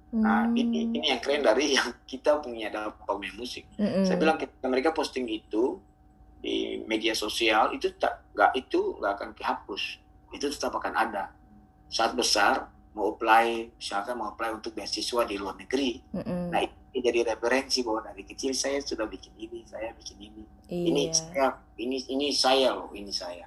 nah 0.09 0.47
Hmm. 0.47 0.55
ini 0.55 0.93
ini 0.93 1.07
yang 1.09 1.19
keren 1.19 1.43
dari 1.43 1.75
yang 1.75 1.91
kita 2.07 2.39
punya 2.39 2.71
dampak 2.71 3.11
main 3.13 3.35
musik 3.35 3.67
Mm-mm. 3.75 4.03
saya 4.03 4.17
bilang 4.17 4.37
ketika 4.37 4.67
mereka 4.67 4.91
posting 4.91 5.27
itu 5.27 5.83
di 6.39 6.79
media 6.85 7.11
sosial 7.13 7.73
itu 7.73 7.91
tak 7.93 8.23
nggak 8.31 8.55
itu 8.55 8.95
nggak 8.97 9.13
akan 9.13 9.29
dihapus 9.35 9.83
itu 10.31 10.47
tetap 10.47 10.73
akan 10.73 10.95
ada 10.95 11.35
saat 11.87 12.13
besar 12.13 12.67
mau 12.93 13.13
apply 13.13 13.73
misalkan 13.73 14.15
mau 14.15 14.31
apply 14.31 14.55
untuk 14.55 14.73
beasiswa 14.73 15.23
di 15.23 15.37
luar 15.37 15.59
negeri 15.59 15.99
Mm-mm. 16.15 16.49
nah 16.49 16.63
ini 16.63 16.73
jadi 16.97 17.27
referensi 17.27 17.83
bahwa 17.83 18.07
dari 18.07 18.23
kecil 18.23 18.55
saya 18.55 18.79
sudah 18.79 19.05
bikin 19.05 19.35
ini 19.37 19.67
saya 19.67 19.91
bikin 19.93 20.17
ini 20.23 20.43
ini 20.67 21.03
Iya. 21.05 21.13
saya 21.13 21.47
ini 21.77 21.99
ini 22.09 22.27
saya 22.31 22.69
loh 22.73 22.89
ini 22.91 23.11
saya 23.11 23.47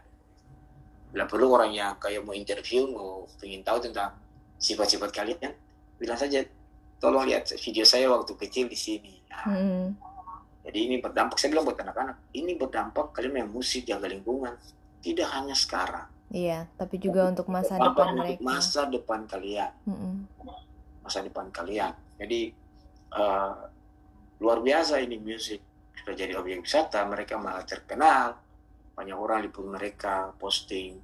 bila 1.09 1.25
perlu 1.25 1.49
orang 1.49 1.71
yang 1.71 1.97
kayak 1.97 2.21
mau 2.21 2.31
interview 2.31 2.85
mau 2.85 3.25
ingin 3.41 3.63
tahu 3.63 3.81
tentang 3.81 4.13
sifat-sifat 4.55 5.09
kalian 5.09 5.51
bilang 5.99 6.15
saja 6.15 6.39
tolong 6.99 7.27
lihat 7.27 7.51
video 7.59 7.83
saya 7.83 8.07
waktu 8.07 8.33
kecil 8.39 8.65
di 8.71 8.79
sini. 8.79 9.19
Nah, 9.27 9.43
Mm-mm. 9.51 9.83
jadi 10.63 10.79
ini 10.79 10.95
berdampak 11.03 11.35
saya 11.35 11.51
bilang 11.51 11.67
buat 11.67 11.79
anak-anak 11.79 12.17
ini 12.35 12.55
berdampak 12.55 13.11
kalian 13.11 13.31
main 13.35 13.49
musik 13.51 13.83
jaga 13.83 14.07
lingkungan 14.07 14.55
tidak 15.03 15.27
hanya 15.35 15.55
sekarang. 15.55 16.07
Iya, 16.29 16.69
tapi 16.77 17.01
juga 17.01 17.25
untuk 17.25 17.49
masa 17.49 17.75
depan 17.79 18.13
mereka. 18.13 18.41
masa 18.43 18.81
depan 18.85 19.25
kalian. 19.27 19.71
Mm-mm. 19.87 20.15
masa 21.03 21.25
depan 21.25 21.49
kalian. 21.49 21.91
Jadi 22.21 22.53
eh, 23.15 23.53
luar 24.39 24.59
biasa 24.61 25.01
ini 25.01 25.17
musik. 25.17 25.59
Sudah 25.99 26.15
jadi 26.15 26.37
objek 26.37 26.63
wisata 26.63 27.01
mereka 27.09 27.41
malah 27.41 27.65
terkenal. 27.65 28.37
Banyak 28.93 29.17
orang 29.17 29.41
libur 29.41 29.65
mereka 29.73 30.29
posting. 30.37 31.01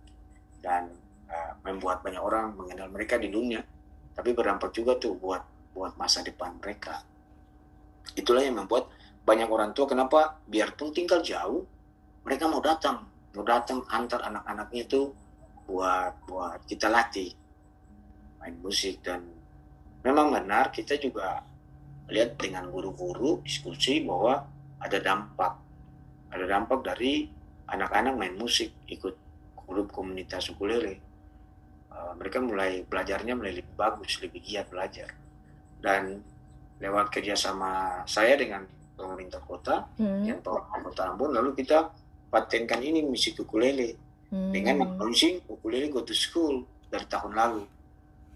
Dan 0.62 0.94
eh, 1.26 1.52
membuat 1.66 2.06
banyak 2.06 2.22
orang 2.22 2.54
mengenal 2.54 2.94
mereka 2.94 3.18
di 3.18 3.34
dunia 3.34 3.66
tapi 4.16 4.32
berdampak 4.32 4.72
juga 4.72 4.96
tuh 4.96 5.20
buat 5.20 5.44
buat 5.76 6.00
masa 6.00 6.24
depan 6.24 6.56
mereka. 6.64 7.04
Itulah 8.16 8.42
yang 8.42 8.64
membuat 8.64 8.88
banyak 9.28 9.52
orang 9.52 9.76
tua 9.76 9.86
kenapa? 9.92 10.40
Biarpun 10.48 10.96
tinggal 10.96 11.20
jauh 11.20 11.68
mereka 12.24 12.48
mau 12.48 12.64
datang. 12.64 13.06
Mau 13.36 13.44
datang 13.44 13.84
antar 13.92 14.24
anak-anaknya 14.24 14.88
itu 14.88 15.12
buat 15.68 16.16
buat 16.26 16.64
kita 16.66 16.88
latih 16.88 17.36
main 18.40 18.56
musik. 18.64 19.04
Dan 19.04 19.28
memang 20.02 20.32
benar 20.32 20.72
kita 20.72 20.96
juga 20.96 21.44
lihat 22.08 22.40
dengan 22.40 22.72
guru-guru 22.72 23.44
diskusi 23.44 24.00
bahwa 24.02 24.48
ada 24.80 24.98
dampak. 25.04 25.60
Ada 26.32 26.46
dampak 26.48 26.80
dari 26.88 27.28
anak-anak 27.68 28.14
main 28.16 28.36
musik 28.40 28.72
ikut 28.88 29.14
grup 29.66 29.90
komunitas 29.92 30.48
ukulele 30.54 31.05
Eh, 32.06 32.14
mereka 32.22 32.38
mulai 32.38 32.86
belajarnya 32.86 33.34
mulai 33.34 33.58
lebih 33.58 33.74
bagus 33.74 34.22
lebih 34.22 34.38
giat 34.46 34.70
belajar 34.70 35.10
dan 35.82 36.22
lewat 36.78 37.10
kerjasama 37.10 38.04
saya 38.06 38.38
dengan 38.38 38.62
pemerintah 38.94 39.42
kota 39.42 39.90
Mm. 39.98 40.22
yang 40.24 40.40
Pak 40.46 40.86
Kota 40.86 41.10
Ambon 41.10 41.34
lalu 41.34 41.58
kita 41.58 41.90
patenkan 42.30 42.80
ini 42.86 43.02
musik 43.02 43.42
ukulele 43.42 43.98
Mm. 44.30 44.52
dengan 44.54 44.76
launching 45.02 45.42
ukulele 45.50 45.90
go 45.90 46.06
to 46.06 46.14
school 46.14 46.62
dari 46.94 47.10
tahun 47.10 47.34
lalu 47.34 47.66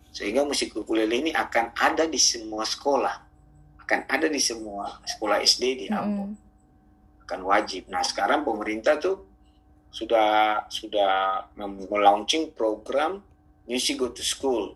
sehingga 0.09 0.41
musik 0.41 0.73
ukulele 0.73 1.13
ini 1.13 1.31
akan 1.35 1.69
ada 1.77 2.09
di 2.09 2.17
semua 2.17 2.65
sekolah 2.65 3.15
akan 3.85 3.99
ada 4.09 4.25
di 4.25 4.41
semua 4.41 4.97
sekolah 5.05 5.45
SD 5.45 5.63
di 5.77 5.85
Ambon 5.93 6.33
Mm-mm. 6.33 7.23
akan 7.29 7.39
wajib 7.45 7.85
nah 7.85 8.01
sekarang 8.01 8.41
pemerintah 8.41 8.97
tuh 8.97 9.29
sudah 9.93 10.63
sudah 10.69 11.43
melaunching 11.57 12.49
program 12.57 13.21
music 13.69 13.95
go 14.01 14.09
to 14.09 14.25
school 14.25 14.73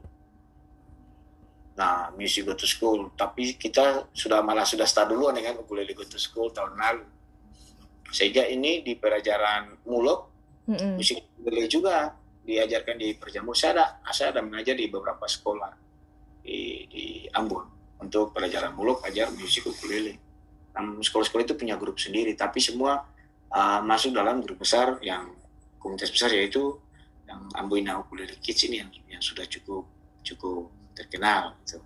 nah 1.73 2.13
music 2.13 2.45
go 2.45 2.53
to 2.53 2.69
school 2.69 3.09
tapi 3.17 3.57
kita 3.57 4.05
sudah 4.13 4.45
malah 4.45 4.63
sudah 4.63 4.85
start 4.85 5.09
duluan 5.09 5.33
dengan 5.33 5.57
ukulele 5.57 5.97
go 5.97 6.05
to 6.05 6.21
school 6.21 6.53
tahun 6.53 6.77
lalu 6.77 7.05
sehingga 8.13 8.45
ini 8.45 8.85
di 8.85 8.93
pelajaran 8.93 9.81
mulok 9.89 10.29
Mm-mm. 10.69 11.01
musik 11.01 11.25
ukulele 11.41 11.65
juga 11.65 12.13
diajarkan 12.43 12.95
di 12.99 13.15
Perjamu. 13.15 13.55
Saya 13.55 13.71
ada, 13.79 13.85
saya 14.11 14.35
ada 14.35 14.41
mengajar 14.43 14.75
di 14.75 14.91
beberapa 14.91 15.23
sekolah 15.23 15.71
di, 16.43 16.85
di 16.91 17.03
Ambon 17.31 17.63
untuk 18.03 18.35
pelajaran 18.35 18.75
muluk 18.75 18.99
ajar 19.07 19.31
musik 19.31 19.63
ukulele. 19.63 20.19
Nah, 20.75 20.99
sekolah-sekolah 20.99 21.43
itu 21.47 21.55
punya 21.55 21.79
grup 21.79 21.95
sendiri, 21.95 22.35
tapi 22.35 22.59
semua 22.59 23.07
uh, 23.47 23.79
masuk 23.79 24.11
dalam 24.11 24.43
grup 24.43 24.59
besar 24.59 24.99
yang 24.99 25.31
komunitas 25.79 26.11
besar 26.11 26.31
yaitu 26.35 26.75
yang 27.27 27.41
Amboina 27.55 27.99
Ukulele 27.99 28.37
Kids 28.39 28.67
ini 28.67 28.83
yang, 28.83 28.91
yang 29.09 29.23
sudah 29.23 29.45
cukup 29.47 29.87
cukup 30.23 30.71
terkenal. 30.95 31.57
Gitu. 31.63 31.77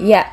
Iya. 0.00 0.32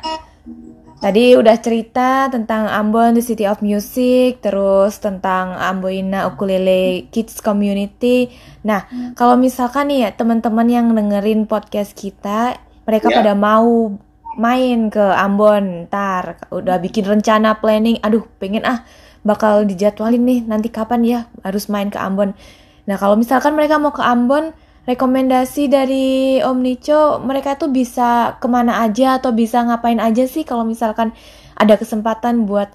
Tadi 0.98 1.38
udah 1.38 1.54
cerita 1.62 2.26
tentang 2.26 2.66
Ambon 2.66 3.14
The 3.14 3.22
City 3.22 3.46
of 3.46 3.62
Music, 3.62 4.42
terus 4.42 4.98
tentang 4.98 5.54
Amboina 5.54 6.26
Ukulele 6.26 7.06
Kids 7.14 7.38
Community. 7.38 8.34
Nah, 8.66 8.82
kalau 9.14 9.38
misalkan 9.38 9.94
nih 9.94 9.98
ya 10.02 10.10
teman-teman 10.18 10.66
yang 10.66 10.90
dengerin 10.98 11.46
podcast 11.46 11.94
kita, 11.94 12.58
mereka 12.82 13.14
Ya. 13.14 13.22
pada 13.22 13.32
mau 13.38 13.94
main 14.34 14.90
ke 14.90 15.06
Ambon, 15.14 15.86
ntar 15.86 16.42
udah 16.50 16.82
bikin 16.82 17.06
rencana 17.06 17.62
planning, 17.62 18.02
aduh 18.02 18.26
pengen 18.42 18.66
ah 18.66 18.82
bakal 19.26 19.66
dijadwalin 19.66 20.22
nih 20.22 20.40
nanti 20.46 20.68
kapan 20.70 21.00
ya 21.04 21.20
harus 21.42 21.66
main 21.70 21.90
ke 21.90 21.98
Ambon. 21.98 22.34
Nah, 22.88 22.96
kalau 22.96 23.18
misalkan 23.20 23.52
mereka 23.52 23.76
mau 23.76 23.92
ke 23.92 24.00
Ambon, 24.00 24.56
rekomendasi 24.88 25.68
dari 25.68 26.40
Om 26.40 26.58
Nico, 26.64 27.20
mereka 27.20 27.60
tuh 27.60 27.68
bisa 27.68 28.40
ke 28.40 28.48
mana 28.48 28.80
aja 28.80 29.20
atau 29.20 29.36
bisa 29.36 29.60
ngapain 29.60 30.00
aja 30.00 30.24
sih 30.24 30.48
kalau 30.48 30.64
misalkan 30.64 31.12
ada 31.58 31.76
kesempatan 31.76 32.48
buat 32.48 32.72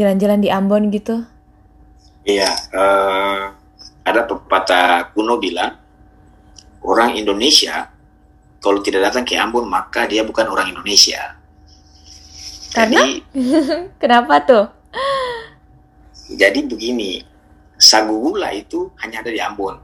jalan-jalan 0.00 0.40
di 0.40 0.48
Ambon 0.48 0.88
gitu? 0.88 1.20
Iya, 2.24 2.48
eh, 2.72 3.42
ada 4.08 4.20
pepatah 4.24 5.12
kuno 5.12 5.36
bilang 5.36 5.76
orang 6.80 7.20
Indonesia 7.20 7.92
kalau 8.60 8.80
tidak 8.80 9.12
datang 9.12 9.28
ke 9.28 9.36
Ambon 9.36 9.68
maka 9.68 10.08
dia 10.08 10.24
bukan 10.24 10.48
orang 10.48 10.72
Indonesia. 10.72 11.36
Karena? 12.72 13.02
Jadi, 13.04 13.12
Kenapa 14.02 14.40
tuh? 14.46 14.79
Jadi 16.30 16.62
begini, 16.62 17.24
sagu 17.74 18.14
gula 18.14 18.52
itu 18.52 18.92
hanya 19.00 19.24
ada 19.24 19.30
di 19.32 19.40
Ambon. 19.40 19.76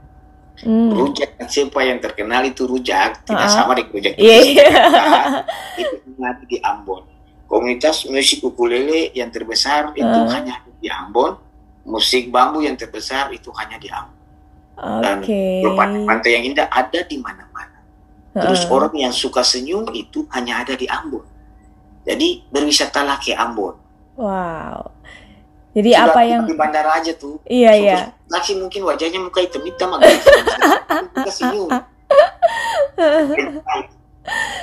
Hmm. 0.57 0.89
Rujak 0.89 1.37
siapa 1.45 1.85
yang 1.85 2.01
terkenal 2.01 2.41
itu 2.41 2.65
rujak 2.65 3.21
tidak 3.29 3.45
Ah. 3.45 3.51
sama 3.51 3.77
dengan 3.77 3.93
rujak 3.93 4.13
Iya. 4.17 4.41
Jakarta, 4.57 5.45
itu 5.77 5.95
hanya 6.01 6.25
ada 6.33 6.43
di 6.49 6.57
Ambon. 6.61 7.01
Komunitas 7.47 8.03
musik 8.09 8.41
ukulele 8.43 9.13
yang 9.13 9.29
terbesar 9.29 9.93
itu 9.93 10.03
Ah. 10.03 10.25
hanya 10.33 10.57
di 10.81 10.89
Ambon. 10.89 11.37
Musik 11.87 12.27
bambu 12.27 12.59
yang 12.65 12.75
terbesar 12.75 13.31
itu 13.31 13.47
hanya 13.55 13.77
di 13.77 13.87
Ambon. 13.87 14.17
Dan 14.77 15.23
Oke. 15.23 15.63
pantai 16.03 16.31
yang 16.37 16.43
indah 16.51 16.67
ada 16.67 16.99
di 17.01 17.17
mana-mana. 17.17 17.79
Terus 18.33 18.65
Heeh. 18.65 18.73
orang 18.75 18.93
yang 18.93 19.13
suka 19.13 19.41
senyum 19.41 19.87
itu 19.93 20.25
hanya 20.33 20.61
ada 20.65 20.73
di 20.73 20.85
Ambon. 20.89 21.23
Jadi 22.03 22.43
berwisatalah 22.49 23.17
ke 23.17 23.37
Ambon. 23.37 23.77
Wow. 24.17 24.89
Jadi 25.77 25.93
Sudah 25.93 26.09
apa 26.09 26.21
yang 26.25 26.41
di 26.49 26.57
bandara 26.57 26.89
aja 26.97 27.13
tuh. 27.13 27.37
Iya, 27.45 27.71
iya. 27.77 27.97
Laki 28.33 28.57
mungkin 28.57 28.81
wajahnya 28.81 29.21
muka 29.21 29.45
hitam-hitam 29.45 29.93
agak 29.93 30.17
kita 31.13 31.31
senyum. 31.37 31.69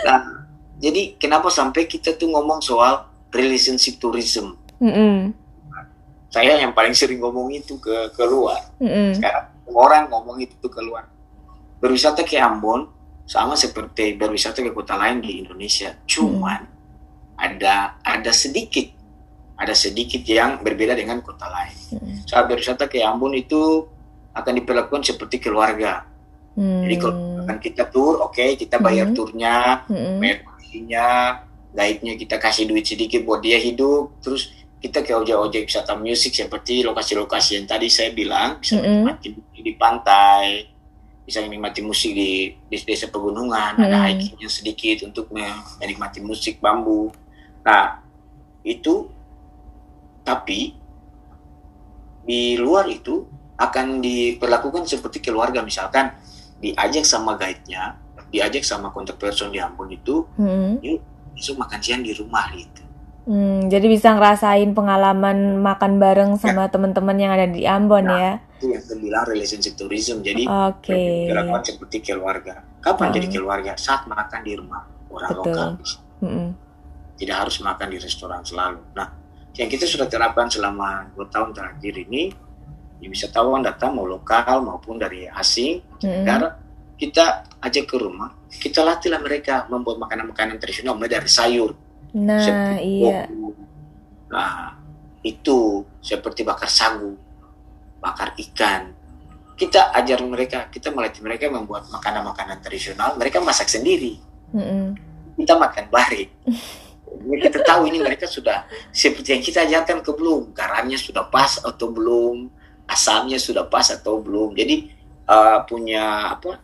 Nah, 0.02 0.18
jadi 0.82 1.14
kenapa 1.22 1.54
sampai 1.54 1.86
kita 1.86 2.18
tuh 2.18 2.34
ngomong 2.34 2.58
soal 2.58 3.06
relationship 3.30 4.02
tourism? 4.02 4.58
Mm-mm. 4.82 5.32
saya 6.28 6.58
yang 6.58 6.74
paling 6.74 6.92
sering 6.92 7.22
ngomong 7.22 7.54
itu 7.54 7.78
ke 7.78 8.10
keluar 8.18 8.58
Mm-mm. 8.82 9.14
sekarang 9.14 9.46
orang 9.70 10.10
ngomong 10.10 10.42
itu 10.42 10.66
keluar 10.66 11.06
berwisata 11.78 12.26
ke 12.26 12.36
Ambon 12.36 12.90
sama 13.24 13.54
seperti 13.54 14.18
berwisata 14.18 14.60
ke 14.60 14.74
kota 14.74 14.98
lain 14.98 15.22
di 15.22 15.40
Indonesia 15.40 15.94
cuman 16.10 16.66
ada 17.38 17.98
ada 18.02 18.32
sedikit 18.34 18.90
ada 19.54 19.72
sedikit 19.72 20.22
yang 20.22 20.60
berbeda 20.60 20.92
dengan 20.92 21.20
kota 21.20 21.46
lain 21.46 21.76
Mm. 21.94 22.26
saat 22.26 22.44
berwisata 22.44 22.84
ke 22.84 22.98
Ambon 23.00 23.32
itu 23.32 23.86
akan 24.32 24.52
diperlakukan 24.54 25.02
seperti 25.04 25.38
keluarga 25.38 26.02
jadi 26.54 26.96
kalau 26.96 27.14
Hmm. 27.14 27.26
misalkan 27.34 27.58
kita 27.60 27.82
tur 27.86 28.14
oke 28.20 28.46
kita 28.54 28.78
bayar 28.78 29.10
Hmm. 29.10 29.16
turnya 29.16 29.82
Mm-mm. 29.86 30.18
bayar 30.18 30.38
kursinya 30.40 31.06
guide-nya 31.70 32.14
kita 32.14 32.36
kasih 32.36 32.64
duit 32.64 32.82
sedikit 32.82 33.22
buat 33.22 33.38
dia 33.38 33.58
hidup 33.58 34.18
terus 34.18 34.50
kita 34.78 35.00
ke 35.00 35.10
ojek-ojek 35.10 35.64
wisata 35.64 35.94
musik 35.94 36.30
seperti 36.30 36.82
lokasi-lokasi 36.82 37.56
yang 37.56 37.66
tadi 37.66 37.86
saya 37.86 38.10
bilang 38.10 38.58
bisa 38.58 38.76
Mm-mm. 38.76 39.02
menikmati 39.06 39.28
di 39.56 39.72
pantai 39.74 40.46
bisa 41.24 41.40
menikmati 41.40 41.80
musik 41.80 42.12
di, 42.12 42.30
di 42.52 42.76
desa 42.80 43.06
pegunungan 43.06 43.74
ada 43.76 44.06
Mm. 44.06 44.18
hikingnya 44.18 44.46
sedikit 44.48 44.96
untuk 45.04 45.30
me- 45.30 45.46
menikmati 45.78 46.18
musik 46.20 46.58
bambu 46.58 47.10
nah 47.60 47.98
itu 48.62 49.08
tapi 50.24 50.72
di 52.24 52.56
luar 52.56 52.88
itu 52.88 53.28
akan 53.54 54.00
diperlakukan 54.00 54.82
seperti 54.82 55.20
keluarga 55.20 55.60
misalkan 55.60 56.10
diajak 56.58 57.04
sama 57.04 57.36
guide-nya 57.36 58.00
diajak 58.28 58.64
sama 58.64 58.90
kontak 58.90 59.14
person 59.14 59.52
di 59.52 59.60
Ambon 59.60 59.86
itu 59.88 60.26
Mm. 60.34 60.80
besok 61.30 61.60
makan 61.60 61.78
siang 61.78 62.02
di 62.02 62.10
rumah 62.10 62.48
gitu 62.50 62.82
Hmm, 63.24 63.72
jadi 63.72 63.88
bisa 63.88 64.12
ngerasain 64.12 64.76
pengalaman 64.76 65.56
makan 65.56 65.96
bareng 65.96 66.36
Ya. 66.36 66.40
sama 66.44 66.68
teman-teman 66.68 67.16
yang 67.16 67.32
ada 67.32 67.48
di 67.48 67.64
Ambon 67.64 68.04
ya. 68.04 68.36
itu 68.60 68.68
yang 68.68 68.84
terbilang 68.84 69.24
relationship 69.24 69.74
tourism 69.74 70.20
jadi 70.20 70.44
dilakukan 71.24 71.64
seperti 71.64 72.04
keluarga 72.04 72.60
kapan 72.80 73.08
Hmm. 73.08 73.16
jadi 73.16 73.26
keluarga 73.30 73.72
saat 73.76 74.04
makan 74.04 74.40
di 74.40 74.52
rumah 74.54 74.84
orang 75.08 75.30
Betul. 75.30 75.44
lokal 75.46 75.68
Mm-mm. 76.20 76.48
tidak 77.16 77.36
harus 77.38 77.56
makan 77.60 77.86
di 77.88 77.98
restoran 77.98 78.40
selalu 78.42 78.80
nah 78.92 79.08
yang 79.54 79.68
kita 79.70 79.86
sudah 79.86 80.06
terapkan 80.10 80.50
selama 80.50 81.08
dua 81.14 81.26
tahun 81.30 81.54
terakhir 81.54 81.94
ini 82.10 82.30
ya 82.98 83.08
wisatawan 83.10 83.62
datang 83.62 83.94
mau 83.94 84.06
lokal 84.06 84.62
maupun 84.66 84.98
dari 84.98 85.30
asing 85.30 85.82
negara 86.02 86.58
kita 86.98 87.46
ajak 87.62 87.84
ke 87.86 87.96
rumah 87.98 88.34
kita 88.50 88.82
latihlah 88.82 89.18
mereka 89.22 89.66
membuat 89.70 89.98
makanan-makanan 90.02 90.58
tradisional 90.58 90.94
mulai 90.98 91.10
dari 91.10 91.30
sayur 91.30 91.74
Nah, 92.14 92.38
seperti 92.38 93.02
iya. 93.02 93.26
Nah, 94.30 94.78
itu 95.26 95.82
seperti 95.98 96.46
bakar 96.46 96.70
sagu, 96.70 97.18
bakar 97.98 98.38
ikan. 98.38 98.94
Kita 99.58 99.90
ajar 99.94 100.22
mereka, 100.22 100.70
kita 100.70 100.94
melatih 100.94 101.22
mereka 101.26 101.50
membuat 101.50 101.90
makanan-makanan 101.90 102.62
tradisional. 102.62 103.18
Mereka 103.18 103.42
masak 103.42 103.66
sendiri. 103.66 104.18
Mm-mm. 104.54 104.94
Kita 105.34 105.58
makan 105.58 105.90
bareng. 105.90 106.30
Jadi 107.20 107.38
kita 107.40 107.58
tahu 107.62 107.86
ini 107.88 107.98
mereka 108.02 108.26
sudah 108.26 108.66
seperti 108.90 109.36
yang 109.36 109.42
kita 109.44 109.58
ajarkan 109.66 110.02
ke 110.02 110.10
belum. 110.14 110.54
Garamnya 110.56 110.98
sudah 110.98 111.28
pas 111.30 111.60
atau 111.62 111.90
belum, 111.90 112.50
asamnya 112.88 113.38
sudah 113.38 113.66
pas 113.66 113.86
atau 113.92 114.18
belum. 114.20 114.54
Jadi 114.56 114.90
eh, 115.28 115.58
punya 115.68 116.34
apa? 116.34 116.60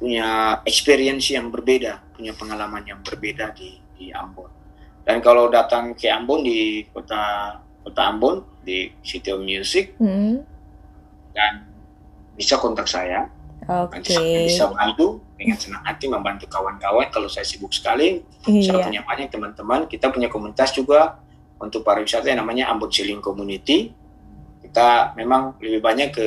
Punya 0.00 0.60
experience 0.64 1.28
yang 1.28 1.52
berbeda, 1.52 2.16
punya 2.16 2.32
pengalaman 2.32 2.86
yang 2.88 3.00
berbeda 3.04 3.52
di 3.52 3.76
di 4.00 4.08
Ambon. 4.16 4.48
Dan 5.04 5.20
kalau 5.20 5.52
datang 5.52 5.92
ke 5.92 6.08
Ambon 6.08 6.40
di 6.40 6.88
kota 6.88 7.56
kota 7.84 8.02
Ambon 8.08 8.40
di 8.64 8.88
City 9.04 9.32
of 9.32 9.44
Music 9.44 9.96
Mm-mm. 10.00 10.40
dan 11.36 11.68
bisa 12.36 12.56
kontak 12.56 12.88
saya, 12.88 13.28
nanti 13.70 14.10
Oke. 14.10 14.18
saya 14.18 14.38
bisa 14.44 14.64
bantu 14.68 15.06
dengan 15.38 15.56
senang 15.56 15.82
hati 15.86 16.10
membantu 16.10 16.44
kawan-kawan 16.50 17.06
kalau 17.08 17.30
saya 17.30 17.46
sibuk 17.46 17.70
sekali 17.70 18.20
saya 18.42 18.76
Iya. 18.76 18.84
punya 18.84 19.00
banyak 19.06 19.28
teman-teman 19.30 19.80
kita 19.86 20.10
punya 20.10 20.26
komunitas 20.26 20.74
juga 20.74 21.22
untuk 21.56 21.86
pariwisata 21.86 22.26
yang 22.26 22.42
namanya 22.42 22.66
Ambon 22.68 22.90
Chilling 22.90 23.22
Community 23.22 23.94
kita 24.60 25.14
memang 25.14 25.54
lebih 25.62 25.80
banyak 25.80 26.08
ke 26.10 26.26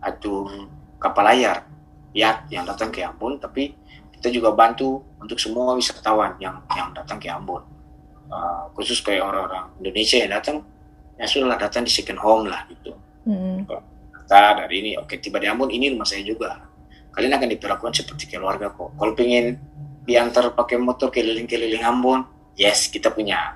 atur 0.00 0.50
kapal 0.98 1.24
layar 1.24 1.64
ya 2.10 2.42
yang 2.50 2.66
datang 2.66 2.90
ke 2.90 3.00
Ambon 3.00 3.38
tapi 3.38 3.72
kita 4.18 4.32
juga 4.32 4.50
bantu 4.50 5.04
untuk 5.20 5.38
semua 5.38 5.76
wisatawan 5.76 6.34
yang 6.40 6.58
yang 6.74 6.90
datang 6.92 7.16
ke 7.16 7.30
Ambon 7.30 7.62
Uh, 8.26 8.66
khusus 8.74 8.98
kayak 9.06 9.22
orang-orang 9.22 9.70
Indonesia 9.78 10.18
yang 10.18 10.34
datang 10.34 10.58
ya 11.14 11.30
sudahlah 11.30 11.62
datang 11.62 11.86
di 11.86 11.94
second 11.94 12.18
home 12.18 12.50
lah 12.50 12.66
gitu 12.66 12.90
Mm-mm. 13.22 13.62
Kita 14.26 14.58
dari 14.58 14.74
ini. 14.82 14.90
Oke 14.98 15.22
tiba 15.22 15.38
di 15.38 15.46
Ambon 15.46 15.70
ini 15.70 15.94
rumah 15.94 16.02
saya 16.02 16.26
juga. 16.26 16.66
Kalian 17.14 17.38
akan 17.38 17.48
diperlakukan 17.54 17.94
seperti 17.94 18.26
keluarga 18.26 18.74
kok. 18.74 18.98
Kalau 18.98 19.14
pengen 19.14 19.54
diantar 20.02 20.50
pakai 20.50 20.82
motor 20.82 21.14
keliling-keliling 21.14 21.86
Ambon 21.86 22.26
yes 22.58 22.90
kita 22.90 23.14
punya. 23.14 23.54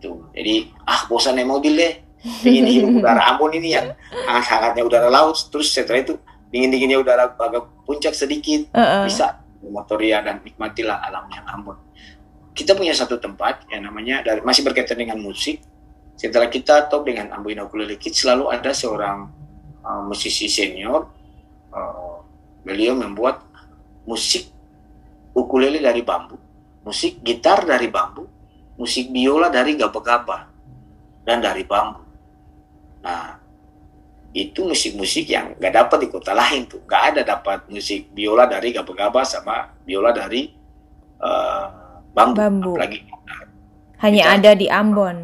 Itu 0.00 0.32
jadi 0.32 0.72
ah 0.88 1.04
bosan 1.04 1.36
naik 1.36 1.52
mobil 1.52 1.76
deh. 1.76 1.94
Pengen 2.40 2.64
hirup 2.64 3.04
udara 3.04 3.36
Ambon 3.36 3.52
ini 3.52 3.76
yang 3.76 3.92
hangat-hangatnya 4.24 4.82
udara 4.88 5.12
laut 5.12 5.36
terus 5.52 5.68
setelah 5.68 6.00
itu 6.00 6.16
dingin-dinginnya 6.48 7.04
udara 7.04 7.28
agak 7.36 7.68
puncak 7.84 8.16
sedikit. 8.16 8.72
Uh-uh. 8.72 9.04
bisa 9.04 9.44
motoria 9.64 10.24
dan 10.24 10.40
nikmatilah 10.40 11.04
alamnya 11.04 11.44
Ambon. 11.52 11.76
Kita 12.56 12.72
punya 12.72 12.96
satu 12.96 13.20
tempat 13.20 13.68
yang 13.68 13.84
namanya 13.84 14.24
dari 14.24 14.40
masih 14.40 14.64
berkaitan 14.64 14.96
dengan 14.96 15.20
musik. 15.20 15.60
Setelah 16.16 16.46
kita 16.48 16.88
top 16.88 17.04
dengan 17.04 17.34
Ambon 17.36 17.58
Kids 17.98 18.22
selalu 18.22 18.48
ada 18.48 18.70
seorang 18.70 19.43
uh, 19.84 20.02
musisi 20.02 20.48
senior 20.48 21.04
uh, 21.70 22.16
beliau 22.64 22.96
membuat 22.96 23.44
musik 24.08 24.48
ukulele 25.36 25.80
dari 25.80 26.00
bambu 26.00 26.36
musik 26.84 27.20
gitar 27.20 27.64
dari 27.64 27.88
bambu 27.88 28.24
musik 28.74 29.12
biola 29.12 29.48
dari 29.48 29.76
gaba-gaba 29.76 30.48
dan 31.22 31.40
dari 31.40 31.62
bambu 31.64 32.02
nah 33.04 33.36
itu 34.34 34.66
musik-musik 34.66 35.30
yang 35.30 35.54
gak 35.62 35.70
dapat 35.70 35.98
di 36.04 36.08
kota 36.10 36.34
lain 36.34 36.66
tuh 36.66 36.82
gak 36.88 37.14
ada 37.14 37.22
dapat 37.22 37.70
musik 37.70 38.10
biola 38.10 38.50
dari 38.50 38.74
gaba-gaba 38.74 39.22
sama 39.22 39.70
biola 39.86 40.10
dari 40.10 40.50
uh, 41.22 41.66
bambu, 42.10 42.34
Bambu. 42.34 42.72
apalagi 42.74 42.98
gitar 43.06 43.46
Hanya 44.02 44.22
Kita- 44.26 44.34
ada 44.36 44.50
di 44.58 44.66
Ambon. 44.68 45.18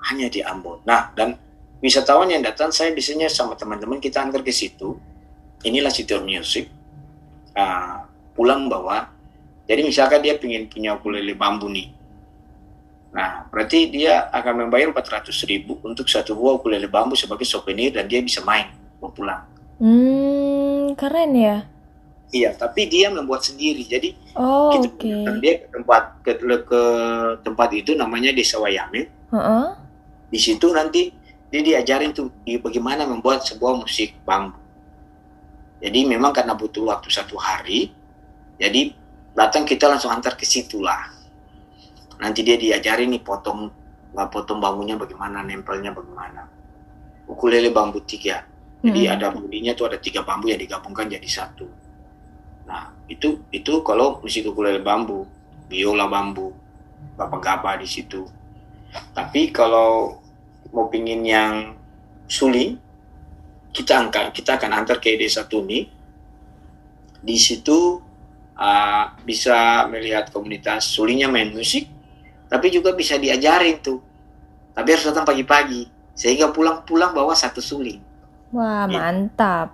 hanya 0.00 0.26
di 0.32 0.40
Ambon. 0.40 0.80
Nah, 0.88 1.12
dan 1.12 1.36
wisatawan 1.80 2.28
yang 2.28 2.44
datang, 2.44 2.70
saya 2.70 2.92
biasanya 2.92 3.28
sama 3.28 3.56
teman-teman 3.56 3.98
kita 3.98 4.20
antar 4.20 4.44
ke 4.44 4.52
situ. 4.52 4.96
Inilah 5.60 5.92
City 5.92 6.12
of 6.16 6.24
Music. 6.24 6.68
Ah, 7.52 8.08
pulang 8.32 8.68
bawa. 8.70 9.08
Jadi 9.68 9.80
misalkan 9.84 10.24
dia 10.24 10.36
ingin 10.40 10.66
punya 10.66 10.96
ukulele 10.96 11.36
bambu 11.36 11.68
nih. 11.68 11.92
Nah, 13.10 13.44
berarti 13.50 13.90
dia 13.90 14.30
akan 14.30 14.66
membayar 14.66 14.88
400 14.94 15.34
ribu 15.50 15.82
untuk 15.82 16.06
satu 16.06 16.38
buah 16.38 16.62
ukulele 16.62 16.86
bambu 16.86 17.18
sebagai 17.18 17.42
souvenir 17.42 17.90
dan 17.90 18.06
dia 18.06 18.22
bisa 18.22 18.40
main 18.46 18.70
mau 19.02 19.10
pulang. 19.10 19.42
Hmm, 19.82 20.94
keren 20.94 21.32
ya. 21.34 21.56
Iya, 22.30 22.54
tapi 22.54 22.86
dia 22.86 23.10
membuat 23.10 23.42
sendiri. 23.42 23.82
Jadi 23.82 24.14
Oh, 24.38 24.70
kita 24.70 24.94
datang 25.02 25.38
dia 25.42 25.54
ke 25.58 25.66
tempat 25.74 26.02
ke, 26.22 26.32
ke 26.38 26.80
tempat 27.42 27.68
itu 27.74 27.98
namanya 27.98 28.30
Desa 28.30 28.62
Wayame. 28.62 29.10
Heeh. 29.30 29.66
di 30.30 30.38
situ 30.38 30.70
nanti 30.70 31.10
dia 31.50 31.60
diajarin 31.66 32.14
tuh 32.14 32.30
di 32.46 32.56
bagaimana 32.62 33.04
membuat 33.04 33.42
sebuah 33.42 33.82
musik 33.82 34.14
bambu. 34.22 34.56
Jadi 35.82 36.06
memang 36.06 36.30
karena 36.30 36.54
butuh 36.54 36.86
waktu 36.86 37.10
satu 37.10 37.34
hari, 37.40 37.90
jadi 38.60 38.94
datang 39.34 39.66
kita 39.66 39.90
langsung 39.90 40.14
antar 40.14 40.38
ke 40.38 40.46
situ 40.46 40.78
lah. 40.78 41.10
Nanti 42.20 42.46
dia 42.46 42.54
diajarin 42.54 43.10
nih 43.10 43.22
potong 43.24 43.72
nggak 44.14 44.28
potong 44.30 44.60
bambunya 44.60 44.94
bagaimana, 44.94 45.42
nempelnya 45.42 45.90
bagaimana. 45.90 46.46
Ukulele 47.26 47.72
bambu 47.74 48.04
tiga. 48.04 48.44
Jadi 48.80 49.08
Mm-mm. 49.08 49.14
ada 49.16 49.32
bodinya 49.32 49.72
tuh 49.76 49.92
ada 49.92 49.98
tiga 50.00 50.24
bambu 50.24 50.52
yang 50.52 50.60
digabungkan 50.60 51.08
jadi 51.08 51.28
satu. 51.28 51.68
Nah 52.68 52.92
itu 53.08 53.42
itu 53.50 53.80
kalau 53.82 54.20
musik 54.20 54.46
ukulele 54.46 54.84
bambu, 54.84 55.24
biola 55.66 56.06
bambu, 56.06 56.52
gaba-gaba 57.16 57.80
di 57.80 57.88
situ. 57.88 58.28
Tapi 59.16 59.48
kalau 59.48 60.19
mau 60.70 60.86
pingin 60.90 61.22
yang 61.26 61.74
suling, 62.30 62.78
kita 63.70 63.98
angkat, 63.98 64.34
kita 64.34 64.58
akan 64.58 64.70
antar 64.82 64.98
ke 64.98 65.14
desa 65.18 65.46
Tuni. 65.46 65.86
Di 67.20 67.36
situ 67.36 68.00
uh, 68.56 69.04
bisa 69.22 69.86
melihat 69.90 70.30
komunitas 70.32 70.88
sulingnya 70.88 71.28
main 71.28 71.52
musik, 71.52 71.86
tapi 72.48 72.72
juga 72.72 72.94
bisa 72.96 73.20
diajarin 73.20 73.78
tuh. 73.82 74.00
Tapi 74.72 74.88
harus 74.94 75.04
datang 75.04 75.26
pagi-pagi, 75.26 75.90
sehingga 76.14 76.54
pulang-pulang 76.54 77.12
bawa 77.12 77.34
satu 77.34 77.60
suling. 77.60 78.00
Wah, 78.54 78.86
Iya. 78.86 78.98
mantap. 78.98 79.68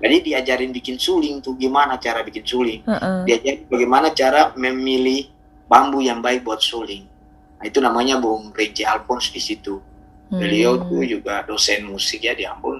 Jadi 0.00 0.32
diajarin 0.32 0.72
bikin 0.72 0.96
suling 0.96 1.44
tuh 1.44 1.60
gimana 1.60 2.00
cara 2.00 2.24
bikin 2.24 2.40
suling. 2.44 2.80
Heeh. 2.88 3.18
Diajarin 3.28 3.60
bagaimana 3.68 4.08
cara 4.16 4.56
memilih 4.56 5.28
bambu 5.68 6.00
yang 6.00 6.24
baik 6.24 6.40
buat 6.40 6.58
suling. 6.64 7.04
Nah, 7.60 7.64
itu 7.68 7.78
namanya 7.84 8.16
Bung 8.16 8.48
Renji 8.56 8.80
Alphonse 8.88 9.28
di 9.28 9.40
situ. 9.44 9.76
Beliau 10.30 10.78
Hmm. 10.78 10.86
tuh 10.86 11.02
juga 11.02 11.42
dosen 11.42 11.90
musik 11.90 12.22
ya 12.22 12.38
di 12.38 12.46
Ambon. 12.46 12.78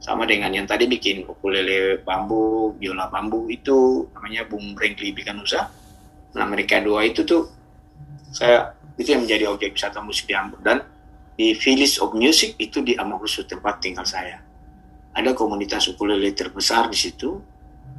Sama 0.00 0.24
dengan 0.24 0.48
yang 0.54 0.64
tadi 0.64 0.88
bikin 0.88 1.26
ukulele 1.28 2.00
bambu, 2.00 2.72
biola 2.78 3.10
bambu 3.12 3.50
itu 3.50 4.08
namanya 4.14 4.48
Bung 4.48 4.72
Brinkley 4.72 5.12
Bikanusa. 5.12 5.68
Nah 6.32 6.44
mereka 6.48 6.80
dua 6.80 7.04
itu 7.04 7.26
tuh 7.28 7.50
saya 8.32 8.72
itu 8.96 9.10
yang 9.12 9.26
menjadi 9.26 9.44
objek 9.52 9.74
wisata 9.76 10.00
musik 10.00 10.30
di 10.30 10.34
Ambon 10.38 10.62
dan 10.64 10.80
di 11.36 11.52
Village 11.54 12.00
of 12.00 12.16
Music 12.16 12.56
itu 12.56 12.80
di 12.80 12.96
Amahusu 12.96 13.44
tempat 13.44 13.84
tinggal 13.84 14.06
saya. 14.08 14.40
Ada 15.12 15.34
komunitas 15.34 15.86
ukulele 15.90 16.30
terbesar 16.32 16.88
di 16.88 16.96
situ, 16.96 17.42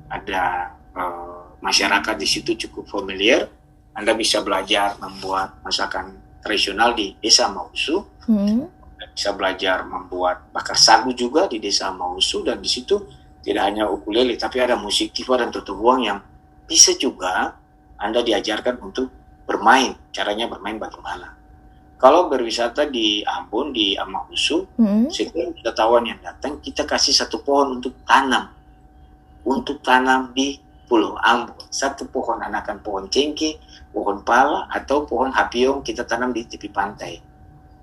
ada 0.10 0.72
eh, 0.98 1.42
masyarakat 1.62 2.16
di 2.18 2.28
situ 2.28 2.56
cukup 2.68 2.90
familiar. 2.90 3.46
Anda 3.94 4.16
bisa 4.16 4.40
belajar 4.40 4.96
membuat 5.04 5.60
masakan 5.62 6.16
tradisional 6.42 6.96
di 6.96 7.14
desa 7.22 7.52
Amahusu 7.52 8.18
Hmm. 8.30 8.70
Bisa 9.20 9.36
belajar 9.36 9.84
membuat 9.84 10.48
bakar 10.56 10.80
sagu 10.80 11.12
juga 11.12 11.52
di 11.52 11.60
desa 11.60 11.92
Mausu 11.92 12.40
dan 12.40 12.64
di 12.64 12.72
situ 12.72 13.04
tidak 13.44 13.68
hanya 13.68 13.92
ukulele 13.92 14.40
tapi 14.40 14.64
ada 14.64 14.80
musik 14.80 15.12
tifa 15.12 15.36
dan 15.36 15.52
tutubuang 15.52 16.08
yang 16.08 16.24
bisa 16.64 16.96
juga 16.96 17.52
Anda 18.00 18.24
diajarkan 18.24 18.80
untuk 18.80 19.12
bermain 19.44 20.00
caranya 20.16 20.48
bermain 20.48 20.80
bagaimana 20.80 21.36
kalau 22.00 22.32
berwisata 22.32 22.88
di 22.88 23.20
Ambon 23.28 23.76
di 23.76 24.00
Amahusu 24.00 24.80
Hmm. 24.80 25.12
setiap 25.12 25.52
wisatawan 25.52 26.08
yang 26.08 26.24
datang 26.24 26.64
kita 26.64 26.88
kasih 26.88 27.12
satu 27.12 27.44
pohon 27.44 27.84
untuk 27.84 28.00
tanam. 28.08 28.56
Untuk 29.44 29.84
tanam 29.84 30.32
di 30.32 30.56
Pulau 30.88 31.20
Ambon. 31.20 31.60
Satu 31.68 32.08
pohon 32.08 32.40
anakan 32.40 32.80
pohon 32.80 33.12
cengkeh 33.12 33.60
pohon 33.92 34.24
pala 34.24 34.72
atau 34.72 35.04
pohon 35.04 35.28
hapiong 35.36 35.84
kita 35.84 36.08
tanam 36.08 36.32
di 36.32 36.48
tepi 36.48 36.72
pantai 36.72 37.29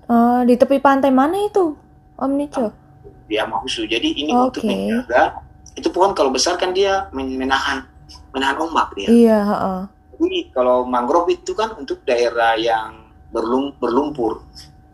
Oh, 0.07 0.39
di 0.47 0.55
tepi 0.55 0.79
pantai 0.79 1.11
mana 1.11 1.35
itu, 1.35 1.75
Om 2.15 2.31
Nico? 2.35 2.87
di 3.27 3.35
Amahusu. 3.35 3.85
Jadi 3.85 4.15
ini 4.17 4.31
Oke. 4.31 4.63
untuk 4.63 4.63
menjaga 4.65 5.43
itu 5.75 5.87
pohon 5.93 6.15
kalau 6.15 6.33
besar 6.33 6.57
kan 6.57 6.73
dia 6.73 7.11
men- 7.13 7.37
menahan 7.37 7.85
menahan 8.31 8.57
ombak 8.57 8.95
dia. 8.95 9.07
Iya, 9.11 9.39
heeh. 9.43 9.81
Jadi 10.17 10.39
kalau 10.55 10.87
mangrove 10.87 11.37
itu 11.37 11.53
kan 11.53 11.77
untuk 11.77 12.01
daerah 12.07 12.57
yang 12.57 13.05
berlum- 13.29 13.75
berlumpur. 13.77 14.41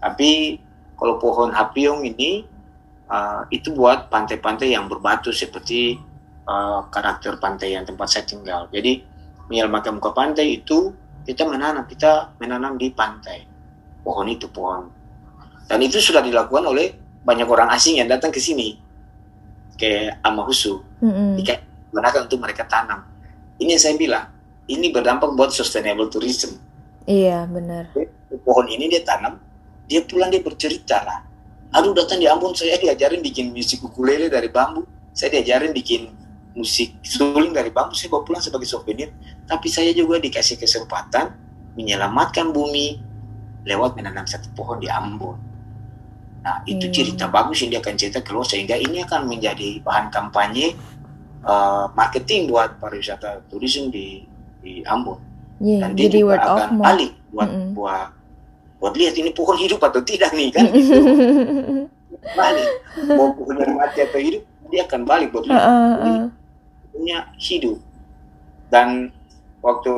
Tapi 0.03 0.59
kalau 0.99 1.15
pohon 1.21 1.55
hapiong 1.55 2.03
ini 2.03 2.43
uh, 3.07 3.47
itu 3.47 3.71
buat 3.71 4.11
pantai-pantai 4.11 4.75
yang 4.75 4.91
berbatu 4.91 5.31
seperti 5.31 5.95
uh, 6.43 6.83
karakter 6.91 7.39
pantai 7.39 7.79
yang 7.79 7.87
tempat 7.87 8.11
saya 8.11 8.27
tinggal. 8.27 8.67
Jadi 8.67 8.99
menyelamatkan 9.47 9.95
muka 9.95 10.11
pantai 10.11 10.59
itu 10.59 10.91
kita 11.23 11.47
menanam, 11.47 11.87
kita 11.87 12.35
menanam 12.43 12.75
di 12.75 12.91
pantai. 12.91 13.47
Pohon 14.03 14.27
itu 14.27 14.51
pohon. 14.51 14.91
Dan 15.73 15.81
itu 15.81 15.97
sudah 15.97 16.21
dilakukan 16.21 16.69
oleh 16.69 16.93
banyak 17.25 17.49
orang 17.49 17.73
asing 17.73 17.97
yang 17.97 18.05
datang 18.05 18.29
ke 18.29 18.37
sini 18.37 18.77
ke 19.73 20.13
Amahusu 20.21 20.85
digunakan 21.33 22.29
untuk 22.29 22.37
mereka 22.37 22.69
tanam. 22.69 23.01
Ini 23.57 23.73
yang 23.73 23.81
saya 23.81 23.97
bilang, 23.97 24.29
ini 24.69 24.93
berdampak 24.93 25.33
buat 25.33 25.49
sustainable 25.49 26.13
tourism. 26.13 26.61
Iya, 27.09 27.49
benar. 27.49 27.89
Pohon 28.45 28.69
ini 28.69 28.85
dia 28.85 29.01
tanam, 29.01 29.41
dia 29.89 30.05
pulang 30.05 30.29
dia 30.29 30.45
bercerita 30.45 31.01
lah. 31.01 31.25
Aduh 31.73 31.97
datang 31.97 32.21
di 32.21 32.29
Ambon 32.29 32.53
saya 32.53 32.77
diajarin 32.77 33.25
bikin 33.25 33.49
musik 33.49 33.81
ukulele 33.81 34.29
dari 34.29 34.53
bambu, 34.53 34.85
saya 35.09 35.41
diajarin 35.41 35.73
bikin 35.73 36.13
musik 36.53 37.01
suling 37.01 37.49
dari 37.49 37.73
bambu, 37.73 37.97
saya 37.97 38.13
bawa 38.13 38.21
pulang 38.21 38.45
sebagai 38.45 38.69
souvenir. 38.69 39.09
Tapi 39.49 39.73
saya 39.73 39.89
juga 39.89 40.21
dikasih 40.21 40.61
kesempatan 40.61 41.33
menyelamatkan 41.73 42.53
bumi 42.53 43.01
lewat 43.65 43.97
menanam 43.97 44.29
satu 44.29 44.53
pohon 44.53 44.77
di 44.77 44.85
Ambon. 44.85 45.52
Nah 46.43 46.59
itu 46.65 46.85
Hmm. 46.85 46.93
cerita 46.93 47.25
bagus 47.27 47.63
yang 47.63 47.71
dia 47.71 47.79
akan 47.79 47.95
cerita 47.95 48.19
keluar 48.19 48.43
sehingga 48.43 48.75
ini 48.75 48.99
akan 48.99 49.25
menjadi 49.25 49.79
bahan 49.79 50.11
kampanye 50.11 50.75
uh, 51.41 51.87
marketing 51.91 52.47
buat 52.47 52.75
pariwisata 52.77 53.47
turisme 53.47 53.87
di 53.87 54.27
di 54.59 54.83
Ambon 54.83 55.19
Iya, 55.57 55.79
dan 55.79 55.89
dia 55.93 56.07
jadi 56.07 56.19
juga 56.19 56.27
word 56.29 56.41
of 56.41 56.51
akan 56.51 56.69
mouth. 56.69 56.83
balik 56.83 57.11
buat 57.29 57.49
buat 57.71 58.07
buat 58.77 58.93
lihat 58.93 59.15
ini 59.15 59.29
pohon 59.31 59.55
hidup 59.55 59.79
atau 59.79 60.01
tidak 60.01 60.31
nih 60.31 60.51
kan 60.51 60.67
balik 62.39 62.69
mau 63.09 63.31
pohonnya 63.31 63.67
mati 63.69 63.99
atau 64.01 64.19
hidup 64.19 64.43
dia 64.67 64.83
akan 64.83 65.01
balik 65.03 65.31
buat 65.31 65.45
lihat 65.45 65.59
Heeh, 65.59 65.91
heeh. 65.95 66.21
pohonnya 66.83 67.19
hidup 67.37 67.77
dan 68.67 69.11
waktu 69.59 69.93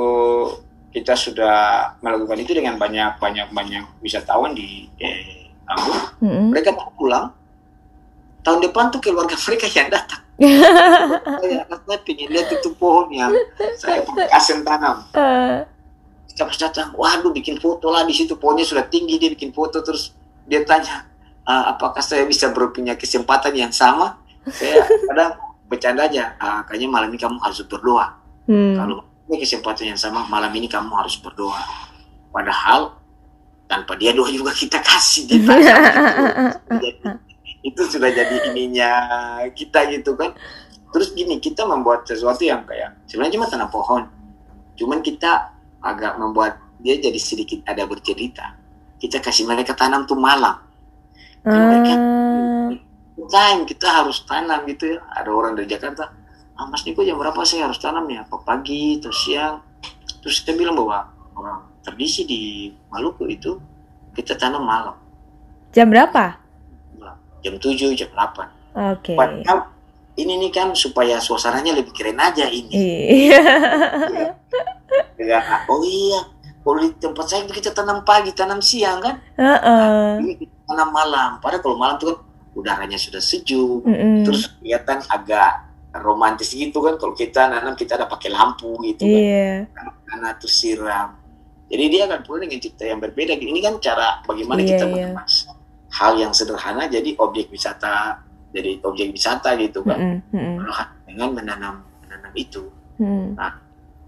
kita 0.92 1.14
sudah 1.14 1.56
melakukan 2.00 2.38
itu 2.38 2.54
dengan 2.54 2.78
banyak 2.78 3.18
banyak 3.18 3.48
banyak 3.50 3.84
wisatawan 4.00 4.54
di 4.54 4.88
eh, 4.98 5.45
Ambon 5.66 6.00
Mm-mm. 6.22 6.46
mereka 6.54 6.70
mau 6.74 6.90
pulang 6.94 7.34
tahun 8.42 8.62
depan 8.62 8.94
tuh 8.94 9.02
keluarga 9.02 9.34
mereka 9.36 9.66
yang 9.70 9.90
datang 9.90 10.22
saya 11.42 11.64
saya 11.64 12.00
pengen 12.04 12.28
lihat 12.28 12.52
itu 12.52 12.70
pohon 12.76 13.08
yang 13.10 13.32
saya 13.80 14.04
kasih 14.30 14.62
tanam 14.62 15.02
Eh, 15.16 15.64
kita 16.36 16.52
pas 16.52 16.58
datang, 16.60 16.92
waduh 17.00 17.32
bikin 17.32 17.56
foto 17.64 17.88
lah 17.88 18.04
di 18.04 18.12
situ 18.12 18.36
pohonnya 18.36 18.68
sudah 18.68 18.84
tinggi 18.92 19.16
dia 19.16 19.32
bikin 19.32 19.56
foto 19.56 19.80
terus 19.80 20.12
dia 20.44 20.68
tanya 20.68 21.08
"Ah, 21.48 21.72
apakah 21.72 22.04
saya 22.04 22.28
bisa 22.28 22.52
berpunya 22.52 22.98
kesempatan 23.00 23.56
yang 23.56 23.72
sama? 23.72 24.20
Saya 24.50 24.84
kadang 24.84 25.40
bercanda 25.72 26.10
aja, 26.12 26.36
"Ah, 26.36 26.66
kayaknya 26.68 26.90
malam 26.92 27.08
ini 27.14 27.22
kamu 27.22 27.38
harus 27.40 27.64
berdoa. 27.64 28.20
hmm. 28.52 28.76
Kalau 28.76 29.06
punya 29.24 29.38
kesempatan 29.48 29.96
yang 29.96 30.00
sama 30.02 30.28
malam 30.28 30.52
ini 30.52 30.68
kamu 30.68 30.92
harus 30.92 31.16
berdoa. 31.24 31.56
Padahal 32.36 32.98
tanpa 33.66 33.98
dia 33.98 34.14
doa 34.14 34.30
juga 34.30 34.54
kita 34.54 34.80
kasih 34.82 35.26
gitu. 35.26 35.50
Jadi, 36.84 37.00
itu 37.66 37.82
sudah 37.90 38.14
jadi 38.14 38.54
ininya 38.54 38.92
kita 39.58 39.90
gitu 39.90 40.14
kan. 40.14 40.38
Terus 40.94 41.12
gini 41.18 41.42
kita 41.42 41.66
membuat 41.66 42.06
sesuatu 42.06 42.46
yang 42.46 42.62
kayak 42.64 42.94
sebenarnya 43.10 43.42
cuma 43.42 43.50
tanam 43.50 43.70
pohon, 43.74 44.06
cuman 44.78 45.02
kita 45.02 45.52
agak 45.82 46.16
membuat 46.22 46.62
dia 46.80 46.96
jadi 47.02 47.18
sedikit 47.18 47.66
ada 47.66 47.84
bercerita. 47.90 48.54
Kita 49.02 49.20
kasih 49.20 49.50
mereka 49.50 49.74
tanam 49.76 50.08
tuh 50.08 50.16
malam. 50.16 50.62
Ah, 51.44 52.72
Time 53.26 53.66
kita 53.66 53.88
harus 53.90 54.22
tanam 54.30 54.70
gitu 54.70 54.96
ya. 54.96 55.00
Ada 55.10 55.30
orang 55.34 55.58
dari 55.58 55.66
Jakarta, 55.66 56.14
ah 56.56 56.66
Mas 56.70 56.86
Niko 56.86 57.02
jam 57.02 57.18
berapa 57.18 57.42
saya 57.42 57.68
harus 57.68 57.82
tanam 57.82 58.06
ya? 58.08 58.24
Apa 58.24 58.46
pagi 58.46 59.02
atau 59.02 59.10
siang? 59.10 59.66
Terus 60.22 60.46
kita 60.46 60.54
bilang 60.54 60.78
bahwa 60.78 61.10
orang 61.34 61.75
tradisi 61.86 62.26
di 62.26 62.42
Maluku 62.90 63.30
itu 63.30 63.62
kita 64.12 64.34
tanam 64.34 64.66
malam. 64.66 64.98
jam 65.70 65.86
berapa? 65.86 66.42
Jam 67.46 67.62
7, 67.62 67.94
jam 67.94 68.10
8. 68.10 68.98
Oke. 68.98 69.14
Padahal 69.14 69.70
ini 70.18 70.42
nih 70.42 70.50
kan 70.50 70.74
supaya 70.74 71.22
suasananya 71.22 71.78
lebih 71.78 71.94
keren 71.94 72.18
aja 72.18 72.50
ini. 72.50 72.74
Iya. 73.30 73.42
Ya, 75.16 75.40
oh 75.66 75.82
iya, 75.82 76.22
kalau 76.62 76.78
di 76.80 76.92
tempat 77.02 77.26
saya 77.26 77.48
kita 77.48 77.72
tanam 77.72 78.04
pagi, 78.06 78.30
tanam 78.36 78.60
siang 78.60 79.00
kan? 79.02 79.16
Heeh. 79.36 80.22
Ini 80.22 80.34
kita 80.38 80.56
tanam 80.70 80.90
malam. 80.92 81.30
Padahal 81.40 81.64
kalau 81.64 81.78
malam 81.80 81.96
tuh 81.98 82.14
kan 82.14 82.18
udaranya 82.54 83.00
sudah 83.00 83.20
sejuk, 83.20 83.82
Mm-mm. 83.84 84.24
terus 84.24 84.54
kelihatan 84.60 85.02
agak 85.08 85.66
romantis 85.98 86.52
gitu 86.54 86.84
kan. 86.84 87.00
Kalau 87.00 87.16
kita 87.16 87.48
nanam 87.50 87.74
kita 87.74 87.96
ada 87.96 88.06
pakai 88.06 88.30
lampu 88.30 88.76
gitu 88.86 89.08
kan, 89.08 89.22
Iya. 89.24 89.52
karena 90.06 90.30
terus 90.38 90.56
siram. 90.56 91.10
Jadi 91.66 91.84
dia 91.90 92.02
akan 92.06 92.20
pulang 92.22 92.46
dengan 92.46 92.60
cerita 92.60 92.84
yang 92.84 93.00
berbeda. 93.00 93.34
Ini 93.34 93.60
kan 93.60 93.74
cara 93.80 94.22
bagaimana 94.22 94.62
Iya, 94.62 94.70
kita 94.72 94.86
iya. 94.86 94.92
mengemas 95.10 95.34
hal 95.92 96.14
yang 96.16 96.32
sederhana 96.32 96.86
jadi 96.86 97.16
objek 97.16 97.50
wisata, 97.50 98.22
jadi 98.52 98.78
objek 98.82 99.10
wisata 99.10 99.56
gitu 99.56 99.82
kan. 99.82 100.22
Mm-mm, 100.30 100.62
mm-mm, 100.62 100.86
Dengan 101.08 101.30
menanam 101.32 101.76
menanam 102.02 102.34
itu. 102.34 102.70
mm. 102.98 103.40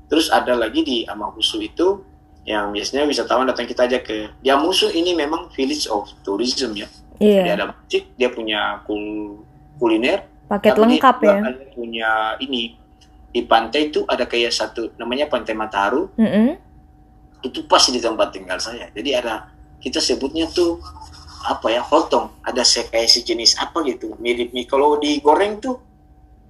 Terus 0.08 0.30
ada 0.30 0.54
lagi 0.54 0.82
di 0.82 0.98
Amahusu 1.04 1.60
itu 1.60 2.00
yang 2.44 2.72
biasanya 2.72 3.04
wisatawan 3.04 3.44
datang 3.44 3.66
kita 3.66 3.84
aja 3.84 4.00
ke 4.00 4.32
di 4.38 4.48
Amahusu 4.48 4.88
ini 4.90 5.12
memang 5.12 5.52
village 5.52 5.88
of 5.88 6.08
tourism 6.22 6.72
ya. 6.74 6.88
Dia 7.18 7.44
Iya. 7.44 7.54
ada 7.58 7.66
musik, 7.74 8.14
dia 8.14 8.30
punya 8.30 8.86
kul- 8.86 9.42
kuliner, 9.76 10.30
Paket 10.46 10.72
tapi 10.72 10.80
dia 10.80 10.86
lengkap 10.88 11.16
juga 11.18 11.34
ya. 11.34 11.42
punya 11.74 12.10
ini 12.38 12.78
di 13.28 13.42
pantai 13.42 13.90
itu 13.90 14.06
ada 14.06 14.24
kayak 14.24 14.50
satu 14.50 14.96
namanya 14.96 15.26
Pantai 15.26 15.52
Mataharu 15.52 16.08
Mm-mm. 16.16 16.56
Itu 17.46 17.66
pas 17.70 17.84
di 17.86 18.00
tempat 18.02 18.34
tinggal 18.34 18.58
saya. 18.58 18.90
Jadi 18.94 19.10
ada 19.14 19.50
kita 19.82 20.02
sebutnya 20.02 20.50
tuh 20.50 20.82
apa 21.48 21.70
ya 21.72 21.86
hotong 21.86 22.34
ada 22.44 22.66
se 22.66 22.84
kayak 22.90 23.08
sejenis 23.08 23.56
apa 23.62 23.80
gitu 23.88 24.18
mirip 24.20 24.52
mie 24.52 24.68
kalau 24.68 25.00
digoreng 25.00 25.64
tuh 25.64 25.80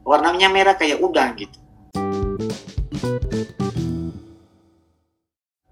warnanya 0.07 0.47
merah 0.47 0.73
kayak 0.79 1.03
udang 1.03 1.35
gitu. 1.35 1.57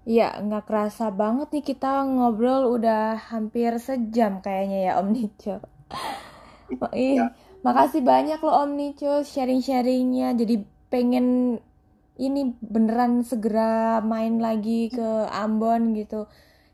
Iya, 0.06 0.38
nggak 0.38 0.70
kerasa 0.70 1.10
banget 1.10 1.50
nih 1.50 1.64
kita 1.66 2.06
ngobrol 2.06 2.78
udah 2.78 3.18
hampir 3.26 3.74
sejam 3.82 4.38
kayaknya 4.38 4.78
ya 4.86 4.92
Om 5.02 5.08
Nico. 5.10 5.58
Ih, 6.94 7.18
makasih 7.66 8.06
banyak 8.06 8.38
loh 8.38 8.54
Om 8.62 8.70
Nico 8.78 9.26
sharing-sharingnya. 9.26 10.38
Jadi 10.38 10.62
pengen 10.94 11.58
ini 12.16 12.56
beneran 12.60 13.22
segera 13.24 14.00
main 14.00 14.40
lagi 14.40 14.88
ke 14.92 15.08
Ambon 15.30 15.92
gitu. 15.96 16.26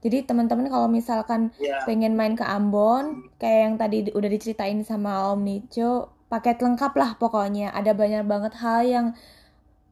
Jadi 0.03 0.27
teman-teman 0.27 0.67
kalau 0.67 0.91
misalkan 0.91 1.55
Ya, 1.63 1.79
pengen 1.87 2.19
main 2.19 2.35
ke 2.35 2.43
Ambon, 2.43 3.31
kayak 3.39 3.61
yang 3.71 3.75
tadi 3.79 3.97
di- 4.11 4.15
udah 4.15 4.31
diceritain 4.31 4.83
sama 4.83 5.31
Om 5.31 5.41
Nico, 5.47 6.11
paket 6.27 6.59
lengkap 6.59 6.93
lah 6.99 7.11
pokoknya. 7.23 7.71
Ada 7.71 7.95
banyak 7.95 8.25
banget 8.27 8.53
hal 8.59 8.81
yang 8.83 9.07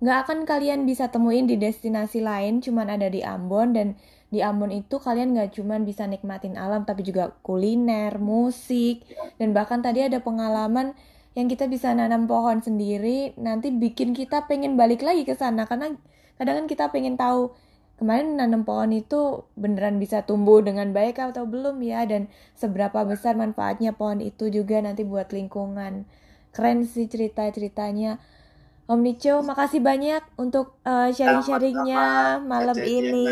nggak 0.00 0.18
akan 0.26 0.38
kalian 0.48 0.88
bisa 0.88 1.12
temuin 1.12 1.44
di 1.46 1.60
destinasi 1.60 2.24
lain, 2.24 2.64
cuman 2.64 2.88
ada 2.96 3.06
di 3.12 3.20
Ambon 3.20 3.76
dan 3.76 3.88
di 4.32 4.40
Ambon 4.40 4.70
itu 4.72 4.96
kalian 4.96 5.36
nggak 5.36 5.58
cuman 5.58 5.84
bisa 5.84 6.06
nikmatin 6.08 6.54
alam, 6.56 6.82
tapi 6.88 7.02
juga 7.04 7.34
kuliner, 7.46 8.16
musik, 8.18 9.04
dan 9.36 9.52
bahkan 9.52 9.82
tadi 9.84 10.06
ada 10.08 10.18
pengalaman 10.22 10.96
yang 11.38 11.46
kita 11.46 11.70
bisa 11.70 11.94
nanam 11.94 12.26
pohon 12.26 12.58
sendiri, 12.58 13.38
nanti 13.38 13.70
bikin 13.70 14.10
kita 14.12 14.50
pengen 14.50 14.74
balik 14.74 15.06
lagi 15.06 15.22
ke 15.22 15.38
sana 15.38 15.62
karena 15.62 15.94
kadang 16.34 16.64
kan 16.64 16.66
kita 16.66 16.90
pengen 16.90 17.14
tahu 17.14 17.54
kemarin 18.00 18.34
nanam 18.34 18.66
pohon 18.66 18.90
itu 18.96 19.44
beneran 19.54 20.00
bisa 20.00 20.26
tumbuh 20.26 20.58
dengan 20.64 20.90
baik 20.90 21.20
atau 21.20 21.46
belum 21.46 21.78
ya 21.84 22.02
dan 22.08 22.32
seberapa 22.56 23.04
besar 23.06 23.36
manfaatnya 23.36 23.94
pohon 23.94 24.24
itu 24.24 24.50
juga 24.50 24.82
nanti 24.82 25.06
buat 25.06 25.30
lingkungan. 25.30 26.08
Keren 26.50 26.82
sih 26.82 27.06
cerita-ceritanya. 27.06 28.18
Om 28.90 29.06
Nico, 29.06 29.38
makasih 29.46 29.78
banyak 29.78 30.18
untuk 30.34 30.74
uh, 30.82 31.14
sharing-sharingnya 31.14 32.42
malam 32.42 32.74
Kak 32.74 32.90
ini. 32.90 33.22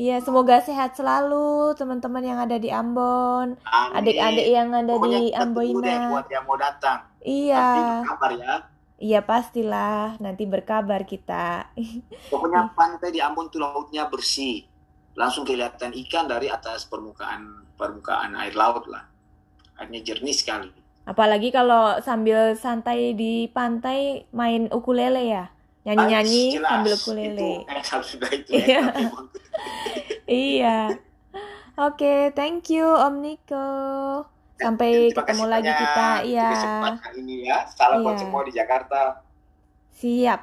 Iya, 0.00 0.16
semoga 0.24 0.56
sehat 0.64 0.96
selalu 0.96 1.76
teman-teman 1.76 2.24
yang 2.24 2.38
ada 2.40 2.56
di 2.56 2.72
Ambon, 2.72 3.60
adik-adik 3.92 4.48
yang 4.48 4.72
ada 4.72 4.96
Pokoknya 4.96 5.20
di 5.20 5.28
Amboina. 5.36 5.96
buat 6.08 6.28
yang 6.32 6.44
mau 6.48 6.56
datang. 6.56 7.04
Nanti 7.04 7.28
Iya, 7.44 7.64
kabar 8.08 8.30
ya. 8.32 8.54
iya 8.96 9.20
pastilah 9.20 10.16
nanti 10.16 10.48
berkabar 10.48 11.04
kita. 11.04 11.68
Pokoknya 12.32 12.72
pantai 12.72 13.12
di 13.12 13.20
Ambon 13.20 13.52
tuh 13.52 13.60
lautnya 13.60 14.08
bersih. 14.08 14.64
Langsung 15.20 15.44
kelihatan 15.44 15.92
ikan 15.92 16.24
dari 16.32 16.48
atas 16.48 16.88
permukaan 16.88 17.68
permukaan 17.76 18.32
air 18.40 18.56
laut 18.56 18.88
lah. 18.88 19.04
Airnya 19.76 20.00
jernih 20.00 20.32
sekali. 20.32 20.72
Apalagi 21.04 21.52
kalau 21.52 22.00
sambil 22.00 22.56
santai 22.56 23.12
di 23.12 23.52
pantai 23.52 24.24
main 24.32 24.72
ukulele 24.72 25.28
ya. 25.28 25.44
Nyanyi-nyanyi 25.80 26.60
sambil 26.60 26.92
ukulele. 26.92 27.52
harus 27.64 28.06
sudah 28.06 28.30
itu 28.30 28.50
Iya. 28.52 28.66
ya. 28.68 28.82
Iya. 30.30 30.78
Oke, 31.74 32.30
thank 32.32 32.68
you 32.68 32.84
Om 32.84 33.14
Niko. 33.18 33.68
Sampai 34.54 35.08
ketemu 35.08 35.44
lagi 35.48 35.72
kita. 35.72 36.08
Iya. 36.22 36.50
ini 37.16 37.48
ya. 37.48 37.64
Salam 37.66 38.04
buat 38.04 38.14
Iya. 38.14 38.22
semua 38.22 38.42
di 38.44 38.52
Jakarta. 38.52 39.24
Siap. 39.96 40.40